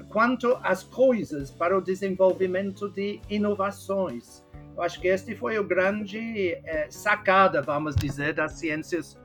quanto 0.10 0.58
as 0.64 0.84
coisas 0.84 1.52
para 1.52 1.78
o 1.78 1.82
desenvolvimento 1.82 2.90
de 2.90 3.20
inovações. 3.30 4.44
Eu 4.76 4.82
acho 4.82 5.00
que 5.00 5.08
este 5.08 5.36
foi 5.36 5.58
o 5.58 5.64
grande 5.64 6.52
é, 6.64 6.88
sacada, 6.90 7.62
vamos 7.62 7.96
dizer, 7.96 8.34
das 8.34 8.54
ciências 8.54 9.18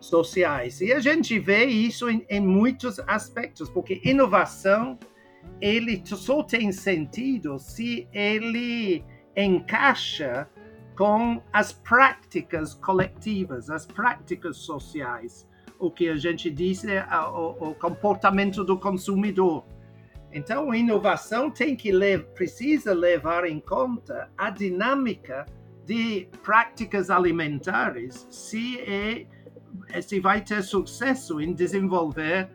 sociais. 0.00 0.80
E 0.80 0.92
a 0.92 1.00
gente 1.00 1.38
vê 1.38 1.64
isso 1.64 2.10
em, 2.10 2.24
em 2.28 2.40
muitos 2.40 2.98
aspectos, 3.00 3.68
porque 3.68 4.00
inovação 4.04 4.98
ele 5.62 6.02
só 6.04 6.42
tem 6.42 6.72
sentido 6.72 7.56
se 7.56 8.08
ele 8.12 9.04
encaixa 9.36 10.48
com 10.96 11.40
as 11.52 11.72
práticas 11.72 12.74
coletivas, 12.74 13.70
as 13.70 13.86
práticas 13.86 14.56
sociais, 14.56 15.48
o 15.78 15.88
que 15.88 16.08
a 16.08 16.16
gente 16.16 16.50
diz 16.50 16.84
é 16.84 17.06
o, 17.28 17.70
o 17.70 17.74
comportamento 17.76 18.64
do 18.64 18.76
consumidor. 18.76 19.64
Então, 20.32 20.72
a 20.72 20.76
inovação 20.76 21.48
tem 21.48 21.76
que 21.76 21.92
precisa 22.34 22.92
levar 22.92 23.44
em 23.44 23.60
conta 23.60 24.32
a 24.36 24.50
dinâmica 24.50 25.46
de 25.86 26.28
práticas 26.42 27.08
alimentares 27.08 28.26
se, 28.30 28.80
é, 28.80 29.26
se 30.00 30.18
vai 30.18 30.40
ter 30.40 30.62
sucesso 30.62 31.40
em 31.40 31.52
desenvolver 31.52 32.50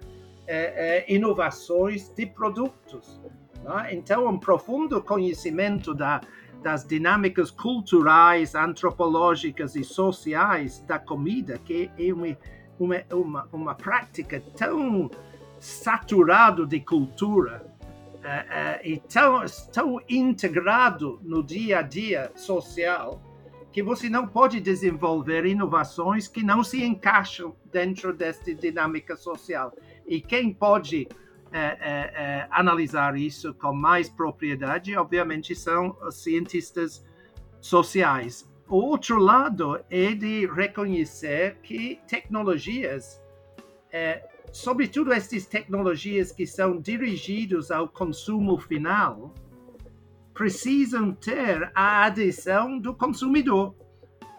é, 0.48 1.06
é, 1.06 1.14
inovações 1.14 2.10
de 2.10 2.26
produtos. 2.26 3.22
Né? 3.64 3.94
Então, 3.94 4.28
um 4.28 4.40
profundo 4.40 5.02
conhecimento 5.04 5.94
da, 5.94 6.22
das 6.64 6.86
dinâmicas 6.86 7.52
culturais, 7.52 8.56
antropológicas 8.56 9.76
e 9.76 9.84
sociais 9.84 10.80
da 10.88 10.98
comida, 10.98 11.58
que 11.60 11.92
é 11.98 12.14
uma, 12.14 12.38
uma, 12.80 13.04
uma, 13.12 13.50
uma 13.52 13.76
prática 13.76 14.42
tão 14.56 15.10
saturada 15.60 16.66
de 16.66 16.80
cultura 16.80 17.66
uh, 17.84 18.18
uh, 18.18 18.80
e 18.84 19.00
tão, 19.00 19.44
tão 19.72 20.02
integrado 20.08 21.20
no 21.24 21.44
dia 21.44 21.80
a 21.80 21.82
dia 21.82 22.32
social, 22.36 23.22
que 23.72 23.84
você 23.84 24.10
não 24.10 24.28
pode 24.28 24.60
desenvolver 24.60 25.46
inovações 25.46 26.28
que 26.28 26.44
não 26.44 26.64
se 26.64 26.84
encaixam 26.84 27.56
dentro 27.72 28.14
desta 28.14 28.54
dinâmica 28.54 29.16
social. 29.16 29.72
E 30.08 30.22
quem 30.22 30.54
pode 30.54 31.08
é, 31.52 31.60
é, 31.60 32.48
analisar 32.50 33.18
isso 33.18 33.54
com 33.54 33.74
mais 33.74 34.10
propriedade, 34.10 34.96
obviamente, 34.96 35.54
são 35.56 35.98
os 36.02 36.16
cientistas 36.24 37.06
sociais. 37.60 38.50
O 38.68 38.78
outro 38.78 39.20
lado 39.20 39.80
é 39.90 40.14
de 40.14 40.46
reconhecer 40.48 41.58
que 41.62 42.00
tecnologias 42.08 43.22
sobretudo 44.52 45.14
estas 45.14 45.46
tecnologias 45.46 46.32
que 46.32 46.46
são 46.46 46.80
dirigidas 46.80 47.72
ao 47.72 47.88
consumo 47.88 48.58
final, 48.58 49.34
precisam 50.34 51.14
ter 51.14 51.72
a 51.74 52.06
adesão 52.06 52.80
do 52.80 52.94
consumidor. 52.94 53.76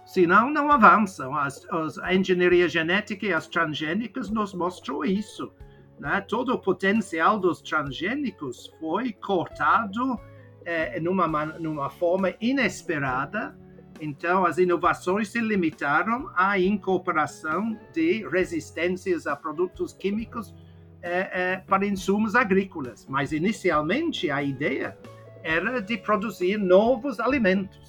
Senão, 0.09 0.51
não 0.51 0.71
avançam. 0.71 1.37
As, 1.37 1.64
as, 1.71 1.99
a 1.99 2.14
engenharia 2.14 2.68
genética 2.68 3.27
e 3.27 3.33
as 3.33 3.47
transgênicas 3.47 4.31
nos 4.31 4.55
mostram 4.55 5.05
isso. 5.05 5.53
Né? 5.99 6.21
Todo 6.23 6.55
o 6.55 6.59
potencial 6.59 7.38
dos 7.38 7.61
transgênicos 7.61 8.73
foi 8.81 9.12
cortado 9.12 10.18
é, 10.64 10.99
numa, 11.01 11.27
numa 11.59 11.90
forma 11.90 12.35
inesperada 12.40 13.57
então, 14.01 14.44
as 14.44 14.59
inovações 14.59 15.29
se 15.29 15.40
limitaram 15.40 16.31
à 16.37 16.59
incorporação 16.59 17.79
de 17.92 18.27
resistências 18.29 19.27
a 19.27 19.35
produtos 19.35 19.92
químicos 19.92 20.55
é, 21.03 21.53
é, 21.53 21.57
para 21.59 21.87
insumos 21.87 22.35
agrícolas. 22.35 23.07
Mas, 23.09 23.33
inicialmente, 23.33 24.31
a 24.31 24.42
ideia 24.42 24.97
era 25.42 25.81
de 25.81 25.97
produzir 25.97 26.59
novos 26.59 27.18
alimentos. 27.18 27.88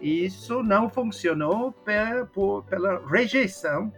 Isso 0.00 0.62
não 0.62 0.88
funcionou 0.88 1.72
per, 1.72 2.26
por, 2.26 2.64
pela 2.64 3.06
rejeição 3.06 3.92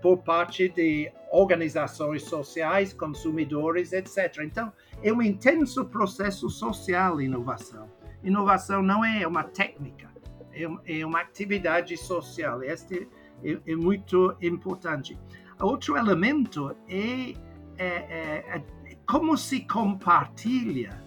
por 0.00 0.18
parte 0.18 0.68
de 0.68 1.10
organizações 1.32 2.22
sociais, 2.24 2.92
consumidores, 2.92 3.92
etc. 3.92 4.38
Então, 4.42 4.72
é 5.02 5.12
um 5.12 5.22
intenso 5.22 5.84
processo 5.86 6.48
social 6.48 7.20
inovação. 7.20 7.90
Inovação 8.22 8.82
não 8.82 9.04
é 9.04 9.26
uma 9.26 9.44
técnica 9.44 10.14
é, 10.54 11.00
é 11.00 11.06
uma 11.06 11.20
atividade 11.20 11.96
social. 11.96 12.62
Este 12.62 13.08
é, 13.42 13.58
é, 13.66 13.76
muito 13.76 14.36
importante. 14.40 15.18
Outro 15.60 15.96
elemento 15.96 16.74
é, 16.88 17.32
é, 17.76 17.86
é, 17.86 18.56
é 18.56 18.62
como 19.06 19.36
se 19.36 19.60
compartilha 19.60 21.02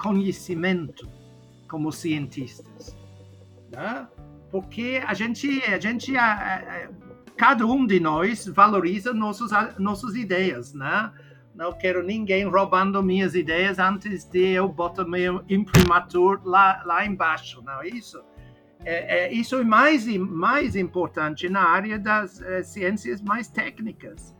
conhecimento 0.00 1.08
como 1.68 1.92
cientistas. 1.92 2.96
Né? 3.70 4.06
Porque 4.50 5.02
a 5.06 5.14
gente, 5.14 5.62
a 5.64 5.78
gente 5.78 6.16
a, 6.16 6.56
a, 6.56 6.88
cada 7.36 7.66
um 7.66 7.86
de 7.86 8.00
nós 8.00 8.46
valoriza 8.46 9.12
nossos, 9.12 9.50
nossas 9.78 10.14
ideias, 10.14 10.72
né? 10.72 11.12
Não 11.54 11.72
quero 11.72 12.04
ninguém 12.04 12.44
roubando 12.44 13.02
minhas 13.02 13.34
ideias 13.34 13.78
antes 13.78 14.24
de 14.24 14.50
eu 14.50 14.68
botar 14.68 15.04
meu 15.04 15.44
imprimatur 15.48 16.40
lá, 16.44 16.82
lá 16.84 17.04
embaixo, 17.04 17.60
não 17.62 17.82
é 17.82 17.88
isso? 17.88 18.22
é, 18.84 19.26
é, 19.26 19.32
isso 19.32 19.56
é 19.56 19.64
mais, 19.64 20.06
mais 20.16 20.76
importante 20.76 21.48
na 21.48 21.62
área 21.62 21.98
das 21.98 22.40
é, 22.40 22.62
ciências 22.62 23.20
mais 23.20 23.48
técnicas. 23.48 24.34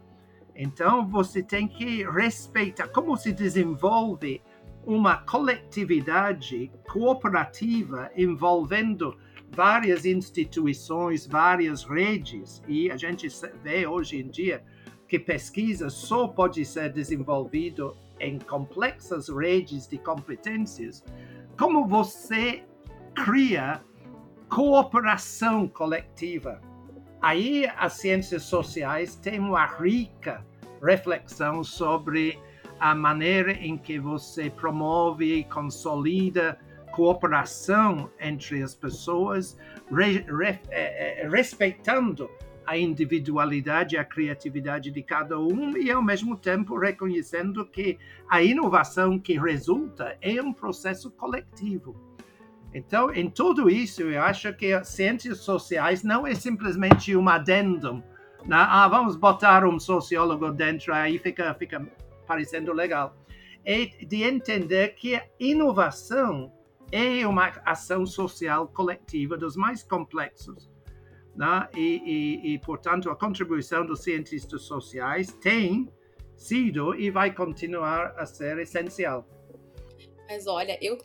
Então, 0.55 1.07
você 1.07 1.43
tem 1.43 1.69
que 1.69 2.05
respeitar 2.05 2.89
como 2.89 3.17
se 3.17 3.33
desenvolve 3.33 4.43
uma 4.89 5.19
coletividade 5.19 6.73
cooperativa 6.91 8.11
envolvendo 8.17 9.15
várias 9.51 10.07
instituições, 10.07 11.27
várias 11.27 11.85
redes, 11.85 12.63
e 12.67 12.91
a 12.91 12.97
gente 12.97 13.29
vê 13.63 13.87
hoje 13.87 14.19
em 14.19 14.31
dia 14.31 14.65
que 15.07 15.19
pesquisa 15.19 15.91
só 15.91 16.27
pode 16.27 16.65
ser 16.65 16.91
desenvolvido 16.91 17.95
em 18.19 18.39
complexas 18.39 19.29
redes 19.29 19.87
de 19.87 19.99
competências. 19.99 21.05
Como 21.59 21.87
você 21.87 22.65
cria 23.15 23.83
cooperação 24.49 25.69
coletiva. 25.69 26.63
Aí 27.21 27.67
as 27.77 27.93
ciências 27.93 28.45
sociais 28.45 29.17
têm 29.17 29.39
uma 29.39 29.67
rica 29.67 30.47
reflexão 30.83 31.63
sobre 31.63 32.39
a 32.79 32.95
maneira 32.95 33.53
em 33.53 33.77
que 33.77 33.99
você 33.99 34.51
promove 34.51 35.35
e 35.35 35.45
consolida 35.45 36.59
cooperação 36.93 38.11
entre 38.19 38.63
as 38.63 38.75
pessoas, 38.75 39.57
re, 39.91 40.25
re, 40.29 40.59
eh, 40.71 41.23
eh, 41.23 41.29
respeitando 41.29 42.29
a 42.67 42.77
individualidade 42.77 43.97
a 43.97 44.05
criatividade 44.05 44.91
de 44.91 45.03
cada 45.03 45.39
um 45.39 45.77
e, 45.77 45.91
ao 45.91 46.03
mesmo 46.03 46.37
tempo, 46.37 46.79
reconhecendo 46.79 47.65
que 47.65 47.99
a 48.29 48.43
inovação 48.43 49.19
que 49.19 49.39
resulta 49.39 50.19
é 50.21 50.43
um 50.43 50.53
processo 50.53 51.11
coletivo. 51.11 51.97
Então, 52.75 53.11
em 53.15 53.31
tudo 53.31 53.71
isso, 53.71 54.03
eu 54.03 54.21
acho 54.23 54.53
que 54.53 54.73
as 54.75 54.89
ciências 54.89 55.39
sociais 55.39 56.03
não 56.03 56.27
é 56.27 56.35
simplesmente 56.35 57.17
um 57.17 57.27
adendum. 57.27 58.03
Né? 58.45 58.57
Ah, 58.57 58.87
vamos 58.87 59.17
botar 59.17 59.65
um 59.65 59.81
sociólogo 59.81 60.51
dentro, 60.51 60.93
aí 60.93 61.19
fica, 61.19 61.55
fica 61.55 61.81
parecendo 62.29 62.73
legal. 62.73 63.17
É 63.65 63.87
de 63.87 64.23
entender 64.23 64.95
que 64.95 65.17
a 65.17 65.27
inovação 65.41 66.53
é 66.93 67.27
uma 67.27 67.49
ação 67.65 68.07
social 68.07 68.69
coletiva 68.69 69.37
dos 69.37 69.57
mais 69.57 69.83
complexos. 69.83 70.71
Né? 71.35 71.69
E, 71.75 72.03
e, 72.05 72.55
e, 72.55 72.59
portanto, 72.59 73.11
a 73.11 73.17
contribuição 73.17 73.85
dos 73.85 74.03
cientistas 74.03 74.63
sociais 74.63 75.33
tem 75.33 75.89
sido 76.37 76.95
e 76.95 77.11
vai 77.11 77.35
continuar 77.35 78.15
a 78.17 78.27
ser 78.27 78.59
essencial. 78.59 79.27
Mas 80.29 80.47
olha, 80.47 80.79
eu 80.81 80.99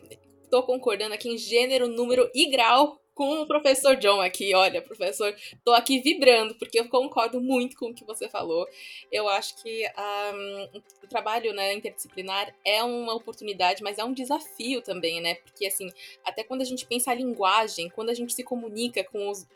tô 0.49 0.63
concordando 0.63 1.13
aqui 1.13 1.29
em 1.29 1.37
gênero, 1.37 1.87
número 1.87 2.29
e 2.35 2.51
grau 2.51 3.02
com 3.13 3.41
o 3.41 3.47
professor 3.47 3.95
John 3.95 4.21
aqui. 4.21 4.53
Olha, 4.55 4.81
professor, 4.81 5.35
tô 5.63 5.71
aqui 5.73 5.99
vibrando, 5.99 6.55
porque 6.55 6.79
eu 6.79 6.89
concordo 6.89 7.39
muito 7.39 7.77
com 7.77 7.87
o 7.87 7.93
que 7.93 8.05
você 8.05 8.27
falou. 8.27 8.67
Eu 9.11 9.27
acho 9.29 9.61
que 9.61 9.85
um, 10.33 10.79
o 11.03 11.07
trabalho 11.07 11.53
né, 11.53 11.73
interdisciplinar 11.73 12.53
é 12.65 12.83
uma 12.83 13.13
oportunidade, 13.13 13.83
mas 13.83 13.97
é 13.97 14.03
um 14.03 14.13
desafio 14.13 14.81
também, 14.81 15.21
né? 15.21 15.35
Porque, 15.35 15.65
assim, 15.65 15.91
até 16.23 16.43
quando 16.43 16.61
a 16.61 16.65
gente 16.65 16.85
pensa 16.85 17.11
a 17.11 17.15
linguagem, 17.15 17.89
quando 17.89 18.09
a 18.09 18.13
gente 18.13 18.33
se 18.33 18.43
comunica 18.43 19.03
com 19.03 19.29
os, 19.29 19.47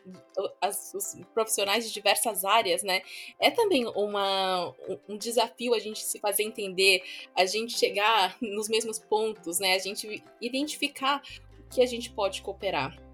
as, 0.60 0.94
os 0.94 1.16
profissionais 1.34 1.86
de 1.86 1.92
diversas 1.92 2.44
áreas, 2.44 2.82
né? 2.82 3.02
É 3.40 3.50
também 3.50 3.86
uma, 3.86 4.74
um 5.08 5.16
desafio 5.16 5.74
a 5.74 5.78
gente 5.78 6.04
se 6.04 6.18
fazer 6.18 6.44
entender, 6.44 7.02
a 7.34 7.44
gente 7.44 7.78
chegar 7.78 8.36
nos 8.40 8.68
mesmos 8.68 8.98
pontos, 8.98 9.58
né? 9.58 9.74
A 9.74 9.78
gente 9.78 10.22
identificar 10.40 11.22
o 11.58 11.74
que 11.74 11.82
a 11.82 11.86
gente 11.86 12.10
pode 12.10 12.42
cooperar. 12.42 13.07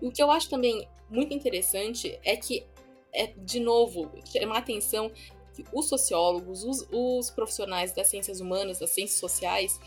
O 0.00 0.10
que 0.10 0.22
eu 0.22 0.30
acho 0.30 0.48
também 0.48 0.88
muito 1.10 1.34
interessante 1.34 2.18
é 2.24 2.36
que, 2.36 2.66
é, 3.12 3.28
de 3.36 3.60
novo, 3.60 4.10
chamar 4.24 4.58
atenção 4.58 5.10
que 5.54 5.64
os 5.72 5.88
sociólogos, 5.88 6.62
os, 6.64 6.86
os 6.92 7.30
profissionais 7.30 7.92
das 7.92 8.08
ciências 8.08 8.40
humanas, 8.40 8.78
das 8.78 8.90
ciências 8.90 9.18
sociais, 9.18 9.80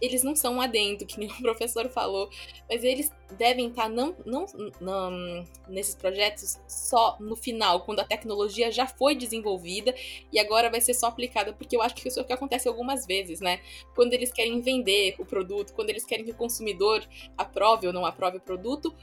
eles 0.00 0.22
não 0.22 0.36
são 0.36 0.54
um 0.54 0.60
adendo, 0.60 1.06
que 1.06 1.18
o 1.24 1.42
professor 1.42 1.88
falou, 1.88 2.28
mas 2.68 2.84
eles 2.84 3.10
devem 3.36 3.68
estar 3.68 3.88
não, 3.88 4.14
não, 4.24 4.46
não, 4.80 5.44
nesses 5.68 5.94
projetos 5.94 6.58
só 6.68 7.16
no 7.18 7.34
final, 7.34 7.80
quando 7.80 8.00
a 8.00 8.04
tecnologia 8.04 8.70
já 8.70 8.86
foi 8.86 9.14
desenvolvida 9.14 9.94
e 10.32 10.38
agora 10.38 10.70
vai 10.70 10.80
ser 10.80 10.94
só 10.94 11.06
aplicada, 11.06 11.52
porque 11.52 11.76
eu 11.76 11.82
acho 11.82 11.94
que 11.94 12.06
isso 12.06 12.18
é 12.18 12.22
o 12.22 12.26
que 12.26 12.32
acontece 12.32 12.68
algumas 12.68 13.06
vezes, 13.06 13.40
né? 13.40 13.60
Quando 13.94 14.12
eles 14.12 14.32
querem 14.32 14.60
vender 14.60 15.16
o 15.18 15.24
produto, 15.24 15.72
quando 15.72 15.90
eles 15.90 16.04
querem 16.04 16.24
que 16.24 16.30
o 16.32 16.36
consumidor 16.36 17.02
aprove 17.36 17.86
ou 17.86 17.92
não 17.92 18.04
aprove 18.04 18.36
o 18.36 18.40
produto, 18.40 18.94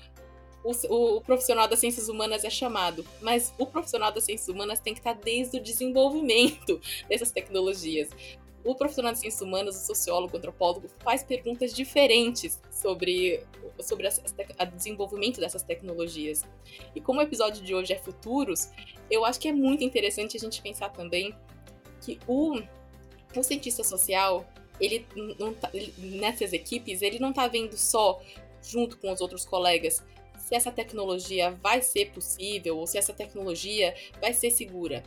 o, 0.63 1.17
o, 1.17 1.21
profissional 1.21 1.67
das 1.67 1.79
ciências 1.79 2.07
humanas 2.07 2.43
é 2.43 2.49
chamado, 2.49 3.05
mas 3.21 3.53
o 3.57 3.65
profissional 3.65 4.11
das 4.11 4.23
ciências 4.23 4.47
humanas 4.47 4.79
tem 4.79 4.93
que 4.93 4.99
estar 4.99 5.13
desde 5.13 5.57
o 5.57 5.61
desenvolvimento 5.61 6.79
dessas 7.09 7.31
tecnologias. 7.31 8.09
O 8.63 8.73
profissional 8.73 9.11
das 9.11 9.19
ciências 9.19 9.41
humanas, 9.41 9.75
o 9.75 9.85
sociólogo, 9.85 10.35
o 10.35 10.37
antropólogo, 10.37 10.87
faz 11.03 11.21
perguntas 11.21 11.73
diferentes 11.73 12.61
sobre, 12.71 13.43
sobre 13.81 14.07
o 14.07 14.65
desenvolvimento 14.73 15.41
dessas 15.41 15.63
tecnologias. 15.63 16.45
E 16.95 17.01
como 17.01 17.19
o 17.19 17.23
episódio 17.23 17.61
de 17.61 17.75
hoje 17.75 17.91
é 17.91 17.99
futuros, 17.99 18.69
eu 19.11 19.25
acho 19.25 19.37
que 19.37 19.49
é 19.49 19.51
muito 19.51 19.83
interessante 19.83 20.37
a 20.37 20.39
gente 20.39 20.61
pensar 20.61 20.89
também 20.89 21.35
que 21.99 22.17
o, 22.25 22.61
o 23.35 23.43
cientista 23.43 23.83
social, 23.83 24.45
ele, 24.79 25.05
tá, 25.59 25.69
ele, 25.73 25.93
nessas 25.97 26.53
equipes, 26.53 27.01
ele 27.01 27.19
não 27.19 27.31
está 27.31 27.47
vendo 27.49 27.75
só 27.75 28.21
junto 28.61 28.97
com 28.97 29.11
os 29.11 29.19
outros 29.19 29.43
colegas 29.43 30.01
se 30.53 30.57
essa 30.57 30.71
tecnologia 30.71 31.51
vai 31.63 31.81
ser 31.81 32.11
possível 32.11 32.77
ou 32.77 32.85
se 32.85 32.97
essa 32.97 33.11
tecnologia 33.11 33.95
vai 34.21 34.33
ser 34.33 34.51
segura. 34.51 35.01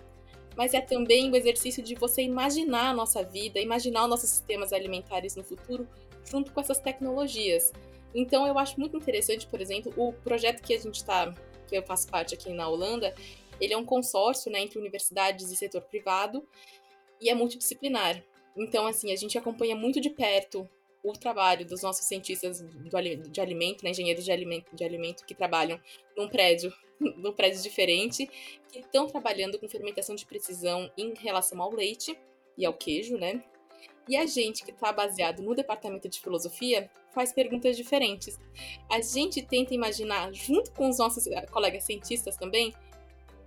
Mas 0.56 0.74
é 0.74 0.80
também 0.80 1.30
o 1.30 1.36
exercício 1.36 1.82
de 1.82 1.94
você 1.94 2.22
imaginar 2.22 2.90
a 2.90 2.92
nossa 2.92 3.22
vida, 3.22 3.60
imaginar 3.60 4.04
os 4.04 4.10
nossos 4.10 4.30
sistemas 4.30 4.72
alimentares 4.72 5.36
no 5.36 5.44
futuro 5.44 5.88
junto 6.24 6.52
com 6.52 6.60
essas 6.60 6.80
tecnologias. 6.80 7.72
Então 8.12 8.44
eu 8.46 8.58
acho 8.58 8.80
muito 8.80 8.96
interessante, 8.96 9.46
por 9.46 9.60
exemplo, 9.60 9.92
o 9.96 10.12
projeto 10.12 10.62
que 10.62 10.74
a 10.74 10.78
gente 10.78 10.96
está, 10.96 11.32
que 11.68 11.76
eu 11.76 11.82
faço 11.84 12.08
parte 12.08 12.34
aqui 12.34 12.52
na 12.52 12.68
Holanda, 12.68 13.14
ele 13.60 13.72
é 13.72 13.76
um 13.76 13.84
consórcio 13.84 14.50
né, 14.50 14.60
entre 14.60 14.80
universidades 14.80 15.52
e 15.52 15.56
setor 15.56 15.82
privado 15.82 16.44
e 17.20 17.30
é 17.30 17.34
multidisciplinar. 17.34 18.20
Então, 18.56 18.86
assim, 18.86 19.12
a 19.12 19.16
gente 19.16 19.38
acompanha 19.38 19.76
muito 19.76 20.00
de 20.00 20.10
perto 20.10 20.68
o 21.10 21.12
trabalho 21.12 21.64
dos 21.64 21.82
nossos 21.82 22.04
cientistas 22.04 22.64
de 23.30 23.40
alimento, 23.40 23.84
né, 23.84 23.90
engenheiros 23.90 24.24
de 24.24 24.32
alimento, 24.32 24.74
de 24.74 24.84
alimento 24.84 25.24
que 25.24 25.34
trabalham 25.34 25.80
num 26.16 26.28
prédio, 26.28 26.72
num 26.98 27.32
prédio 27.32 27.62
diferente, 27.62 28.28
que 28.72 28.80
estão 28.80 29.06
trabalhando 29.06 29.58
com 29.58 29.68
fermentação 29.68 30.14
de 30.14 30.26
precisão 30.26 30.90
em 30.96 31.14
relação 31.14 31.62
ao 31.62 31.72
leite 31.72 32.18
e 32.58 32.66
ao 32.66 32.74
queijo, 32.74 33.16
né? 33.16 33.44
E 34.08 34.16
a 34.16 34.24
gente 34.24 34.64
que 34.64 34.70
está 34.70 34.92
baseado 34.92 35.42
no 35.42 35.54
departamento 35.54 36.08
de 36.08 36.20
filosofia 36.20 36.88
faz 37.12 37.32
perguntas 37.32 37.76
diferentes. 37.76 38.38
A 38.88 39.00
gente 39.00 39.42
tenta 39.42 39.74
imaginar, 39.74 40.32
junto 40.32 40.70
com 40.72 40.88
os 40.88 40.98
nossos 40.98 41.26
eh, 41.26 41.46
colegas 41.46 41.84
cientistas 41.84 42.36
também, 42.36 42.72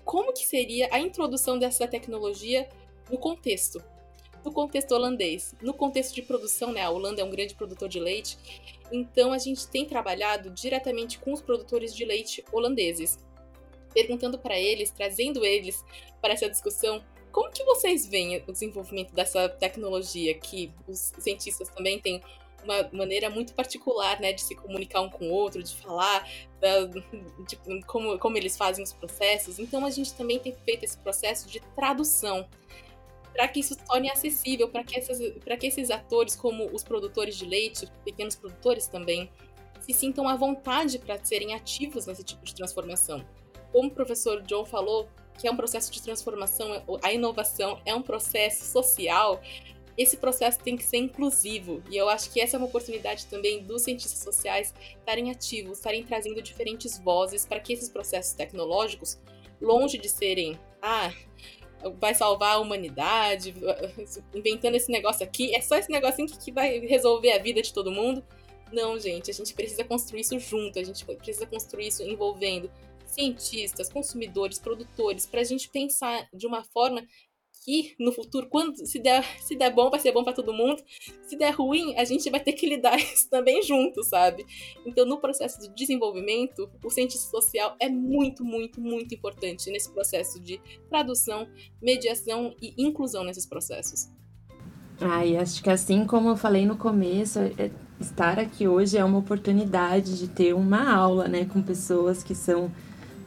como 0.03 0.33
que 0.33 0.45
seria 0.45 0.89
a 0.91 0.99
introdução 0.99 1.57
dessa 1.57 1.87
tecnologia 1.87 2.67
no 3.09 3.17
contexto, 3.17 3.81
no 4.43 4.51
contexto 4.51 4.91
holandês, 4.91 5.53
no 5.61 5.73
contexto 5.73 6.15
de 6.15 6.21
produção, 6.21 6.71
né? 6.71 6.81
A 6.81 6.89
Holanda 6.89 7.21
é 7.21 7.25
um 7.25 7.29
grande 7.29 7.55
produtor 7.55 7.89
de 7.89 7.99
leite, 7.99 8.37
então 8.91 9.31
a 9.33 9.37
gente 9.37 9.67
tem 9.67 9.85
trabalhado 9.85 10.49
diretamente 10.49 11.19
com 11.19 11.33
os 11.33 11.41
produtores 11.41 11.95
de 11.95 12.05
leite 12.05 12.43
holandeses, 12.51 13.17
perguntando 13.93 14.37
para 14.37 14.59
eles, 14.59 14.91
trazendo 14.91 15.45
eles 15.45 15.83
para 16.21 16.33
essa 16.33 16.49
discussão 16.49 17.03
como 17.31 17.51
que 17.51 17.63
vocês 17.63 18.07
veem 18.07 18.43
o 18.47 18.51
desenvolvimento 18.51 19.13
dessa 19.13 19.47
tecnologia 19.47 20.33
que 20.33 20.71
os 20.87 21.13
cientistas 21.19 21.69
também 21.69 21.99
têm 21.99 22.21
uma 22.63 22.89
maneira 22.91 23.29
muito 23.29 23.53
particular, 23.53 24.19
né, 24.19 24.33
de 24.33 24.41
se 24.41 24.55
comunicar 24.55 25.01
um 25.01 25.09
com 25.09 25.29
o 25.29 25.31
outro, 25.31 25.63
de 25.63 25.75
falar 25.75 26.27
de 27.47 27.55
como, 27.85 28.17
como 28.19 28.37
eles 28.37 28.57
fazem 28.57 28.83
os 28.83 28.93
processos. 28.93 29.59
Então 29.59 29.85
a 29.85 29.89
gente 29.89 30.13
também 30.13 30.39
tem 30.39 30.53
feito 30.65 30.83
esse 30.83 30.97
processo 30.97 31.47
de 31.47 31.59
tradução 31.75 32.47
para 33.39 33.47
que 33.47 33.61
isso 33.61 33.73
se 33.73 33.85
torne 33.85 34.11
acessível, 34.11 34.67
para 34.67 34.83
que, 34.83 34.99
que 34.99 35.67
esses 35.67 35.89
atores, 35.89 36.35
como 36.35 36.65
os 36.73 36.83
produtores 36.83 37.37
de 37.37 37.45
leite, 37.45 37.87
pequenos 38.03 38.35
produtores 38.35 38.85
também, 38.87 39.31
se 39.79 39.93
sintam 39.93 40.27
à 40.27 40.35
vontade 40.35 40.99
para 40.99 41.17
serem 41.23 41.53
ativos 41.53 42.05
nesse 42.05 42.21
tipo 42.21 42.43
de 42.43 42.53
transformação. 42.53 43.25
Como 43.71 43.87
o 43.87 43.91
professor 43.91 44.41
John 44.41 44.65
falou, 44.65 45.07
que 45.39 45.47
é 45.47 45.51
um 45.51 45.55
processo 45.55 45.89
de 45.89 46.01
transformação, 46.01 46.83
a 47.01 47.13
inovação 47.13 47.79
é 47.85 47.95
um 47.95 48.01
processo 48.01 48.65
social, 48.65 49.39
esse 49.97 50.17
processo 50.17 50.59
tem 50.59 50.75
que 50.75 50.83
ser 50.83 50.97
inclusivo. 50.97 51.81
E 51.89 51.95
eu 51.95 52.09
acho 52.09 52.29
que 52.33 52.41
essa 52.41 52.57
é 52.57 52.59
uma 52.59 52.67
oportunidade 52.67 53.25
também 53.27 53.63
dos 53.63 53.83
cientistas 53.83 54.19
sociais 54.19 54.73
estarem 54.97 55.31
ativos, 55.31 55.77
estarem 55.77 56.03
trazendo 56.03 56.41
diferentes 56.41 56.99
vozes 56.99 57.45
para 57.45 57.61
que 57.61 57.71
esses 57.71 57.87
processos 57.87 58.33
tecnológicos, 58.33 59.17
longe 59.61 59.97
de 59.97 60.09
serem, 60.09 60.59
ah, 60.81 61.13
vai 61.99 62.13
salvar 62.13 62.55
a 62.55 62.59
humanidade, 62.59 63.53
inventando 64.33 64.75
esse 64.75 64.91
negócio 64.91 65.23
aqui, 65.23 65.55
é 65.55 65.61
só 65.61 65.77
esse 65.77 65.89
negocinho 65.89 66.27
que 66.27 66.51
vai 66.51 66.79
resolver 66.79 67.31
a 67.31 67.37
vida 67.37 67.61
de 67.61 67.73
todo 67.73 67.91
mundo. 67.91 68.23
Não, 68.71 68.99
gente, 68.99 69.31
a 69.31 69.33
gente 69.33 69.53
precisa 69.53 69.83
construir 69.83 70.21
isso 70.21 70.37
junto, 70.39 70.77
a 70.77 70.83
gente 70.83 71.03
precisa 71.05 71.45
construir 71.45 71.87
isso 71.87 72.03
envolvendo 72.03 72.69
cientistas, 73.05 73.91
consumidores, 73.91 74.59
produtores, 74.59 75.25
para 75.25 75.41
a 75.41 75.43
gente 75.43 75.69
pensar 75.69 76.27
de 76.33 76.45
uma 76.45 76.63
forma 76.63 77.05
que 77.63 77.95
no 77.99 78.11
futuro, 78.11 78.47
quando 78.47 78.85
se 78.85 78.99
der, 78.99 79.23
se 79.41 79.55
der 79.55 79.73
bom, 79.73 79.89
vai 79.89 79.99
ser 79.99 80.11
bom 80.11 80.23
para 80.23 80.33
todo 80.33 80.53
mundo. 80.53 80.81
Se 81.27 81.37
der 81.37 81.51
ruim, 81.51 81.95
a 81.97 82.03
gente 82.03 82.29
vai 82.29 82.39
ter 82.39 82.53
que 82.53 82.67
lidar 82.67 82.97
isso 82.99 83.29
também 83.29 83.61
junto, 83.61 84.03
sabe? 84.03 84.45
Então, 84.85 85.05
no 85.05 85.19
processo 85.19 85.59
de 85.61 85.69
desenvolvimento, 85.75 86.69
o 86.83 86.89
cientista 86.89 87.29
social 87.29 87.75
é 87.79 87.89
muito, 87.89 88.43
muito, 88.43 88.81
muito 88.81 89.13
importante 89.13 89.69
nesse 89.69 89.91
processo 89.91 90.39
de 90.39 90.61
tradução, 90.89 91.47
mediação 91.81 92.55
e 92.61 92.73
inclusão 92.77 93.23
nesses 93.23 93.45
processos. 93.45 94.09
E 95.25 95.37
acho 95.37 95.63
que 95.63 95.69
assim 95.69 96.05
como 96.05 96.29
eu 96.29 96.35
falei 96.35 96.65
no 96.65 96.75
começo, 96.75 97.39
é, 97.39 97.71
estar 98.01 98.37
aqui 98.37 98.67
hoje 98.67 98.97
é 98.97 99.03
uma 99.03 99.17
oportunidade 99.17 100.17
de 100.17 100.27
ter 100.27 100.53
uma 100.53 100.93
aula, 100.93 101.27
né, 101.27 101.45
com 101.45 101.61
pessoas 101.61 102.21
que 102.21 102.35
são 102.35 102.69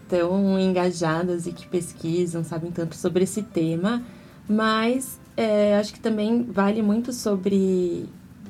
tão 0.07 0.59
engajadas 0.59 1.47
e 1.47 1.53
que 1.53 1.67
pesquisam, 1.67 2.45
sabem 2.45 2.71
tanto 2.71 2.95
sobre 2.95 3.25
esse 3.25 3.43
tema, 3.43 4.05
mas 4.49 5.19
é, 5.37 5.77
acho 5.77 5.93
que 5.95 6.01
também 6.01 6.43
vale 6.45 6.83
muito 6.83 7.13
sobre 7.13 8.09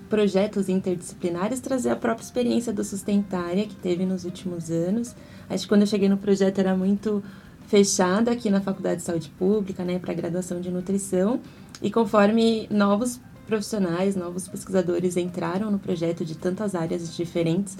projetos 0.08 0.68
interdisciplinares 0.68 1.60
trazer 1.60 1.90
a 1.90 1.96
própria 1.96 2.24
experiência 2.24 2.72
do 2.72 2.84
Sustentária 2.84 3.66
que 3.66 3.74
teve 3.76 4.04
nos 4.04 4.24
últimos 4.24 4.70
anos. 4.70 5.14
Acho 5.48 5.62
que 5.62 5.68
quando 5.68 5.82
eu 5.82 5.86
cheguei 5.86 6.08
no 6.08 6.18
projeto 6.18 6.58
era 6.58 6.76
muito 6.76 7.22
fechada 7.66 8.30
aqui 8.30 8.50
na 8.50 8.60
Faculdade 8.60 8.96
de 8.96 9.02
Saúde 9.04 9.30
Pública, 9.38 9.82
né, 9.82 9.98
para 9.98 10.12
graduação 10.12 10.60
de 10.60 10.70
nutrição, 10.70 11.40
e 11.80 11.90
conforme 11.90 12.68
novos 12.70 13.18
profissionais, 13.46 14.14
novos 14.14 14.46
pesquisadores 14.46 15.16
entraram 15.16 15.70
no 15.70 15.78
projeto 15.78 16.24
de 16.24 16.36
tantas 16.36 16.74
áreas 16.74 17.16
diferentes, 17.16 17.76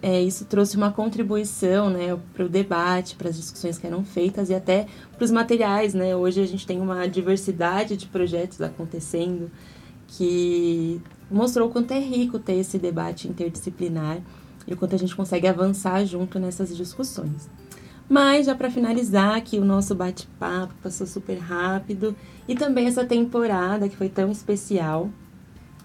é, 0.00 0.22
isso 0.22 0.44
trouxe 0.44 0.76
uma 0.76 0.92
contribuição 0.92 1.90
né, 1.90 2.16
para 2.32 2.44
o 2.44 2.48
debate, 2.48 3.16
para 3.16 3.28
as 3.28 3.36
discussões 3.36 3.78
que 3.78 3.86
eram 3.86 4.04
feitas 4.04 4.48
e 4.48 4.54
até 4.54 4.86
para 5.16 5.24
os 5.24 5.30
materiais. 5.30 5.94
Né? 5.94 6.14
Hoje 6.14 6.40
a 6.40 6.46
gente 6.46 6.66
tem 6.66 6.80
uma 6.80 7.06
diversidade 7.08 7.96
de 7.96 8.06
projetos 8.06 8.60
acontecendo 8.60 9.50
que 10.06 11.00
mostrou 11.30 11.68
o 11.68 11.72
quanto 11.72 11.92
é 11.92 11.98
rico 11.98 12.38
ter 12.38 12.54
esse 12.54 12.78
debate 12.78 13.28
interdisciplinar 13.28 14.18
e 14.66 14.72
o 14.72 14.76
quanto 14.76 14.94
a 14.94 14.98
gente 14.98 15.14
consegue 15.16 15.46
avançar 15.46 16.04
junto 16.04 16.38
nessas 16.38 16.74
discussões. 16.76 17.48
Mas 18.08 18.46
já 18.46 18.54
para 18.54 18.70
finalizar 18.70 19.36
aqui 19.36 19.58
o 19.58 19.64
nosso 19.64 19.94
bate-papo 19.94 20.72
passou 20.82 21.06
super 21.06 21.38
rápido 21.38 22.16
e 22.46 22.54
também 22.54 22.86
essa 22.86 23.04
temporada 23.04 23.88
que 23.88 23.96
foi 23.96 24.08
tão 24.08 24.30
especial, 24.30 25.10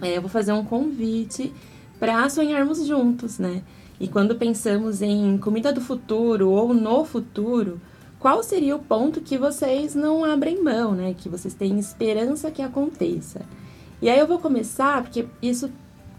é, 0.01 0.17
eu 0.17 0.21
vou 0.21 0.29
fazer 0.29 0.53
um 0.53 0.63
convite 0.63 1.51
para 1.99 2.29
sonharmos 2.29 2.85
juntos, 2.85 3.39
né? 3.39 3.61
E 3.99 4.07
quando 4.07 4.35
pensamos 4.35 5.01
em 5.01 5.37
comida 5.37 5.71
do 5.71 5.81
futuro 5.81 6.49
ou 6.49 6.73
no 6.73 7.05
futuro, 7.05 7.79
qual 8.19 8.41
seria 8.41 8.75
o 8.75 8.79
ponto 8.79 9.21
que 9.21 9.37
vocês 9.37 9.93
não 9.93 10.23
abrem 10.23 10.63
mão, 10.63 10.93
né? 10.93 11.13
Que 11.17 11.29
vocês 11.29 11.53
têm 11.53 11.77
esperança 11.77 12.49
que 12.49 12.61
aconteça? 12.61 13.41
E 14.01 14.09
aí 14.09 14.19
eu 14.19 14.27
vou 14.27 14.39
começar 14.39 15.01
porque 15.03 15.25
isso 15.41 15.69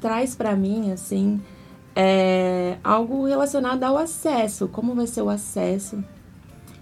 traz 0.01 0.35
para 0.35 0.55
mim 0.55 0.93
assim 0.93 1.41
é, 1.97 2.77
algo 2.83 3.27
relacionado 3.27 3.83
ao 3.85 3.97
acesso, 3.97 4.69
como 4.69 4.95
vai 4.95 5.07
ser 5.07 5.23
o 5.23 5.31
acesso 5.31 6.03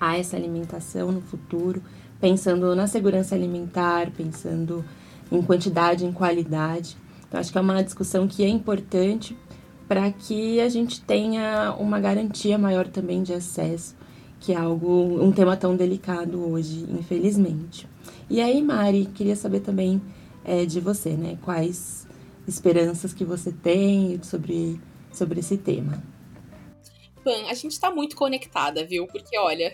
a 0.01 0.17
essa 0.17 0.37
alimentação 0.37 1.13
no 1.13 1.21
futuro, 1.21 1.83
pensando 2.21 2.75
na 2.75 2.87
segurança 2.87 3.35
alimentar, 3.35 4.11
pensando 4.11 4.85
em 5.31 5.41
quantidade, 5.43 6.05
em 6.05 6.13
qualidade. 6.13 6.97
Então 7.29 7.39
acho 7.39 7.53
que 7.53 7.59
é 7.59 7.61
uma 7.61 7.83
discussão 7.83 8.27
que 8.27 8.43
é 8.43 8.49
importante 8.49 9.37
para 9.89 10.11
que 10.11 10.61
a 10.61 10.69
gente 10.69 11.01
tenha 11.01 11.75
uma 11.79 12.01
garantia 12.01 12.57
maior 12.59 12.87
também 12.89 13.23
de 13.23 13.33
acesso, 13.33 13.97
que 14.41 14.53
é 14.53 14.57
algo 14.57 15.23
um 15.23 15.31
tema 15.31 15.57
tão 15.57 15.77
delicado 15.77 16.51
hoje, 16.51 16.87
infelizmente. 16.91 17.89
E 18.29 18.41
aí, 18.41 18.63
Mari, 18.63 19.07
queria 19.07 19.37
saber 19.37 19.61
também 19.61 20.01
é, 20.45 20.65
de 20.65 20.81
você, 20.81 21.11
né? 21.11 21.39
Quais 21.43 22.07
esperanças 22.47 23.13
que 23.13 23.25
você 23.25 23.53
tem 23.53 24.21
sobre, 24.23 24.81
sobre 25.13 25.41
esse 25.41 25.57
tema? 25.57 26.03
Pan, 27.23 27.47
a 27.49 27.55
gente 27.55 27.73
está 27.73 27.91
muito 27.91 28.17
conectada, 28.17 28.85
viu? 28.85 29.07
Porque, 29.07 29.39
olha, 29.39 29.73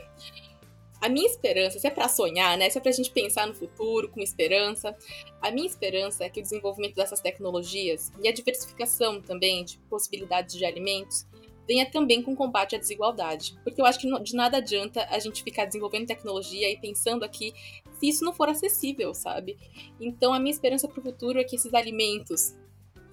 a 1.00 1.08
minha 1.08 1.26
esperança, 1.26 1.78
se 1.78 1.86
é 1.86 1.90
para 1.90 2.08
sonhar, 2.08 2.58
né? 2.58 2.68
Se 2.68 2.78
é 2.78 2.80
pra 2.80 2.90
gente 2.90 3.10
pensar 3.10 3.46
no 3.46 3.54
futuro 3.54 4.08
com 4.08 4.20
esperança, 4.20 4.96
a 5.40 5.50
minha 5.50 5.66
esperança 5.66 6.24
é 6.24 6.28
que 6.28 6.40
o 6.40 6.42
desenvolvimento 6.42 6.96
dessas 6.96 7.20
tecnologias 7.20 8.10
e 8.22 8.28
a 8.28 8.32
diversificação 8.32 9.20
também 9.20 9.64
de 9.64 9.78
possibilidades 9.90 10.56
de 10.56 10.64
alimentos 10.64 11.26
venha 11.68 11.88
também 11.88 12.22
com 12.22 12.34
combate 12.34 12.74
à 12.74 12.78
desigualdade. 12.78 13.54
Porque 13.62 13.80
eu 13.80 13.84
acho 13.84 14.00
que 14.00 14.22
de 14.22 14.34
nada 14.34 14.56
adianta 14.56 15.06
a 15.10 15.18
gente 15.18 15.44
ficar 15.44 15.66
desenvolvendo 15.66 16.06
tecnologia 16.06 16.70
e 16.70 16.78
pensando 16.78 17.24
aqui 17.24 17.52
se 18.00 18.08
isso 18.08 18.24
não 18.24 18.32
for 18.32 18.48
acessível, 18.48 19.14
sabe? 19.14 19.58
Então 20.00 20.32
a 20.32 20.40
minha 20.40 20.52
esperança 20.52 20.88
para 20.88 20.98
o 20.98 21.02
futuro 21.02 21.38
é 21.38 21.44
que 21.44 21.56
esses 21.56 21.74
alimentos 21.74 22.56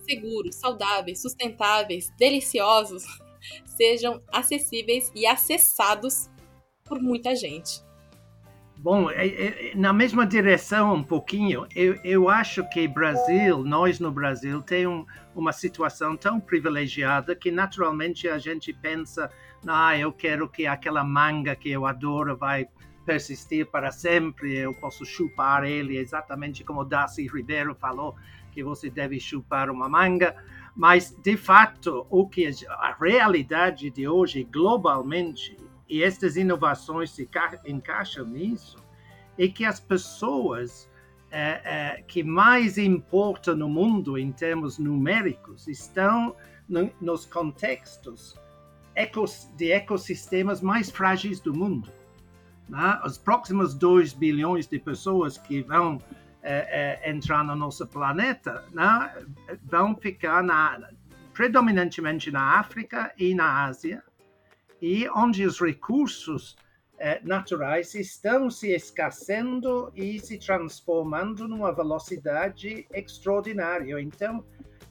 seguros, 0.08 0.56
saudáveis, 0.56 1.22
sustentáveis, 1.22 2.12
deliciosos 2.18 3.04
sejam 3.66 4.24
acessíveis 4.32 5.12
e 5.14 5.26
acessados 5.26 6.30
por 6.86 7.02
muita 7.02 7.36
gente. 7.36 7.84
Bom, 8.78 9.10
é, 9.10 9.28
é, 9.28 9.76
na 9.76 9.92
mesma 9.92 10.26
direção 10.28 10.94
um 10.94 11.04
pouquinho, 11.04 11.66
eu, 11.76 11.96
eu 12.04 12.30
acho 12.30 12.68
que 12.70 12.88
Brasil, 12.88 13.64
nós 13.64 14.00
no 14.00 14.12
Brasil, 14.12 14.62
tem 14.62 14.86
um, 14.86 15.04
uma 15.34 15.52
situação 15.52 16.16
tão 16.16 16.40
privilegiada 16.40 17.36
que 17.36 17.50
naturalmente 17.50 18.28
a 18.28 18.38
gente 18.38 18.72
pensa, 18.72 19.32
ah, 19.66 19.98
eu 19.98 20.12
quero 20.14 20.48
que 20.48 20.68
aquela 20.68 21.04
manga 21.04 21.56
que 21.56 21.72
eu 21.72 21.88
adoro 21.88 22.38
vai 22.38 22.68
persistir 23.06 23.66
para 23.66 23.92
sempre, 23.92 24.56
eu 24.56 24.74
posso 24.74 25.04
chupar 25.04 25.64
ele 25.64 25.98
exatamente 25.98 26.64
como 26.64 26.86
Darcy 26.86 27.28
Ribeiro 27.28 27.74
falou, 27.74 28.16
que 28.52 28.64
você 28.64 28.90
deve 28.90 29.20
chupar 29.20 29.72
uma 29.72 29.90
manga, 29.90 30.36
mas 30.76 31.16
de 31.24 31.36
fato 31.38 32.06
o 32.10 32.28
que 32.28 32.52
a 32.70 32.96
realidade 33.00 33.90
de 33.90 34.08
hoje 34.08 34.44
globalmente 34.44 35.58
e 35.88 36.04
estas 36.04 36.36
inovações 36.36 37.12
se 37.12 37.30
encaixam 37.66 38.26
nisso, 38.26 38.78
é 39.38 39.48
que 39.48 39.66
as 39.66 39.80
pessoas 39.80 40.90
é, 41.32 41.62
é, 41.98 42.02
que 42.04 42.24
mais 42.24 42.78
importa 42.78 43.54
no 43.54 43.68
mundo 43.68 44.18
em 44.18 44.32
termos 44.32 44.78
numéricos 44.78 45.68
estão 45.68 46.36
no, 46.68 46.90
nos 47.02 47.26
contextos 47.26 48.40
ecos, 48.96 49.52
de 49.56 49.72
ecossistemas 49.72 50.62
mais 50.62 50.90
frágeis 50.90 51.40
do 51.40 51.54
mundo. 51.54 51.92
Né? 52.70 53.02
Os 53.06 53.18
próximos 53.18 53.76
2 53.76 54.14
bilhões 54.14 54.68
de 54.68 54.80
pessoas 54.80 55.38
que 55.38 55.62
vão 55.62 56.00
é, 56.42 57.10
entrar 57.10 57.44
no 57.44 57.56
nosso 57.56 57.86
planeta 57.86 58.64
né? 58.72 59.26
vão 59.64 59.96
ficar 59.96 60.42
na, 60.42 60.90
predominantemente 61.34 62.32
na 62.32 62.60
África 62.60 63.14
e 63.18 63.36
na 63.36 63.66
Ásia, 63.66 64.02
e 64.86 65.10
onde 65.10 65.44
os 65.44 65.60
recursos 65.60 66.56
eh, 67.00 67.20
naturais 67.24 67.96
estão 67.96 68.52
se 68.52 68.72
escassando 68.72 69.92
e 69.96 70.20
se 70.20 70.38
transformando 70.38 71.48
numa 71.48 71.72
velocidade 71.72 72.86
extraordinária. 72.94 74.00
Então, 74.00 74.46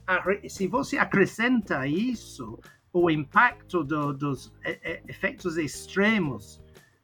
a, 0.05 0.21
se 0.49 0.67
você 0.67 0.99
acrescenta 0.99 1.87
isso, 1.87 2.59
o 2.93 3.09
impacto 3.09 3.85
do, 3.85 4.13
dos 4.13 4.53
eh, 4.65 4.81
eh, 4.83 5.03
efeitos 5.07 5.57
extremos 5.57 6.61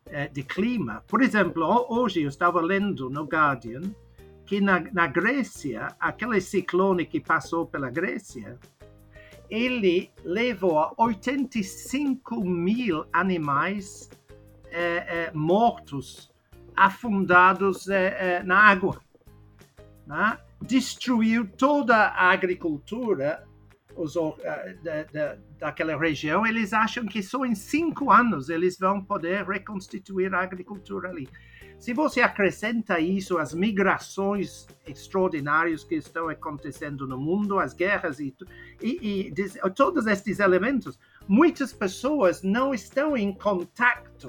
eh, 0.07 0.27
de 0.27 0.43
clima. 0.43 1.05
Por 1.07 1.23
exemplo, 1.23 1.87
hoje 1.89 2.23
eu 2.23 2.29
estava 2.29 2.61
lendo 2.61 3.09
no 3.09 3.23
Guardian 3.23 3.83
que 4.45 4.61
na, 4.61 4.81
na 4.93 5.07
Grécia, 5.07 5.95
aquele 6.01 6.41
ciclone 6.41 7.07
que 7.07 7.21
passou 7.21 7.65
pela 7.67 7.89
Grécia, 7.89 8.59
ele 9.51 10.11
levou 10.25 10.79
a 10.79 10.95
85 10.97 12.45
mil 12.45 13.05
animais 13.13 14.09
é, 14.71 15.27
é, 15.27 15.31
mortos, 15.35 16.31
afundados 16.77 17.89
é, 17.89 18.43
na 18.45 18.57
água. 18.57 19.01
Né? 20.07 20.39
Destruiu 20.63 21.49
toda 21.49 21.97
a 21.97 22.31
agricultura 22.31 23.45
os, 23.97 24.15
da, 24.83 25.03
da, 25.13 25.39
daquela 25.59 25.97
região. 25.97 26.47
Eles 26.47 26.73
acham 26.73 27.07
que 27.07 27.23
só 27.23 27.45
em 27.45 27.55
cinco 27.55 28.11
anos 28.11 28.49
eles 28.49 28.79
vão 28.79 29.03
poder 29.03 29.45
reconstituir 29.45 30.33
a 30.35 30.41
agricultura 30.41 31.09
ali. 31.09 31.29
Se 31.81 31.95
você 31.95 32.21
acrescenta 32.21 33.01
isso 33.01 33.39
às 33.39 33.55
migrações 33.55 34.69
extraordinárias 34.87 35.83
que 35.83 35.95
estão 35.95 36.29
acontecendo 36.29 37.09
no 37.09 37.17
mundo, 37.17 37.59
as 37.59 37.73
guerras 37.73 38.21
e, 38.21 38.37
e, 38.83 39.33
e 39.35 39.71
todos 39.75 40.07
estes 40.07 40.41
elementos, 40.41 40.99
muitas 41.27 41.73
pessoas 41.73 42.43
não 42.43 42.75
estão 42.75 43.17
em 43.17 43.33
contato, 43.33 44.29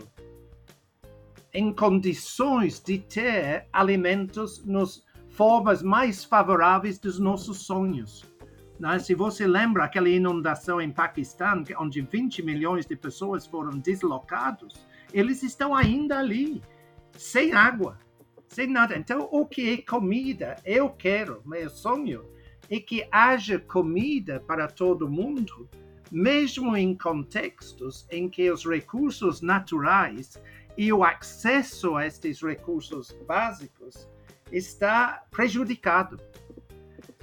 em 1.53 1.73
condições 1.73 2.81
de 2.81 2.99
ter 2.99 3.67
alimentos 3.73 4.65
nas 4.65 5.03
formas 5.27 5.83
mais 5.83 6.23
favoráveis 6.23 6.97
dos 6.99 7.19
nossos 7.19 7.65
sonhos. 7.65 8.23
Né? 8.79 8.97
Se 8.97 9.13
você 9.13 9.45
lembra 9.45 9.83
aquela 9.83 10.07
inundação 10.07 10.79
em 10.79 10.89
Paquistão, 10.89 11.65
onde 11.77 11.99
20 11.99 12.43
milhões 12.43 12.85
de 12.85 12.95
pessoas 12.95 13.45
foram 13.45 13.77
deslocados, 13.77 14.87
eles 15.13 15.43
estão 15.43 15.75
ainda 15.75 16.17
ali 16.17 16.61
sem 17.17 17.53
água, 17.53 17.99
sem 18.47 18.67
nada. 18.67 18.97
Então, 18.97 19.27
o 19.31 19.45
que 19.45 19.73
é 19.73 19.77
comida? 19.81 20.55
Eu 20.65 20.89
quero, 20.89 21.41
meu 21.45 21.69
sonho 21.69 22.25
é 22.69 22.79
que 22.79 23.07
haja 23.11 23.59
comida 23.59 24.39
para 24.39 24.67
todo 24.67 25.09
mundo, 25.09 25.69
mesmo 26.11 26.75
em 26.75 26.95
contextos 26.95 28.07
em 28.09 28.29
que 28.29 28.49
os 28.51 28.65
recursos 28.65 29.41
naturais 29.41 30.41
e 30.77 30.91
o 30.91 31.03
acesso 31.03 31.95
a 31.95 32.05
estes 32.05 32.41
recursos 32.41 33.11
básicos 33.27 34.09
está 34.51 35.23
prejudicado. 35.31 36.17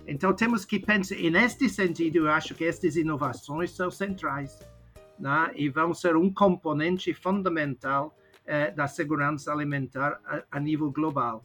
Então 0.07 0.33
temos 0.33 0.65
que 0.65 0.79
pensar, 0.79 1.17
e 1.17 1.31
neste 1.31 1.69
sentido, 1.69 2.17
eu 2.17 2.31
acho 2.31 2.55
que 2.55 2.65
estas 2.65 2.97
inovações 2.97 3.71
são 3.71 3.91
centrais 3.91 4.59
né? 5.19 5.51
e 5.55 5.69
vão 5.69 5.93
ser 5.93 6.17
um 6.17 6.33
componente 6.33 7.13
fundamental 7.13 8.17
é, 8.49 8.71
da 8.71 8.89
segurança 8.89 9.53
alimentar 9.53 10.19
a, 10.25 10.43
a 10.51 10.59
nível 10.59 10.91
global. 10.91 11.45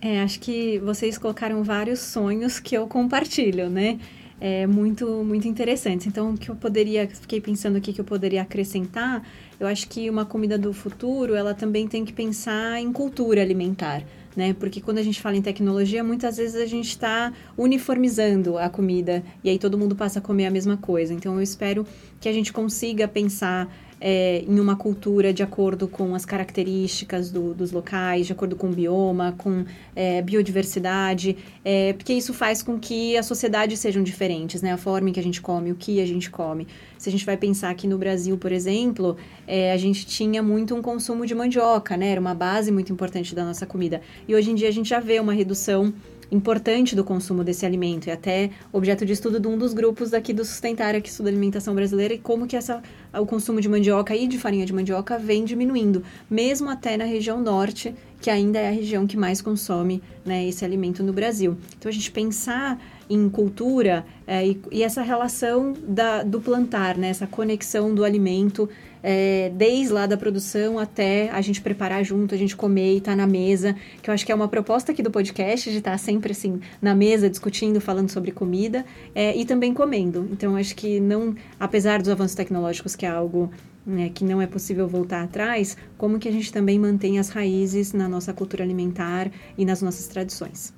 É, 0.00 0.20
acho 0.20 0.40
que 0.40 0.78
vocês 0.80 1.16
colocaram 1.16 1.62
vários 1.62 2.00
sonhos 2.00 2.60
que 2.60 2.76
eu 2.76 2.86
compartilho, 2.86 3.70
né? 3.70 3.98
É 4.40 4.66
muito, 4.66 5.24
muito 5.24 5.48
interessante. 5.48 6.08
Então, 6.08 6.34
o 6.34 6.36
que 6.36 6.50
eu 6.50 6.56
poderia, 6.56 7.08
fiquei 7.08 7.40
pensando 7.40 7.78
aqui 7.78 7.92
que 7.92 8.00
eu 8.00 8.04
poderia 8.04 8.42
acrescentar, 8.42 9.26
eu 9.58 9.66
acho 9.66 9.88
que 9.88 10.10
uma 10.10 10.26
comida 10.26 10.58
do 10.58 10.74
futuro, 10.74 11.34
ela 11.34 11.54
também 11.54 11.88
tem 11.88 12.04
que 12.04 12.12
pensar 12.12 12.78
em 12.78 12.92
cultura 12.92 13.40
alimentar 13.40 14.04
né? 14.36 14.54
Porque 14.54 14.80
quando 14.80 14.98
a 14.98 15.02
gente 15.02 15.20
fala 15.20 15.36
em 15.36 15.42
tecnologia, 15.42 16.02
muitas 16.02 16.36
vezes 16.36 16.56
a 16.56 16.66
gente 16.66 16.88
está 16.88 17.32
uniformizando 17.56 18.58
a 18.58 18.68
comida 18.68 19.22
e 19.42 19.50
aí 19.50 19.58
todo 19.58 19.78
mundo 19.78 19.94
passa 19.94 20.18
a 20.18 20.22
comer 20.22 20.46
a 20.46 20.50
mesma 20.50 20.76
coisa. 20.76 21.14
Então 21.14 21.34
eu 21.34 21.42
espero 21.42 21.86
que 22.20 22.28
a 22.28 22.32
gente 22.32 22.52
consiga 22.52 23.06
pensar 23.06 23.72
é, 24.06 24.44
em 24.46 24.60
uma 24.60 24.76
cultura 24.76 25.32
de 25.32 25.42
acordo 25.42 25.88
com 25.88 26.14
as 26.14 26.26
características 26.26 27.30
do, 27.30 27.54
dos 27.54 27.72
locais, 27.72 28.26
de 28.26 28.32
acordo 28.34 28.54
com 28.54 28.66
o 28.66 28.70
bioma, 28.70 29.34
com 29.38 29.64
é, 29.96 30.20
biodiversidade, 30.20 31.38
é, 31.64 31.94
porque 31.94 32.12
isso 32.12 32.34
faz 32.34 32.62
com 32.62 32.78
que 32.78 33.16
as 33.16 33.24
sociedades 33.24 33.80
sejam 33.80 34.02
diferentes, 34.02 34.60
né? 34.60 34.72
A 34.72 34.76
forma 34.76 35.08
em 35.08 35.12
que 35.14 35.18
a 35.18 35.22
gente 35.22 35.40
come, 35.40 35.72
o 35.72 35.74
que 35.74 36.02
a 36.02 36.06
gente 36.06 36.30
come. 36.30 36.66
Se 36.98 37.08
a 37.08 37.12
gente 37.12 37.24
vai 37.24 37.38
pensar 37.38 37.70
aqui 37.70 37.86
no 37.86 37.96
Brasil, 37.96 38.36
por 38.36 38.52
exemplo, 38.52 39.16
é, 39.46 39.72
a 39.72 39.76
gente 39.78 40.04
tinha 40.04 40.42
muito 40.42 40.74
um 40.74 40.82
consumo 40.82 41.24
de 41.24 41.34
mandioca, 41.34 41.96
né? 41.96 42.10
Era 42.10 42.20
uma 42.20 42.34
base 42.34 42.70
muito 42.70 42.92
importante 42.92 43.34
da 43.34 43.42
nossa 43.42 43.64
comida. 43.64 44.02
E 44.28 44.34
hoje 44.34 44.50
em 44.50 44.54
dia 44.54 44.68
a 44.68 44.72
gente 44.72 44.90
já 44.90 45.00
vê 45.00 45.18
uma 45.18 45.32
redução 45.32 45.94
importante 46.34 46.96
do 46.96 47.04
consumo 47.04 47.44
desse 47.44 47.64
alimento 47.64 48.08
e 48.08 48.10
até 48.10 48.50
objeto 48.72 49.06
de 49.06 49.12
estudo 49.12 49.38
de 49.38 49.46
um 49.46 49.56
dos 49.56 49.72
grupos 49.72 50.12
aqui 50.12 50.32
do 50.32 50.44
Sustentária 50.44 51.00
que 51.00 51.08
estuda 51.08 51.28
alimentação 51.28 51.74
brasileira 51.74 52.14
e 52.14 52.18
como 52.18 52.46
que 52.46 52.56
essa, 52.56 52.82
o 53.12 53.24
consumo 53.24 53.60
de 53.60 53.68
mandioca 53.68 54.16
e 54.16 54.26
de 54.26 54.38
farinha 54.38 54.66
de 54.66 54.72
mandioca 54.72 55.18
vem 55.18 55.44
diminuindo, 55.44 56.02
mesmo 56.28 56.68
até 56.68 56.96
na 56.96 57.04
região 57.04 57.40
norte, 57.40 57.94
que 58.20 58.30
ainda 58.30 58.58
é 58.58 58.68
a 58.68 58.72
região 58.72 59.06
que 59.06 59.16
mais 59.16 59.40
consome 59.40 60.02
né, 60.24 60.46
esse 60.46 60.64
alimento 60.64 61.02
no 61.02 61.12
Brasil. 61.12 61.56
Então 61.78 61.88
a 61.88 61.92
gente 61.92 62.10
pensar 62.10 62.80
em 63.08 63.28
cultura 63.28 64.04
é, 64.26 64.46
e, 64.46 64.60
e, 64.72 64.82
essa 64.82 65.02
relação 65.02 65.74
da, 65.86 66.22
do 66.22 66.40
plantar, 66.40 66.96
né, 66.96 67.08
essa 67.08 67.26
conexão 67.26 67.94
do 67.94 68.02
alimento 68.02 68.68
é, 69.06 69.52
desde 69.54 69.92
lá 69.92 70.06
da 70.06 70.16
produção 70.16 70.78
até 70.78 71.28
a 71.30 71.42
gente 71.42 71.60
preparar 71.60 72.02
junto, 72.02 72.34
a 72.34 72.38
gente 72.38 72.56
comer 72.56 72.94
e 72.94 72.96
estar 72.96 73.10
tá 73.10 73.16
na 73.16 73.26
mesa, 73.26 73.76
que 74.00 74.08
eu 74.08 74.14
acho 74.14 74.24
que 74.24 74.32
é 74.32 74.34
uma 74.34 74.48
proposta 74.48 74.92
aqui 74.92 75.02
do 75.02 75.10
podcast 75.10 75.70
de 75.70 75.76
estar 75.76 75.90
tá 75.90 75.98
sempre 75.98 76.32
assim 76.32 76.58
na 76.80 76.94
mesa 76.94 77.28
discutindo, 77.28 77.82
falando 77.82 78.08
sobre 78.08 78.32
comida 78.32 78.82
é, 79.14 79.36
e 79.36 79.44
também 79.44 79.74
comendo. 79.74 80.26
Então 80.32 80.56
acho 80.56 80.74
que 80.74 81.00
não, 81.00 81.34
apesar 81.60 82.00
dos 82.00 82.08
avanços 82.08 82.34
tecnológicos 82.34 82.96
que 82.96 83.04
é 83.04 83.10
algo 83.10 83.50
né, 83.84 84.08
que 84.08 84.24
não 84.24 84.40
é 84.40 84.46
possível 84.46 84.88
voltar 84.88 85.22
atrás, 85.22 85.76
como 85.98 86.18
que 86.18 86.26
a 86.26 86.32
gente 86.32 86.50
também 86.50 86.78
mantém 86.78 87.18
as 87.18 87.28
raízes 87.28 87.92
na 87.92 88.08
nossa 88.08 88.32
cultura 88.32 88.64
alimentar 88.64 89.30
e 89.58 89.66
nas 89.66 89.82
nossas 89.82 90.06
tradições. 90.06 90.72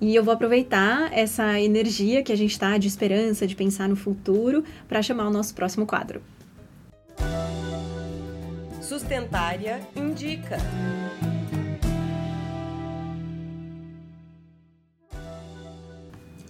E 0.00 0.16
eu 0.16 0.24
vou 0.24 0.34
aproveitar 0.34 1.10
essa 1.12 1.60
energia 1.60 2.24
que 2.24 2.32
a 2.32 2.36
gente 2.36 2.50
está 2.50 2.76
de 2.76 2.88
esperança, 2.88 3.46
de 3.46 3.54
pensar 3.54 3.88
no 3.88 3.94
futuro, 3.94 4.64
para 4.88 5.00
chamar 5.00 5.28
o 5.28 5.30
nosso 5.30 5.54
próximo 5.54 5.86
quadro. 5.86 6.20
Sustentária 8.86 9.80
indica. 9.96 10.58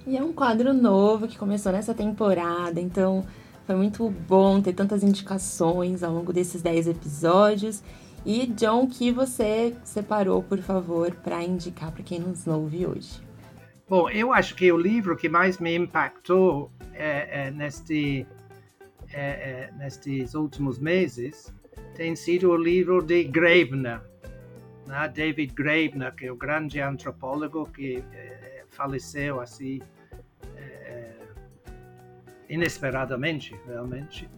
E 0.07 0.18
é 0.18 0.22
um 0.22 0.34
quadro 0.34 0.74
novo 0.74 1.26
que 1.26 1.39
começou 1.39 1.72
nessa 1.72 1.95
temporada, 1.95 2.78
então 2.78 3.24
foi 3.64 3.74
muito 3.74 4.11
bom 4.11 4.61
ter 4.61 4.74
tantas 4.74 5.03
indicações 5.03 6.03
ao 6.03 6.12
longo 6.12 6.30
desses 6.30 6.61
10 6.61 6.89
episódios. 6.89 7.82
E 8.26 8.47
John, 8.49 8.84
o 8.84 8.87
que 8.87 9.11
você 9.11 9.74
separou, 9.82 10.43
por 10.43 10.59
favor, 10.59 11.12
para 11.14 11.43
indicar 11.43 11.91
para 11.91 12.03
quem 12.03 12.20
nos 12.20 12.47
ouve 12.47 12.87
hoje? 12.87 13.18
Bom, 13.89 14.11
eu 14.11 14.30
acho 14.30 14.55
que 14.55 14.70
o 14.70 14.76
livro 14.76 15.16
que 15.16 15.30
mais 15.30 15.57
me 15.57 15.74
impactou 15.74 16.70
é, 16.93 17.47
é, 17.47 17.51
neste, 17.51 18.26
é, 19.11 19.20
é 19.20 19.70
nestes 19.78 20.34
últimos 20.34 20.78
meses 20.78 21.56
tem 21.97 22.14
sido 22.14 22.51
o 22.51 22.57
livro 22.57 23.03
de 23.03 23.24
Graeber, 23.24 23.76
né? 23.76 24.01
David 25.12 25.53
Graeber, 25.55 26.14
que 26.14 26.26
é 26.26 26.32
o 26.32 26.36
grande 26.36 26.80
antropólogo 26.80 27.66
que 27.66 28.05
é, 28.12 28.64
faleceu 28.70 29.40
assim 29.40 29.80
é, 30.57 31.14
inesperadamente, 32.49 33.59
realmente, 33.66 34.28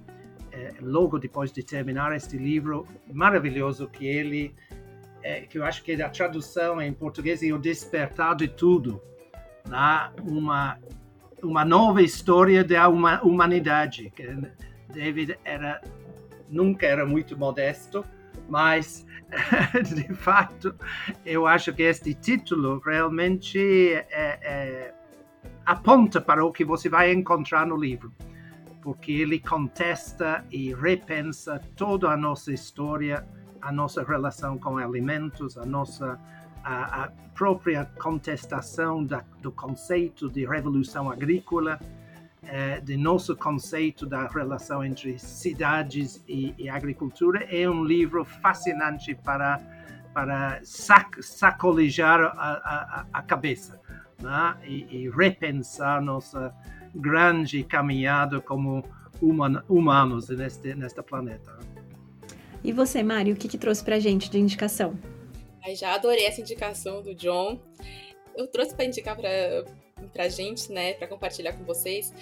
é, 0.53 0.75
logo 0.81 1.19
depois 1.19 1.53
de 1.53 1.63
terminar 1.63 2.15
este 2.15 2.39
livro 2.39 2.87
maravilhoso 3.13 3.89
que 3.89 4.07
ele, 4.07 4.55
que 5.51 5.59
eu 5.59 5.65
acho 5.65 5.83
que 5.83 6.01
a 6.01 6.09
tradução 6.09 6.81
em 6.81 6.93
português 6.93 7.43
é 7.43 7.53
o 7.53 7.59
despertar 7.59 8.37
de 8.37 8.49
tudo, 8.49 9.03
né? 9.69 10.11
uma 10.23 10.79
uma 11.43 11.65
nova 11.65 12.03
história 12.03 12.65
da 12.65 12.89
humanidade. 12.89 14.13
David 14.93 15.39
era 15.45 15.81
nunca 16.51 16.87
era 16.87 17.05
muito 17.07 17.37
modesto, 17.37 18.05
mas 18.49 19.07
de 19.95 20.15
fato, 20.15 20.75
eu 21.25 21.47
acho 21.47 21.73
que 21.73 21.83
este 21.83 22.15
título 22.15 22.81
realmente 22.85 23.59
é, 23.93 24.07
é, 24.11 24.95
aponta 25.67 26.21
para 26.21 26.45
o 26.45 26.53
que 26.53 26.65
você 26.65 26.89
vai 26.89 27.13
encontrar 27.13 27.67
no 27.67 27.77
livro, 27.77 28.13
porque 28.83 29.13
ele 29.13 29.39
contesta 29.39 30.45
e 30.51 30.73
repensa 30.73 31.61
toda 31.77 32.11
a 32.11 32.17
nossa 32.17 32.53
história, 32.53 33.27
a 33.61 33.71
nossa 33.71 34.03
relação 34.03 34.57
com 34.59 34.79
alimentos, 34.79 35.59
a 35.59 35.67
nossa 35.67 36.19
a, 36.65 37.05
a 37.05 37.09
própria 37.35 37.85
contestação 38.01 39.05
da, 39.05 39.25
do 39.41 39.53
conceito 39.53 40.29
de 40.29 40.47
revolução 40.47 41.11
agrícola, 41.11 41.79
eh, 42.51 42.81
de 42.81 42.97
nosso 42.97 43.37
conceito 43.37 44.07
da 44.07 44.27
relação 44.27 44.83
entre 44.83 45.19
cidades 45.19 46.25
e, 46.27 46.55
e 46.57 46.67
agricultura. 46.67 47.47
É 47.51 47.69
um 47.69 47.85
livro 47.85 48.25
fascinante 48.25 49.15
para, 49.15 49.61
para 50.15 50.59
sac, 50.63 51.23
sacolejar 51.23 52.23
a, 52.23 52.31
a, 52.33 53.07
a 53.13 53.23
cabeça 53.23 53.79
né? 54.19 54.57
e, 54.65 54.87
e, 54.91 55.11
repensar 55.11 56.01
nossa 56.01 56.55
grande 56.95 57.63
caminhada 57.63 58.41
como 58.41 58.83
human, 59.21 59.63
humanos 59.69 60.31
neste, 60.31 60.75
neste 60.75 61.03
planeta. 61.03 61.59
E 62.65 62.73
você, 62.73 63.03
Mário, 63.03 63.35
o 63.35 63.37
que, 63.37 63.47
que 63.47 63.59
trouxe 63.59 63.85
para 63.85 63.97
a 63.97 64.01
gente 64.01 64.31
de 64.31 64.39
indicação? 64.39 64.99
já 65.75 65.95
adorei 65.95 66.25
essa 66.25 66.41
indicação 66.41 67.03
do 67.03 67.15
John. 67.15 67.61
Eu 68.35 68.47
trouxe 68.47 68.75
para 68.75 68.87
indicar 68.87 69.15
para 69.15 69.29
pra 70.07 70.29
gente, 70.29 70.71
né, 70.71 70.95
para 70.95 71.09
compartilhar 71.09 71.53
com 71.55 71.65
vocês. 71.65 72.13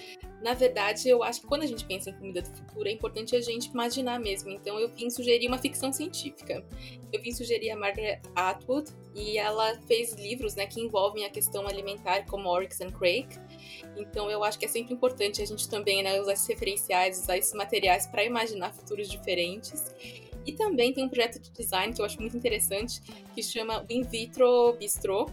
Na 0.43 0.55
verdade, 0.55 1.09
eu 1.09 1.22
acho 1.22 1.41
que 1.41 1.47
quando 1.47 1.62
a 1.62 1.66
gente 1.66 1.85
pensa 1.85 2.11
em 2.11 2.14
comida 2.14 2.43
do 2.43 2.49
futuro, 2.49 2.89
é 2.89 2.93
importante 2.93 3.35
a 3.35 3.41
gente 3.41 3.66
imaginar 3.66 4.20
mesmo. 4.20 4.51
Então, 4.51 4.79
eu 4.79 4.89
vim 4.89 5.11
sugerir 5.11 5.49
uma 5.49 5.59
ficção 5.59 5.93
científica. 5.93 6.64
Eu 7.12 7.20
vim 7.20 7.33
sugerir 7.33 7.70
a 7.70 7.77
Margaret 7.77 8.20
Atwood 8.35 8.91
e 9.14 9.39
ela 9.39 9.79
fez 9.87 10.12
livros, 10.14 10.55
né, 10.55 10.66
que 10.66 10.81
envolvem 10.81 11.24
a 11.24 11.31
questão 11.31 11.66
alimentar, 11.66 12.24
como 12.27 12.49
Oryx 12.49 12.81
and 12.81 12.93
Crake. 12.93 13.39
Então, 13.97 14.31
eu 14.31 14.45
acho 14.45 14.59
que 14.59 14.64
é 14.64 14.68
sempre 14.68 14.95
importante 14.95 15.43
a 15.43 15.47
gente 15.47 15.68
também 15.68 16.03
né, 16.03 16.20
usar 16.20 16.35
esses 16.35 16.47
referenciais, 16.47 17.20
usar 17.20 17.37
esses 17.37 17.55
materiais 17.55 18.07
para 18.07 18.24
imaginar 18.24 18.72
futuros 18.72 19.09
diferentes. 19.09 19.93
E 20.47 20.53
também 20.53 20.93
tem 20.93 21.05
um 21.05 21.09
projeto 21.09 21.41
de 21.41 21.51
design 21.51 21.93
que 21.93 22.01
eu 22.01 22.05
acho 22.05 22.20
muito 22.20 22.37
interessante, 22.37 23.01
que 23.35 23.43
chama 23.43 23.85
In 23.91 24.03
Vitro 24.03 24.74
Bistro, 24.74 25.27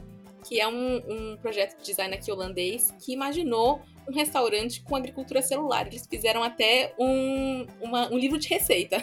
que 0.43 0.59
é 0.59 0.67
um, 0.67 0.97
um 0.97 1.37
projeto 1.37 1.77
de 1.77 1.85
design 1.85 2.13
aqui 2.13 2.31
holandês 2.31 2.93
que 2.99 3.13
imaginou 3.13 3.81
um 4.07 4.13
restaurante 4.13 4.81
com 4.83 4.95
agricultura 4.95 5.41
celular. 5.41 5.87
Eles 5.87 6.05
fizeram 6.07 6.43
até 6.43 6.93
um, 6.99 7.65
uma, 7.81 8.11
um 8.11 8.17
livro 8.17 8.37
de 8.37 8.47
receita. 8.47 9.01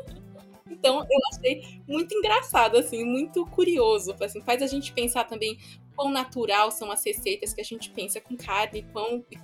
então 0.70 0.98
eu 1.00 1.20
achei 1.32 1.80
muito 1.86 2.14
engraçado, 2.14 2.76
assim, 2.76 3.04
muito 3.04 3.46
curioso. 3.46 4.14
Assim, 4.20 4.40
faz 4.42 4.62
a 4.62 4.66
gente 4.66 4.92
pensar 4.92 5.24
também 5.24 5.58
quão 5.94 6.10
natural 6.10 6.70
são 6.70 6.90
as 6.90 7.04
receitas 7.04 7.54
que 7.54 7.60
a 7.60 7.64
gente 7.64 7.90
pensa 7.90 8.20
com 8.20 8.36
carne 8.36 8.84
quão, 8.92 9.24
e 9.30 9.38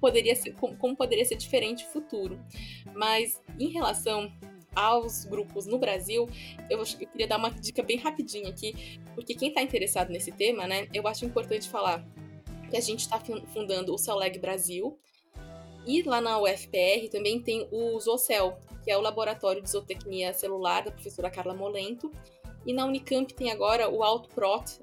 poderia 0.00 0.34
ser, 0.34 0.52
como, 0.54 0.76
como 0.76 0.96
poderia 0.96 1.24
ser 1.24 1.36
diferente 1.36 1.84
no 1.84 1.90
futuro. 1.90 2.40
Mas 2.94 3.40
em 3.58 3.68
relação 3.68 4.32
aos 4.74 5.24
grupos 5.24 5.66
no 5.66 5.78
Brasil, 5.78 6.28
eu, 6.70 6.78
eu 6.78 7.08
queria 7.08 7.26
dar 7.26 7.38
uma 7.38 7.50
dica 7.50 7.82
bem 7.82 7.96
rapidinha 7.96 8.48
aqui, 8.48 9.00
porque 9.14 9.34
quem 9.34 9.48
está 9.48 9.62
interessado 9.62 10.10
nesse 10.10 10.32
tema, 10.32 10.66
né, 10.66 10.88
eu 10.92 11.06
acho 11.06 11.24
importante 11.24 11.68
falar 11.68 12.06
que 12.70 12.76
a 12.76 12.80
gente 12.80 13.00
está 13.00 13.20
fundando 13.52 13.94
o 13.94 13.98
CELEG 13.98 14.38
Brasil, 14.38 14.98
e 15.86 16.02
lá 16.02 16.20
na 16.20 16.38
UFPR 16.38 17.08
também 17.10 17.40
tem 17.40 17.66
o 17.72 17.98
Zoocel, 17.98 18.58
que 18.84 18.90
é 18.90 18.98
o 18.98 19.00
Laboratório 19.00 19.62
de 19.62 19.70
Zootecnia 19.70 20.34
Celular 20.34 20.84
da 20.84 20.90
professora 20.90 21.30
Carla 21.30 21.54
Molento, 21.54 22.12
e 22.66 22.72
na 22.74 22.84
Unicamp 22.84 23.32
tem 23.32 23.50
agora 23.50 23.88
o 23.88 24.02
AutoProt 24.02 24.82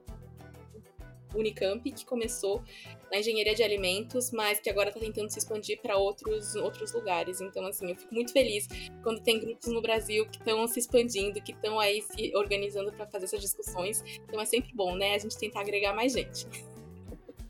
Unicamp, 1.38 1.91
que 1.91 2.05
começou 2.05 2.63
na 3.11 3.19
engenharia 3.19 3.53
de 3.53 3.63
alimentos, 3.63 4.31
mas 4.31 4.59
que 4.59 4.69
agora 4.69 4.89
está 4.89 4.99
tentando 4.99 5.29
se 5.29 5.39
expandir 5.39 5.79
para 5.81 5.97
outros, 5.97 6.55
outros 6.55 6.93
lugares. 6.93 7.41
Então, 7.41 7.65
assim, 7.65 7.89
eu 7.89 7.95
fico 7.95 8.13
muito 8.13 8.31
feliz 8.31 8.67
quando 9.03 9.21
tem 9.21 9.39
grupos 9.39 9.71
no 9.71 9.81
Brasil 9.81 10.25
que 10.27 10.38
estão 10.38 10.67
se 10.67 10.79
expandindo, 10.79 11.41
que 11.41 11.51
estão 11.51 11.79
aí 11.79 12.01
se 12.01 12.36
organizando 12.36 12.91
para 12.91 13.05
fazer 13.07 13.25
essas 13.25 13.41
discussões. 13.41 14.03
Então, 14.23 14.39
é 14.39 14.45
sempre 14.45 14.71
bom, 14.73 14.95
né? 14.95 15.15
A 15.15 15.17
gente 15.17 15.38
tentar 15.38 15.61
agregar 15.61 15.93
mais 15.93 16.13
gente. 16.13 16.47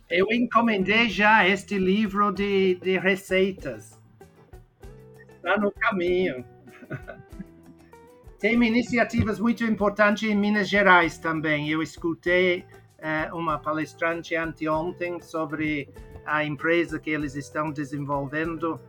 Eu 0.10 0.32
encomendei 0.32 1.10
já 1.10 1.48
este 1.48 1.78
livro 1.80 2.32
de, 2.32 2.76
de 2.76 3.00
receitas. 3.00 4.00
Está 5.38 5.58
no 5.58 5.72
caminho. 5.72 6.46
Tem 8.40 8.54
iniciativas 8.64 9.40
muito 9.40 9.64
importantes 9.64 10.30
em 10.30 10.36
Minas 10.36 10.70
Gerais 10.70 11.18
também. 11.18 11.70
Eu 11.70 11.82
escutei 11.82 12.64
uma 13.34 13.58
palestrante 13.60 14.36
anteontem 14.36 15.22
sobre 15.22 15.90
a 16.26 16.44
empresa 16.44 17.00
que 17.00 17.10
eles 17.10 17.36
estão 17.36 17.72
desenvolvendo 17.72 18.80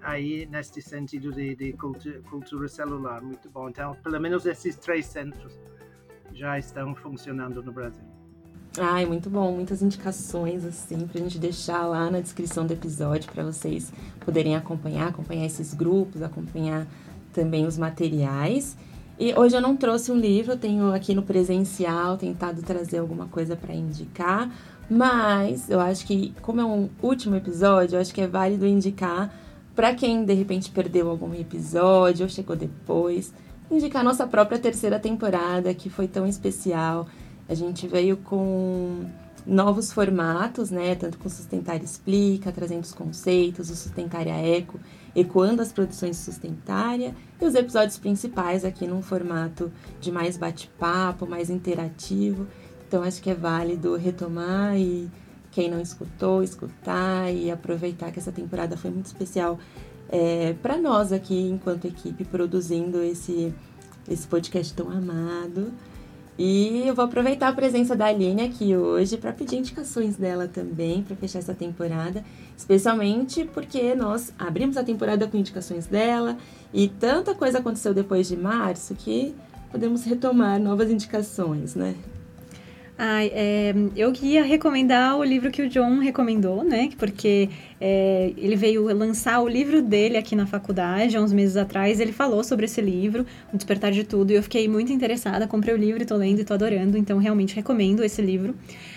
aí 0.00 0.46
neste 0.46 0.80
sentido 0.80 1.32
de, 1.32 1.54
de 1.54 1.72
cultura, 1.74 2.20
cultura, 2.30 2.68
celular. 2.68 3.20
Muito 3.20 3.50
bom. 3.50 3.68
Então, 3.68 3.94
pelo 4.02 4.20
menos 4.20 4.46
esses 4.46 4.76
três 4.76 5.06
centros 5.06 5.58
já 6.32 6.58
estão 6.58 6.94
funcionando 6.94 7.62
no 7.62 7.72
Brasil. 7.72 8.04
Ai, 8.78 9.06
muito 9.06 9.30
bom. 9.30 9.52
Muitas 9.52 9.82
indicações, 9.82 10.64
assim, 10.64 11.06
para 11.06 11.18
a 11.18 11.22
gente 11.22 11.38
deixar 11.38 11.86
lá 11.86 12.10
na 12.10 12.20
descrição 12.20 12.66
do 12.66 12.72
episódio 12.72 13.30
para 13.32 13.42
vocês 13.42 13.92
poderem 14.20 14.54
acompanhar, 14.54 15.08
acompanhar 15.08 15.46
esses 15.46 15.72
grupos, 15.72 16.22
acompanhar 16.22 16.86
também 17.32 17.66
os 17.66 17.78
materiais. 17.78 18.76
E 19.18 19.32
hoje 19.34 19.56
eu 19.56 19.62
não 19.62 19.74
trouxe 19.74 20.12
um 20.12 20.16
livro, 20.16 20.56
tenho 20.56 20.92
aqui 20.92 21.14
no 21.14 21.22
presencial 21.22 22.18
tentado 22.18 22.60
trazer 22.62 22.98
alguma 22.98 23.26
coisa 23.26 23.56
para 23.56 23.74
indicar, 23.74 24.50
mas 24.90 25.70
eu 25.70 25.80
acho 25.80 26.06
que, 26.06 26.34
como 26.42 26.60
é 26.60 26.64
um 26.64 26.90
último 27.02 27.34
episódio, 27.34 27.96
eu 27.96 28.00
acho 28.00 28.12
que 28.12 28.20
é 28.20 28.26
válido 28.26 28.66
indicar 28.66 29.32
para 29.74 29.94
quem 29.94 30.24
de 30.24 30.34
repente 30.34 30.70
perdeu 30.70 31.08
algum 31.08 31.34
episódio 31.34 32.24
ou 32.24 32.28
chegou 32.28 32.54
depois, 32.54 33.32
indicar 33.70 34.04
nossa 34.04 34.26
própria 34.26 34.58
terceira 34.58 34.98
temporada, 34.98 35.72
que 35.72 35.88
foi 35.88 36.06
tão 36.06 36.26
especial. 36.26 37.06
A 37.48 37.54
gente 37.54 37.86
veio 37.86 38.18
com 38.18 39.06
novos 39.46 39.92
formatos, 39.92 40.70
né? 40.70 40.94
Tanto 40.94 41.18
com 41.18 41.28
Sustentária 41.28 41.84
Explica, 41.84 42.50
trazendo 42.52 42.82
os 42.82 42.92
conceitos, 42.92 43.70
o 43.70 43.76
Sustentária 43.76 44.32
Eco, 44.32 44.80
ecoando 45.16 45.62
as 45.62 45.72
produções 45.72 46.18
Sustentária, 46.18 47.14
e 47.40 47.44
os 47.44 47.54
episódios 47.54 47.98
principais 47.98 48.64
aqui 48.64 48.86
num 48.86 49.00
formato 49.00 49.72
de 49.98 50.12
mais 50.12 50.36
bate-papo, 50.36 51.26
mais 51.26 51.48
interativo. 51.48 52.46
Então 52.86 53.02
acho 53.02 53.22
que 53.22 53.30
é 53.30 53.34
válido 53.34 53.96
retomar 53.96 54.76
e 54.76 55.10
quem 55.50 55.70
não 55.70 55.80
escutou, 55.80 56.42
escutar 56.42 57.32
e 57.32 57.50
aproveitar 57.50 58.12
que 58.12 58.18
essa 58.18 58.30
temporada 58.30 58.76
foi 58.76 58.90
muito 58.90 59.06
especial 59.06 59.58
é, 60.10 60.54
para 60.62 60.76
nós 60.76 61.12
aqui, 61.12 61.48
enquanto 61.48 61.86
equipe, 61.86 62.24
produzindo 62.24 63.02
esse, 63.02 63.54
esse 64.08 64.26
podcast 64.26 64.74
tão 64.74 64.90
amado. 64.90 65.72
E 66.38 66.86
eu 66.86 66.94
vou 66.94 67.06
aproveitar 67.06 67.48
a 67.48 67.52
presença 67.52 67.96
da 67.96 68.06
Aline 68.06 68.42
aqui 68.42 68.76
hoje 68.76 69.16
para 69.16 69.32
pedir 69.32 69.56
indicações 69.56 70.16
dela 70.16 70.46
também, 70.46 71.02
para 71.02 71.16
fechar 71.16 71.38
essa 71.38 71.54
temporada, 71.54 72.22
especialmente 72.56 73.44
porque 73.44 73.94
nós 73.94 74.32
abrimos 74.38 74.76
a 74.76 74.84
temporada 74.84 75.26
com 75.26 75.38
indicações 75.38 75.86
dela 75.86 76.36
e 76.74 76.88
tanta 76.88 77.34
coisa 77.34 77.58
aconteceu 77.58 77.94
depois 77.94 78.28
de 78.28 78.36
março 78.36 78.94
que 78.94 79.34
podemos 79.70 80.04
retomar 80.04 80.60
novas 80.60 80.90
indicações, 80.90 81.74
né? 81.74 81.94
É, 82.98 83.74
eu 83.94 84.10
queria 84.10 84.42
recomendar 84.42 85.18
o 85.18 85.22
livro 85.22 85.50
que 85.50 85.60
o 85.60 85.68
John 85.68 85.98
recomendou, 85.98 86.64
né? 86.64 86.88
Porque 86.96 87.50
é, 87.78 88.32
ele 88.36 88.56
veio 88.56 88.84
lançar 88.96 89.40
o 89.40 89.48
livro 89.48 89.82
dele 89.82 90.16
aqui 90.16 90.34
na 90.34 90.46
faculdade 90.46 91.16
há 91.16 91.20
uns 91.20 91.32
meses 91.32 91.56
atrás. 91.56 92.00
Ele 92.00 92.12
falou 92.12 92.42
sobre 92.42 92.64
esse 92.64 92.80
livro, 92.80 93.26
O 93.52 93.56
Despertar 93.56 93.92
de 93.92 94.02
Tudo, 94.02 94.30
e 94.30 94.34
eu 94.34 94.42
fiquei 94.42 94.66
muito 94.66 94.92
interessada. 94.92 95.46
Comprei 95.46 95.74
o 95.74 95.76
livro, 95.76 96.04
tô 96.06 96.16
lendo 96.16 96.40
e 96.40 96.44
tô 96.44 96.54
adorando, 96.54 96.96
então 96.96 97.18
realmente 97.18 97.54
recomendo 97.54 98.02
esse 98.02 98.22
livro. 98.22 98.54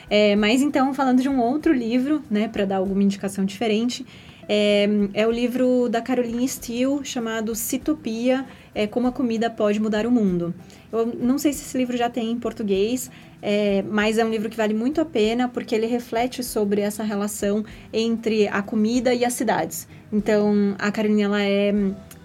É, 0.10 0.36
mas 0.36 0.62
então, 0.62 0.94
falando 0.94 1.22
de 1.22 1.28
um 1.28 1.40
outro 1.40 1.74
livro, 1.74 2.24
né, 2.32 2.48
para 2.48 2.66
dar 2.66 2.78
alguma 2.78 3.04
indicação 3.04 3.44
diferente, 3.44 4.06
é, 4.52 4.90
é, 5.14 5.28
o 5.28 5.32
livro 5.32 5.88
da 5.90 6.02
Caroline 6.02 6.48
Steele 6.48 7.04
chamado 7.04 7.54
Citopia: 7.54 8.44
é, 8.74 8.88
Como 8.88 9.06
a 9.06 9.12
Comida 9.12 9.48
Pode 9.48 9.80
Mudar 9.80 10.08
o 10.08 10.12
Mundo. 10.12 10.56
Eu 10.92 11.06
não 11.06 11.38
sei 11.38 11.54
se 11.54 11.62
esse 11.62 11.78
livro 11.78 11.96
já 11.96 12.10
tem 12.10 12.32
em 12.32 12.40
português, 12.40 13.12
é, 13.42 13.84
mas 13.84 14.18
é 14.18 14.26
um 14.26 14.30
livro 14.30 14.50
que 14.50 14.58
vale 14.58 14.74
muito 14.74 15.00
a 15.00 15.06
pena 15.06 15.48
porque 15.48 15.74
ele 15.74 15.86
reflete 15.86 16.44
sobre 16.44 16.82
essa 16.82 17.04
relação 17.04 17.64
entre 17.92 18.48
a 18.48 18.62
comida 18.62 19.14
e 19.14 19.24
as 19.24 19.34
cidades. 19.34 19.88
Então, 20.12 20.76
a 20.78 20.92
Caroline 20.92 21.24
ela 21.24 21.42
é 21.42 21.74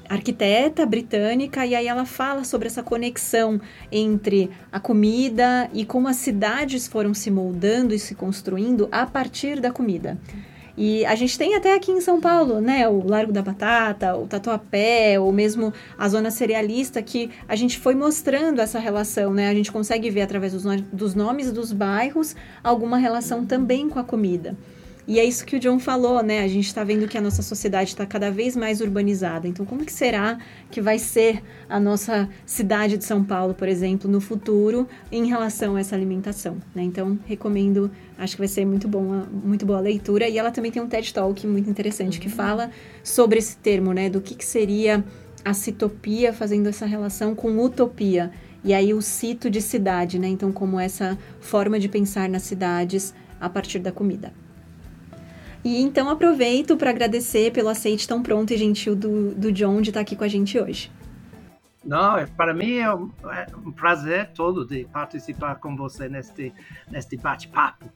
arquiteta 0.09 0.85
britânica 0.85 1.65
e 1.65 1.75
aí 1.75 1.87
ela 1.87 2.05
fala 2.05 2.45
sobre 2.45 2.67
essa 2.67 2.83
conexão 2.83 3.61
entre 3.91 4.51
a 4.71 4.79
comida 4.79 5.69
e 5.73 5.85
como 5.85 6.09
as 6.09 6.17
cidades 6.17 6.87
foram 6.87 7.15
se 7.15 7.31
moldando 7.31 7.95
e 7.95 7.99
se 7.99 8.15
construindo 8.15 8.89
a 8.93 9.07
partir 9.07 9.61
da 9.61 9.71
comida. 9.71 10.19
E 10.77 11.07
a 11.07 11.15
gente 11.15 11.39
tem 11.39 11.55
até 11.55 11.75
aqui 11.75 11.93
em 11.93 12.01
São 12.01 12.21
Paulo, 12.21 12.61
né, 12.61 12.89
o 12.89 13.07
Largo 13.07 13.33
da 13.33 13.43
Batata, 13.43 14.17
o 14.17 14.27
Tatuapé, 14.27 15.19
ou 15.21 15.31
mesmo 15.31 15.73
a 15.97 16.09
zona 16.09 16.31
cerealista, 16.33 17.01
que 17.01 17.31
a 17.47 17.55
gente 17.55 17.79
foi 17.79 17.95
mostrando 17.95 18.61
essa 18.61 18.81
relação, 18.81 19.33
né? 19.33 19.49
A 19.49 19.55
gente 19.55 19.71
consegue 19.71 20.11
ver 20.11 20.23
através 20.23 20.53
dos, 20.53 20.65
dos 20.93 21.15
nomes 21.15 21.53
dos 21.53 21.73
bairros 21.73 22.35
alguma 22.63 22.99
relação 22.99 23.47
também 23.47 23.89
com 23.89 24.01
a 24.01 24.05
comida. 24.05 24.57
E 25.07 25.21
é 25.21 25.25
isso 25.25 25.45
que 25.45 25.57
o 25.57 25.61
John 25.61 25.79
falou, 25.79 26.23
né? 26.23 26.41
A 26.41 26.49
gente 26.49 26.67
está 26.67 26.83
vendo 26.83 27.07
que 27.07 27.19
a 27.19 27.21
nossa 27.21 27.43
sociedade 27.43 27.91
está 27.91 28.07
cada 28.07 28.31
vez 28.31 28.57
mais 28.57 28.81
urbanizada. 28.81 29.47
Então, 29.47 29.67
como 29.67 29.85
que 29.85 29.93
será 29.93 30.39
que 30.71 30.81
vai 30.81 30.99
ser 30.99 31.43
a 31.69 31.79
nossa 31.79 32.27
cidade 32.47 32.97
de 32.97 33.05
São 33.05 33.23
Paulo, 33.23 33.53
por 33.53 33.69
exemplo, 33.69 34.11
no 34.11 34.19
futuro, 34.19 34.89
em 35.13 35.27
relação 35.27 35.77
a 35.77 35.81
essa 35.81 35.95
alimentação? 35.95 36.57
Né? 36.75 36.85
Então, 36.85 37.19
recomendo, 37.27 37.91
acho 38.17 38.35
que 38.35 38.41
vai 38.41 38.49
ser 38.49 38.65
muito 38.65 38.89
bom, 38.89 39.25
muito 39.31 39.67
boa 39.67 39.79
a 39.79 39.83
leitura. 39.83 40.27
E 40.27 40.39
ela 40.39 40.51
também 40.51 40.73
tem 40.73 40.81
um 40.81 40.89
TED 40.89 41.13
Talk 41.13 41.47
muito 41.47 41.69
interessante 41.69 42.19
que 42.19 42.29
uhum. 42.29 42.35
fala 42.35 42.71
sobre 43.03 43.39
esse 43.39 43.59
termo, 43.59 43.93
né? 43.93 44.09
Do 44.09 44.23
que, 44.23 44.35
que 44.35 44.45
seria 44.45 45.05
a 45.45 45.53
citopia 45.53 46.33
fazendo 46.33 46.67
essa 46.67 46.87
relação 46.87 47.35
com 47.35 47.63
utopia. 47.63 48.31
E 48.65 48.73
aí 48.73 48.95
o 48.95 49.03
cito 49.03 49.51
de 49.51 49.61
cidade, 49.61 50.19
né? 50.19 50.29
Então, 50.29 50.51
como 50.51 50.81
essa 50.81 51.19
forma 51.41 51.79
de 51.79 51.91
pensar 51.91 52.27
nas 52.31 52.45
cidades 52.45 53.13
a 53.39 53.51
partir 53.51 53.81
da 53.81 53.93
comida. 53.93 54.33
E 55.65 55.81
então 55.81 56.11
aproveito 56.11 56.77
para 56.77 56.91
agradecer 56.91 57.51
pelo 57.51 57.71
aceite 57.71 58.07
tão 58.07 58.23
pronto 58.23 58.53
e 58.53 58.57
gentil 58.57 58.95
do, 58.95 59.35
do 59.35 59.51
John 59.51 59.81
de 59.81 59.91
estar 59.91 60.01
aqui 60.01 60.15
com 60.15 60.25
a 60.25 60.29
gente 60.29 60.59
hoje. 60.59 60.93
Não, 61.83 62.17
é, 62.17 62.27
para 62.27 62.53
mim 62.53 62.77
é 62.77 62.95
um, 62.95 63.11
é 63.31 63.47
um 63.65 63.73
prazer 63.73 64.31
todo 64.35 64.67
de 64.67 64.85
participar 64.85 65.57
com 65.57 65.75
você 65.75 66.09
neste, 66.09 66.53
neste 66.91 67.17
bate-papo. 67.17 67.87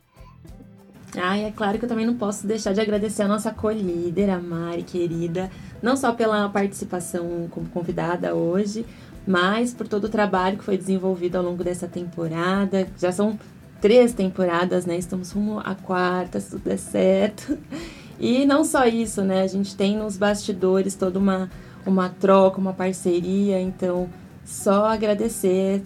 Ah, 1.17 1.39
é 1.39 1.51
claro 1.51 1.79
que 1.79 1.85
eu 1.85 1.89
também 1.89 2.07
não 2.07 2.17
posso 2.17 2.47
deixar 2.47 2.75
de 2.75 2.81
agradecer 2.81 3.23
a 3.23 3.29
nossa 3.29 3.51
co-líder, 3.51 4.29
a 4.29 4.39
Mari, 4.39 4.83
querida, 4.83 5.51
não 5.83 5.97
só 5.97 6.13
pela 6.13 6.49
participação 6.51 7.49
como 7.51 7.69
convidada 7.69 8.35
hoje, 8.35 8.85
mas 9.27 9.73
por 9.73 9.89
todo 9.89 10.05
o 10.05 10.09
trabalho 10.09 10.59
que 10.59 10.65
foi 10.65 10.77
desenvolvido 10.77 11.37
ao 11.37 11.45
longo 11.45 11.65
dessa 11.65 11.89
temporada. 11.89 12.87
Já 12.99 13.11
são 13.11 13.39
três 13.81 14.13
temporadas, 14.13 14.87
né? 14.87 14.97
Estamos 14.97 15.31
rumo 15.31 15.61
à 15.61 15.75
quarta, 15.75 16.41
se 16.41 16.51
tudo 16.51 16.65
der 16.65 16.79
certo. 16.79 17.59
E 18.21 18.45
não 18.45 18.65
só 18.65 18.85
isso, 18.85 19.23
né? 19.23 19.43
A 19.43 19.47
gente 19.47 19.77
tem 19.77 19.97
nos 19.97 20.17
bastidores 20.17 20.97
toda 20.97 21.21
uma, 21.21 21.49
uma 21.87 22.09
troca, 22.09 22.59
uma 22.59 22.73
parceria, 22.73 23.61
então 23.61 24.11
só 24.45 24.87
agradecer 24.87 25.85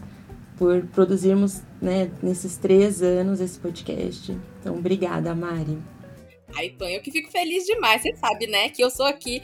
por 0.56 0.82
produzirmos, 0.86 1.60
né, 1.80 2.10
nesses 2.22 2.56
três 2.56 3.02
anos 3.02 3.38
esse 3.38 3.58
podcast. 3.58 4.34
Então, 4.60 4.76
obrigada, 4.78 5.34
Mari. 5.34 5.76
Ai, 6.56 6.70
Pan, 6.70 6.88
eu 6.88 7.02
que 7.02 7.10
fico 7.10 7.30
feliz 7.30 7.64
demais. 7.64 8.00
Você 8.00 8.16
sabe, 8.16 8.46
né, 8.46 8.70
que 8.70 8.82
eu 8.82 8.90
sou 8.90 9.04
aqui 9.04 9.42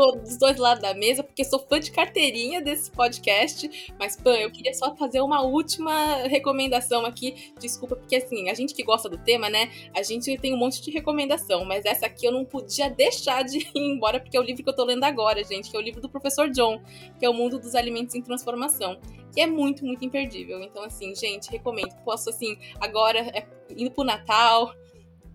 tô 0.00 0.12
dos 0.12 0.38
dois 0.38 0.56
lados 0.56 0.82
da 0.82 0.94
mesa, 0.94 1.22
porque 1.22 1.44
sou 1.44 1.58
fã 1.58 1.78
de 1.78 1.90
carteirinha 1.90 2.62
desse 2.62 2.90
podcast. 2.90 3.92
Mas, 3.98 4.16
Pan, 4.16 4.34
eu 4.36 4.50
queria 4.50 4.72
só 4.72 4.96
fazer 4.96 5.20
uma 5.20 5.42
última 5.42 6.22
recomendação 6.26 7.04
aqui. 7.04 7.52
Desculpa, 7.60 7.96
porque 7.96 8.16
assim, 8.16 8.48
a 8.48 8.54
gente 8.54 8.74
que 8.74 8.82
gosta 8.82 9.08
do 9.10 9.18
tema, 9.18 9.50
né? 9.50 9.70
A 9.94 10.02
gente 10.02 10.34
tem 10.38 10.54
um 10.54 10.56
monte 10.56 10.80
de 10.80 10.90
recomendação, 10.90 11.66
mas 11.66 11.84
essa 11.84 12.06
aqui 12.06 12.26
eu 12.26 12.32
não 12.32 12.46
podia 12.46 12.88
deixar 12.88 13.44
de 13.44 13.58
ir 13.74 13.94
embora, 13.94 14.18
porque 14.18 14.36
é 14.36 14.40
o 14.40 14.42
livro 14.42 14.62
que 14.62 14.70
eu 14.70 14.74
tô 14.74 14.84
lendo 14.84 15.04
agora, 15.04 15.44
gente, 15.44 15.70
que 15.70 15.76
é 15.76 15.78
o 15.78 15.82
livro 15.82 16.00
do 16.00 16.08
professor 16.08 16.48
John, 16.50 16.80
que 17.18 17.26
é 17.26 17.28
O 17.28 17.34
Mundo 17.34 17.58
dos 17.58 17.74
Alimentos 17.74 18.14
em 18.14 18.22
Transformação. 18.22 18.98
Que 19.34 19.42
é 19.42 19.46
muito, 19.46 19.84
muito 19.84 20.04
imperdível. 20.04 20.60
Então, 20.62 20.82
assim, 20.82 21.14
gente, 21.14 21.50
recomendo. 21.50 21.94
Posso, 22.04 22.30
assim, 22.30 22.58
agora, 22.80 23.20
é, 23.20 23.46
indo 23.76 23.90
pro 23.90 24.02
Natal. 24.02 24.74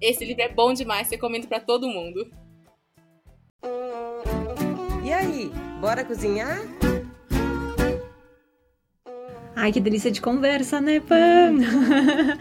Esse 0.01 0.25
livro 0.25 0.41
é 0.41 0.49
bom 0.49 0.73
demais, 0.73 1.09
recomendo 1.09 1.47
para 1.47 1.61
todo 1.61 1.87
mundo. 1.87 2.29
E 5.15 5.17
aí, 5.17 5.51
bora 5.79 6.03
cozinhar? 6.03 6.61
Ai, 9.55 9.71
que 9.71 9.79
delícia 9.79 10.11
de 10.11 10.19
conversa, 10.19 10.81
né, 10.81 10.99
Pam? 10.99 11.55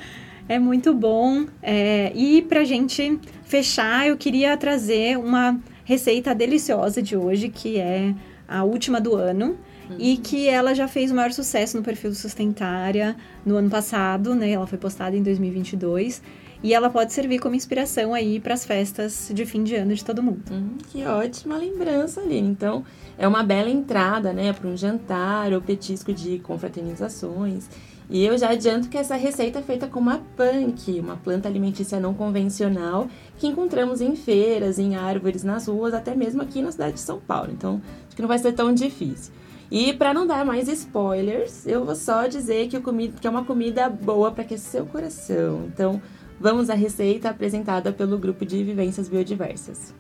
é 0.49 0.59
muito 0.59 0.93
bom. 0.93 1.47
É, 1.63 2.11
e 2.17 2.43
pra 2.43 2.65
gente 2.65 3.21
fechar, 3.45 4.09
eu 4.09 4.17
queria 4.17 4.57
trazer 4.57 5.17
uma 5.17 5.57
receita 5.85 6.35
deliciosa 6.35 7.01
de 7.01 7.17
hoje, 7.17 7.49
que 7.49 7.79
é 7.79 8.13
a 8.49 8.65
última 8.65 9.01
do 9.01 9.15
ano. 9.15 9.57
Uhum. 9.89 9.97
E 9.97 10.17
que 10.17 10.49
ela 10.49 10.75
já 10.75 10.89
fez 10.89 11.13
o 11.13 11.15
maior 11.15 11.31
sucesso 11.31 11.77
no 11.77 11.83
perfil 11.85 12.11
do 12.11 12.17
Sustentária 12.17 13.15
no 13.47 13.55
ano 13.55 13.71
passado, 13.71 14.35
né? 14.35 14.51
Ela 14.51 14.67
foi 14.67 14.79
postada 14.79 15.17
em 15.17 15.23
2022. 15.23 16.21
E 16.65 16.73
ela 16.73 16.89
pode 16.89 17.13
servir 17.13 17.41
como 17.41 17.55
inspiração 17.55 18.15
aí 18.15 18.41
para 18.41 18.55
as 18.55 18.65
festas 18.65 19.31
de 19.35 19.45
fim 19.45 19.63
de 19.63 19.75
ano 19.75 19.95
de 19.95 20.03
todo 20.03 20.23
mundo. 20.23 20.45
Hum, 20.51 20.79
que 20.91 21.05
ótima 21.05 21.59
lembrança, 21.59 22.23
Aline. 22.23 22.49
Então, 22.49 22.83
é 23.19 23.29
uma 23.29 23.43
bela 23.43 23.69
entrada, 23.69 24.33
né, 24.33 24.51
para 24.55 24.67
um 24.67 24.75
jantar 24.75 25.53
ou 25.53 25.61
petisco 25.61 26.11
de 26.11 26.39
confraternizações. 26.39 27.69
E 28.09 28.25
eu 28.25 28.39
já 28.39 28.49
adianto 28.49 28.89
que 28.89 28.97
essa 28.97 29.15
receita 29.15 29.59
é 29.59 29.63
feita 29.63 29.87
com 29.87 30.01
uma 30.01 30.23
punk, 30.39 30.99
uma 30.99 31.17
planta 31.17 31.51
alimentícia 31.51 32.01
não 32.01 32.15
convencional 32.15 33.09
que 33.37 33.47
encontramos 33.47 34.01
em 34.01 34.17
feiras, 34.17 34.79
em 34.79 34.97
árvores, 34.97 35.45
nas 35.45 35.69
ruas, 35.69 35.93
até 35.93 36.15
mesmo 36.15 36.41
aqui 36.41 36.63
na 36.63 36.73
cidade 36.73 36.95
de 36.95 37.01
São 37.01 37.21
Paulo. 37.21 37.51
Então, 37.53 37.83
acho 38.07 38.17
que 38.17 38.23
não 38.23 38.29
vai 38.29 38.39
ser 38.39 38.53
tão 38.53 38.73
difícil. 38.73 39.35
E 39.71 39.93
para 39.93 40.15
não 40.15 40.27
dar 40.27 40.47
mais 40.47 40.67
spoilers, 40.69 41.67
eu 41.67 41.85
vou 41.85 41.95
só 41.95 42.27
dizer 42.27 42.69
que, 42.69 42.81
que 43.21 43.27
é 43.27 43.31
uma 43.31 43.45
comida 43.45 43.91
boa 43.91 44.31
para 44.31 44.45
aquecer 44.45 44.81
seu 44.81 44.87
coração. 44.87 45.65
Então, 45.67 46.01
Vamos 46.45 46.69
à 46.69 46.75
receita 46.75 47.31
apresentada 47.31 47.91
pelo 47.91 48.19
grupo 48.19 48.45
de 48.45 48.63
vivências 48.63 49.09
biodiversas. 49.09 49.95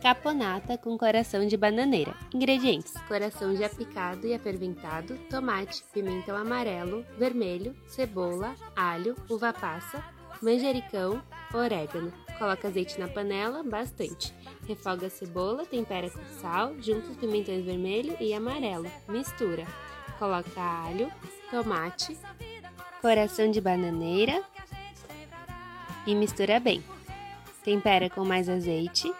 Caponata 0.00 0.78
com 0.78 0.96
coração 0.96 1.46
de 1.46 1.54
bananeira. 1.54 2.14
Ingredientes: 2.32 2.94
coração 3.06 3.54
já 3.54 3.68
picado 3.68 4.26
e 4.26 4.32
aferventado, 4.32 5.18
tomate, 5.28 5.84
pimentão 5.92 6.34
amarelo, 6.34 7.04
vermelho, 7.18 7.76
cebola, 7.86 8.54
alho, 8.74 9.14
uva 9.28 9.52
passa, 9.52 10.02
manjericão, 10.40 11.22
orégano. 11.52 12.10
Coloca 12.38 12.68
azeite 12.68 12.98
na 12.98 13.06
panela, 13.06 13.62
bastante. 13.62 14.32
Refoga 14.66 15.08
a 15.08 15.10
cebola, 15.10 15.66
tempera 15.66 16.08
com 16.08 16.24
sal, 16.40 16.72
junta 16.80 17.10
os 17.10 17.18
pimentões 17.18 17.66
vermelho 17.66 18.16
e 18.18 18.32
amarelo. 18.32 18.90
Mistura. 19.06 19.66
Coloca 20.18 20.58
alho, 20.58 21.12
tomate, 21.50 22.16
coração 23.02 23.50
de 23.50 23.60
bananeira, 23.60 24.42
e 26.06 26.14
mistura 26.14 26.60
bem. 26.60 26.82
Tempera 27.64 28.08
com 28.08 28.24
mais 28.24 28.48
azeite 28.48 29.12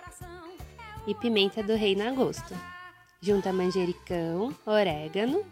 e 1.06 1.14
pimenta 1.14 1.62
do 1.62 1.74
reino 1.74 2.06
a 2.06 2.12
gosto. 2.12 2.54
Junta 3.20 3.52
manjericão, 3.52 4.54
orégano, 4.64 5.44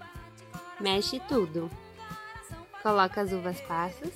mexe 0.80 1.20
tudo. 1.20 1.70
Coloca 2.82 3.20
as 3.20 3.32
uvas 3.32 3.60
passas 3.62 4.12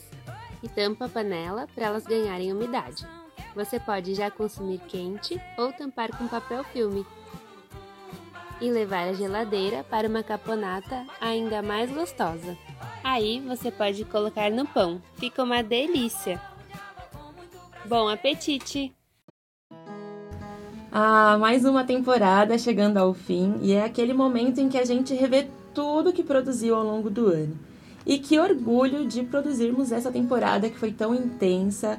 e 0.63 0.69
tampa 0.69 1.07
a 1.07 1.09
panela 1.09 1.67
para 1.75 1.87
elas 1.87 2.05
ganharem 2.05 2.53
umidade. 2.53 3.07
Você 3.55 3.81
pode 3.81 4.15
já 4.15 4.31
consumir 4.31 4.79
quente 4.87 5.41
ou 5.57 5.73
tampar 5.73 6.17
com 6.17 6.29
papel 6.29 6.63
filme 6.65 7.05
e 8.61 8.71
levar 8.71 9.09
à 9.09 9.13
geladeira 9.13 9.83
para 9.85 10.09
uma 10.09 10.23
caponata 10.23 11.07
ainda 11.21 11.63
mais 11.63 11.91
gostosa. 11.91 12.57
Aí 13.03 13.41
você 13.41 13.71
pode 13.71 14.05
colocar 14.05 14.51
no 14.51 14.67
pão, 14.67 15.01
fica 15.17 15.43
uma 15.43 15.63
delícia! 15.63 16.41
Bom 17.89 18.07
apetite! 18.07 18.93
Ah, 20.93 21.39
mais 21.41 21.65
uma 21.65 21.85
temporada 21.85 22.59
chegando 22.59 22.99
ao 22.99 23.15
fim 23.15 23.55
e 23.63 23.73
é 23.73 23.83
aquele 23.83 24.13
momento 24.13 24.61
em 24.61 24.69
que 24.69 24.77
a 24.77 24.85
gente 24.85 25.15
revê 25.15 25.47
tudo 25.73 26.13
que 26.13 26.23
produziu 26.23 26.75
ao 26.75 26.85
longo 26.85 27.09
do 27.09 27.29
ano. 27.29 27.59
E 28.05 28.19
que 28.19 28.39
orgulho 28.39 29.07
de 29.07 29.23
produzirmos 29.23 29.91
essa 29.91 30.13
temporada 30.13 30.69
que 30.69 30.79
foi 30.79 30.93
tão 30.93 31.15
intensa, 31.15 31.99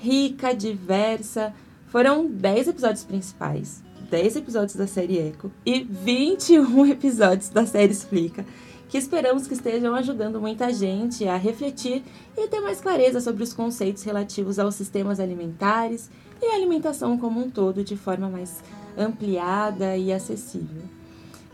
rica, 0.00 0.52
diversa. 0.52 1.54
Foram 1.86 2.26
10 2.26 2.68
episódios 2.68 3.04
principais, 3.04 3.80
10 4.10 4.36
episódios 4.36 4.74
da 4.74 4.88
série 4.88 5.20
Eco 5.20 5.52
e 5.64 5.84
21 5.84 6.84
episódios 6.90 7.48
da 7.48 7.64
série 7.64 7.92
Explica 7.92 8.44
que 8.88 8.96
esperamos 8.96 9.46
que 9.46 9.54
estejam 9.54 9.94
ajudando 9.94 10.40
muita 10.40 10.72
gente 10.72 11.28
a 11.28 11.36
refletir 11.36 12.02
e 12.36 12.48
ter 12.48 12.60
mais 12.60 12.80
clareza 12.80 13.20
sobre 13.20 13.42
os 13.42 13.52
conceitos 13.52 14.02
relativos 14.02 14.58
aos 14.58 14.74
sistemas 14.74 15.20
alimentares 15.20 16.10
e 16.40 16.46
a 16.46 16.54
alimentação 16.54 17.18
como 17.18 17.40
um 17.40 17.50
todo 17.50 17.84
de 17.84 17.96
forma 17.96 18.28
mais 18.28 18.62
ampliada 18.96 19.96
e 19.96 20.12
acessível. 20.12 20.82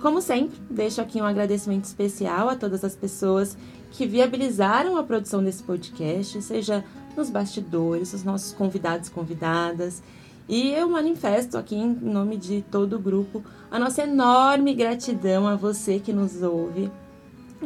Como 0.01 0.21
sempre, 0.21 0.57
deixo 0.71 1.01
aqui 1.01 1.21
um 1.21 1.25
agradecimento 1.25 1.85
especial 1.85 2.49
a 2.49 2.57
todas 2.57 2.85
as 2.85 2.95
pessoas 2.95 3.57
que 3.91 4.07
viabilizaram 4.07 4.97
a 4.97 5.03
produção 5.03 5.43
desse 5.43 5.63
podcast, 5.63 6.41
seja 6.43 6.85
nos 7.17 7.31
bastidores, 7.31 8.13
os 8.13 8.23
nossos 8.23 8.53
convidados 8.53 9.09
convidadas. 9.09 10.03
E 10.49 10.71
eu 10.73 10.89
manifesto 10.89 11.57
aqui 11.57 11.75
em 11.75 11.95
nome 11.95 12.37
de 12.37 12.63
todo 12.71 12.97
o 12.97 12.99
grupo 12.99 13.43
a 13.71 13.79
nossa 13.79 14.03
enorme 14.03 14.75
gratidão 14.75 15.49
a 15.49 15.57
você 15.57 15.99
que 15.99 16.13
nos 16.13 16.43
ouve 16.43 16.91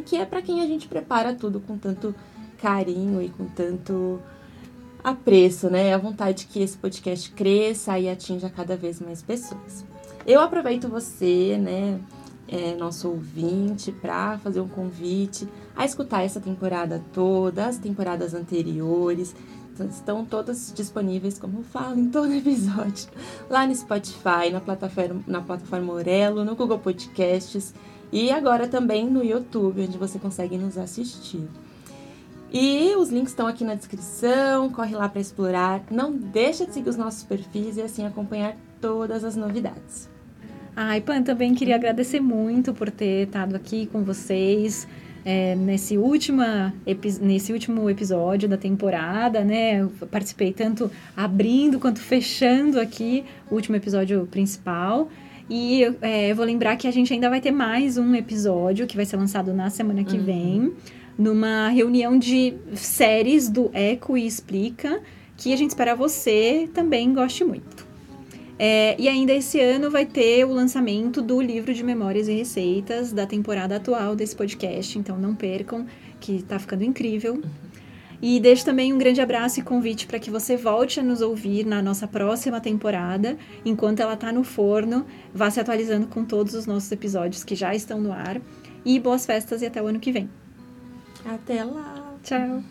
que 0.01 0.15
é 0.15 0.25
para 0.25 0.41
quem 0.41 0.61
a 0.61 0.67
gente 0.67 0.87
prepara 0.87 1.33
tudo 1.33 1.59
com 1.59 1.77
tanto 1.77 2.13
carinho 2.61 3.21
e 3.21 3.29
com 3.29 3.45
tanto 3.45 4.19
apreço, 5.03 5.69
né? 5.69 5.93
A 5.93 5.97
vontade 5.97 6.47
que 6.47 6.61
esse 6.61 6.77
podcast 6.77 7.31
cresça 7.31 7.97
e 7.97 8.09
atinja 8.09 8.49
cada 8.49 8.75
vez 8.75 8.99
mais 8.99 9.21
pessoas. 9.21 9.85
Eu 10.25 10.41
aproveito 10.41 10.87
você, 10.87 11.57
né, 11.57 11.99
é, 12.47 12.75
nosso 12.75 13.09
ouvinte, 13.09 13.91
para 13.91 14.37
fazer 14.39 14.59
um 14.59 14.67
convite 14.67 15.47
a 15.75 15.85
escutar 15.85 16.23
essa 16.23 16.39
temporada 16.39 17.01
toda, 17.13 17.65
as 17.67 17.77
temporadas 17.77 18.33
anteriores. 18.33 19.35
Estão 19.89 20.25
todas 20.25 20.73
disponíveis, 20.75 21.39
como 21.39 21.59
eu 21.59 21.63
falo 21.63 21.97
em 21.97 22.09
todo 22.09 22.29
episódio, 22.35 23.07
lá 23.49 23.65
no 23.65 23.73
Spotify, 23.73 24.51
na 24.51 24.59
plataforma, 24.59 25.23
na 25.25 25.41
plataforma 25.41 25.93
Orelo, 25.93 26.43
no 26.43 26.53
Google 26.53 26.79
Podcasts 26.79 27.73
e 28.11 28.31
agora 28.31 28.67
também 28.67 29.09
no 29.09 29.23
YouTube, 29.23 29.83
onde 29.83 29.97
você 29.97 30.17
consegue 30.17 30.57
nos 30.57 30.77
assistir. 30.77 31.47
E 32.51 32.95
os 32.95 33.09
links 33.09 33.29
estão 33.31 33.45
aqui 33.45 33.63
na 33.63 33.75
descrição, 33.75 34.69
corre 34.69 34.95
lá 34.95 35.07
para 35.07 35.21
explorar. 35.21 35.83
Não 35.91 36.11
deixa 36.11 36.65
de 36.65 36.73
seguir 36.73 36.89
os 36.89 36.97
nossos 36.97 37.23
perfis 37.23 37.77
e 37.77 37.81
assim 37.81 38.05
acompanhar 38.05 38.55
todas 38.81 39.23
as 39.23 39.35
novidades. 39.35 40.09
Ai, 40.75 41.01
Pan, 41.01 41.21
também 41.21 41.53
queria 41.53 41.75
agradecer 41.75 42.19
muito 42.19 42.73
por 42.73 42.89
ter 42.89 43.27
estado 43.27 43.55
aqui 43.55 43.85
com 43.87 44.03
vocês. 44.03 44.87
É, 45.25 45.53
nesse, 45.53 45.97
última, 45.97 46.73
nesse 47.21 47.51
último 47.51 47.89
episódio 47.89 48.47
da 48.47 48.57
temporada, 48.57 49.43
né? 49.43 49.81
Eu 49.81 49.89
participei 50.09 50.53
tanto 50.53 50.89
abrindo 51.15 51.77
quanto 51.77 51.99
fechando 51.99 52.79
aqui 52.79 53.25
o 53.51 53.55
último 53.55 53.75
episódio 53.75 54.25
principal. 54.31 55.09
E 55.49 55.83
é, 56.01 56.31
eu 56.31 56.35
vou 56.35 56.45
lembrar 56.45 56.75
que 56.75 56.87
a 56.87 56.91
gente 56.91 57.11
ainda 57.11 57.27
vai 57.27 57.41
ter 57.41 57.51
mais 57.51 57.97
um 57.97 58.13
episódio 58.13 58.85
que 58.85 58.95
vai 58.95 59.05
ser 59.05 59.17
lançado 59.17 59.51
na 59.51 59.71
semana 59.71 60.03
que 60.03 60.15
uhum. 60.15 60.23
vem, 60.23 60.73
numa 61.17 61.69
reunião 61.69 62.19
de 62.19 62.53
séries 62.75 63.49
do 63.49 63.71
Eco 63.73 64.15
e 64.15 64.27
Explica, 64.27 65.01
que 65.35 65.51
a 65.51 65.57
gente 65.57 65.71
espera 65.71 65.95
você 65.95 66.69
também 66.71 67.11
goste 67.13 67.43
muito. 67.43 67.87
É, 68.59 68.95
e 68.99 69.07
ainda 69.07 69.33
esse 69.33 69.59
ano 69.59 69.89
vai 69.89 70.05
ter 70.05 70.45
o 70.45 70.53
lançamento 70.53 71.21
do 71.21 71.41
livro 71.41 71.73
de 71.73 71.81
memórias 71.81 72.27
e 72.27 72.33
receitas 72.33 73.11
da 73.11 73.25
temporada 73.25 73.77
atual 73.77 74.15
desse 74.15 74.35
podcast, 74.35 74.99
então 74.99 75.17
não 75.17 75.33
percam, 75.33 75.87
que 76.19 76.43
tá 76.43 76.59
ficando 76.59 76.83
incrível. 76.83 77.41
E 78.21 78.39
deixo 78.39 78.65
também 78.65 78.91
um 78.91 78.97
grande 78.97 79.21
abraço 79.21 79.59
e 79.59 79.63
convite 79.63 80.05
para 80.05 80.19
que 80.19 80.29
você 80.29 80.57
volte 80.57 80.99
a 80.99 81.03
nos 81.03 81.21
ouvir 81.21 81.65
na 81.65 81.81
nossa 81.81 82.07
próxima 82.07 82.59
temporada. 82.59 83.37
Enquanto 83.63 84.01
ela 84.01 84.13
está 84.13 84.31
no 84.31 84.43
forno, 84.43 85.05
vá 85.33 85.49
se 85.49 85.59
atualizando 85.59 86.07
com 86.07 86.25
todos 86.25 86.53
os 86.53 86.65
nossos 86.65 86.91
episódios 86.91 87.43
que 87.43 87.55
já 87.55 87.73
estão 87.73 88.01
no 88.01 88.11
ar. 88.11 88.41
E 88.83 88.99
boas 88.99 89.25
festas 89.25 89.61
e 89.61 89.65
até 89.65 89.81
o 89.81 89.87
ano 89.87 89.99
que 89.99 90.11
vem. 90.11 90.29
Até 91.25 91.63
lá. 91.63 92.15
Tchau. 92.23 92.63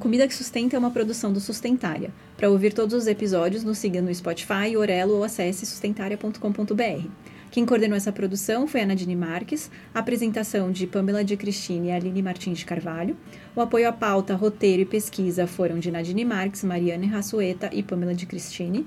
Comida 0.00 0.26
que 0.26 0.34
Sustenta 0.34 0.76
é 0.76 0.78
uma 0.78 0.90
produção 0.90 1.32
do 1.32 1.40
Sustentária. 1.40 2.10
Para 2.36 2.48
ouvir 2.48 2.72
todos 2.72 2.94
os 2.94 3.06
episódios, 3.06 3.62
nos 3.62 3.76
siga 3.78 4.00
no 4.00 4.14
Spotify, 4.14 4.74
Orelo 4.76 5.16
ou 5.16 5.24
acesse 5.24 5.66
sustentaria.com.br. 5.66 7.08
Quem 7.50 7.66
coordenou 7.66 7.96
essa 7.96 8.12
produção 8.12 8.68
foi 8.68 8.82
a 8.82 8.86
Nadine 8.86 9.16
Marques, 9.16 9.72
a 9.92 9.98
apresentação 9.98 10.70
de 10.70 10.86
Pamela 10.86 11.24
de 11.24 11.36
Cristine 11.36 11.88
e 11.88 11.90
Aline 11.90 12.22
Martins 12.22 12.58
de 12.58 12.64
Carvalho. 12.64 13.16
O 13.56 13.60
apoio 13.60 13.88
à 13.88 13.92
pauta, 13.92 14.36
roteiro 14.36 14.82
e 14.82 14.84
pesquisa 14.84 15.48
foram 15.48 15.80
de 15.80 15.90
Nadine 15.90 16.24
Marques, 16.24 16.62
Mariane 16.62 17.08
Rassueta 17.08 17.68
e 17.72 17.82
Pamela 17.82 18.14
de 18.14 18.24
Cristine. 18.24 18.86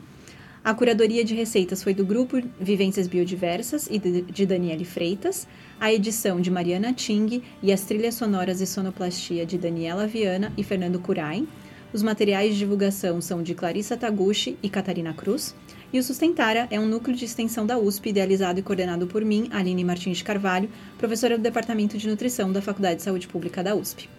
A 0.63 0.73
curadoria 0.73 1.25
de 1.25 1.35
receitas 1.35 1.83
foi 1.83 1.93
do 1.93 2.05
grupo 2.05 2.41
Vivências 2.57 3.05
Biodiversas 3.05 3.89
e 3.91 3.99
de 3.99 4.45
Daniele 4.45 4.85
Freitas, 4.85 5.45
a 5.77 5.91
edição 5.91 6.39
de 6.39 6.49
Mariana 6.49 6.93
Ting 6.93 7.43
e 7.61 7.69
as 7.69 7.81
trilhas 7.81 8.15
sonoras 8.15 8.61
e 8.61 8.65
sonoplastia 8.65 9.45
de 9.45 9.57
Daniela 9.57 10.07
Viana 10.07 10.53
e 10.57 10.63
Fernando 10.63 11.01
Curain. 11.01 11.49
Os 11.91 12.01
materiais 12.01 12.53
de 12.53 12.59
divulgação 12.59 13.19
são 13.19 13.43
de 13.43 13.53
Clarissa 13.53 13.97
Taguchi 13.97 14.57
e 14.63 14.69
Catarina 14.69 15.13
Cruz. 15.13 15.53
E 15.93 15.99
o 15.99 16.03
Sustentara 16.03 16.67
é 16.71 16.79
um 16.79 16.87
núcleo 16.87 17.15
de 17.15 17.23
extensão 17.23 17.67
da 17.67 17.77
USP, 17.77 18.09
idealizado 18.09 18.59
e 18.59 18.63
coordenado 18.63 19.05
por 19.05 19.23
mim, 19.23 19.47
Aline 19.51 19.83
Martins 19.83 20.17
de 20.17 20.23
Carvalho, 20.23 20.67
professora 20.97 21.37
do 21.37 21.43
Departamento 21.43 21.99
de 21.99 22.09
Nutrição 22.09 22.51
da 22.51 22.63
Faculdade 22.63 22.95
de 22.95 23.03
Saúde 23.03 23.27
Pública 23.27 23.61
da 23.61 23.75
USP. 23.75 24.09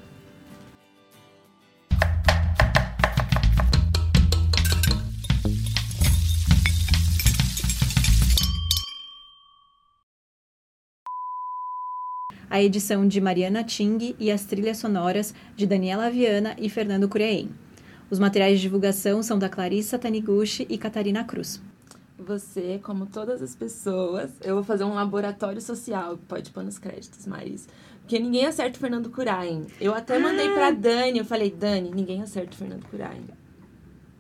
a 12.51 12.63
edição 12.63 13.09
de 13.09 13.21
Mariana 13.21 13.65
Ting 13.65 14.15
e 14.17 14.31
as 14.31 14.45
trilhas 14.45 14.77
sonoras 14.77 15.35
de 15.57 15.67
Daniela 15.67 16.09
Viana 16.09 16.55
e 16.57 16.69
Fernando 16.69 17.09
Cureim. 17.09 17.51
Os 18.15 18.21
materiais 18.21 18.59
de 18.59 18.63
divulgação 18.63 19.25
são 19.25 19.37
da 19.37 19.49
Clarissa 19.49 19.99
Taniguchi 19.99 20.65
e 20.71 20.79
Catarina 20.79 21.25
Cruz. 21.25 21.61
Você, 22.17 22.79
como 22.81 23.07
todas 23.07 23.43
as 23.43 23.57
pessoas, 23.57 24.31
eu 24.41 24.55
vou 24.55 24.63
fazer 24.63 24.85
um 24.85 24.95
laboratório 24.95 25.61
social, 25.61 26.17
pode 26.29 26.53
pôr 26.53 26.63
nos 26.63 26.79
créditos, 26.79 27.27
mas. 27.27 27.67
Porque 28.03 28.21
ninguém 28.21 28.47
acerta 28.47 28.77
o 28.77 28.81
Fernando 28.81 29.11
Curain. 29.11 29.67
Eu 29.81 29.93
até 29.93 30.17
mandei 30.17 30.47
ah. 30.47 30.53
pra 30.53 30.71
Dani, 30.71 31.19
eu 31.19 31.25
falei, 31.25 31.51
Dani, 31.51 31.91
ninguém 31.93 32.23
acerta 32.23 32.53
o 32.53 32.57
Fernando 32.57 32.87
Curain. 32.87 33.25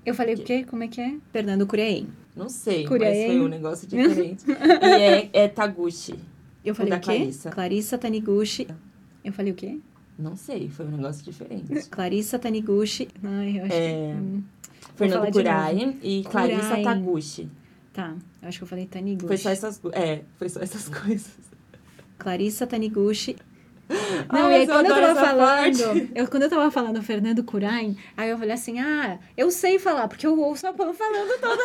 Eu 0.05 0.13
falei 0.13 0.35
o 0.35 0.39
quê? 0.39 0.65
Como 0.65 0.83
é 0.83 0.89
que 0.89 1.01
é? 1.01 1.15
Fernando 1.31 1.65
Curain. 1.65 2.09
Não 2.35 2.49
sei, 2.49 2.85
Curain. 2.89 3.17
mas 3.17 3.27
foi 3.27 3.41
um 3.43 3.49
negócio 3.49 3.87
diferente. 3.87 4.45
e 4.51 4.87
é, 4.89 5.31
é 5.33 5.47
Taguchi. 5.47 6.19
Eu 6.65 6.75
falei 6.75 6.95
o, 6.95 6.97
o 6.97 7.01
quê? 7.01 7.07
Clarissa. 7.07 7.51
Clarissa 7.51 7.97
Taniguchi. 7.97 8.67
Eu 9.25 9.33
falei 9.33 9.53
o 9.53 9.55
quê? 9.55 9.79
Não 10.19 10.37
sei, 10.37 10.69
foi 10.69 10.87
um 10.87 10.91
negócio 10.91 11.25
diferente. 11.25 11.73
Clarissa 11.91 12.39
Taniguchi. 12.39 13.09
Ai, 13.23 13.59
eu 13.59 13.65
acho 13.65 13.75
é... 13.75 14.15
que. 14.15 14.55
Fernando 14.97 15.33
Kurai 15.33 15.99
e 16.03 16.25
Clarissa 16.25 16.83
Taguchi. 16.83 17.49
Tá, 17.93 18.15
eu 18.43 18.49
acho 18.49 18.59
que 18.59 18.65
eu 18.65 18.69
falei 18.69 18.87
Taniguchi. 18.87 19.27
Foi 19.27 19.37
só 19.37 19.51
essas, 19.51 19.81
é, 19.93 20.23
foi 20.37 20.49
só 20.49 20.61
essas 20.61 20.89
coisas. 20.91 21.33
Clarissa 22.19 22.67
Taniguchi. 22.67 23.37
Não, 24.33 24.47
Ai, 24.47 24.53
e 24.53 24.55
aí 24.61 24.67
quando 24.67 24.87
eu 24.87 24.95
tava 24.95 25.21
falando, 25.21 26.11
eu, 26.15 26.29
quando 26.29 26.43
eu 26.45 26.51
tava 26.51 26.71
falando 26.71 27.03
Fernando 27.03 27.45
Curain, 27.45 27.97
aí 28.17 28.31
eu 28.31 28.39
falei 28.39 28.55
assim, 28.55 28.79
ah, 28.79 29.19
eu 29.37 29.51
sei 29.51 29.79
falar, 29.79 30.09
porque 30.09 30.27
eu 30.27 30.39
ouço 30.41 30.67
a 30.67 30.73
Pam 30.73 30.95
falando 30.95 31.39
toda 31.39 31.63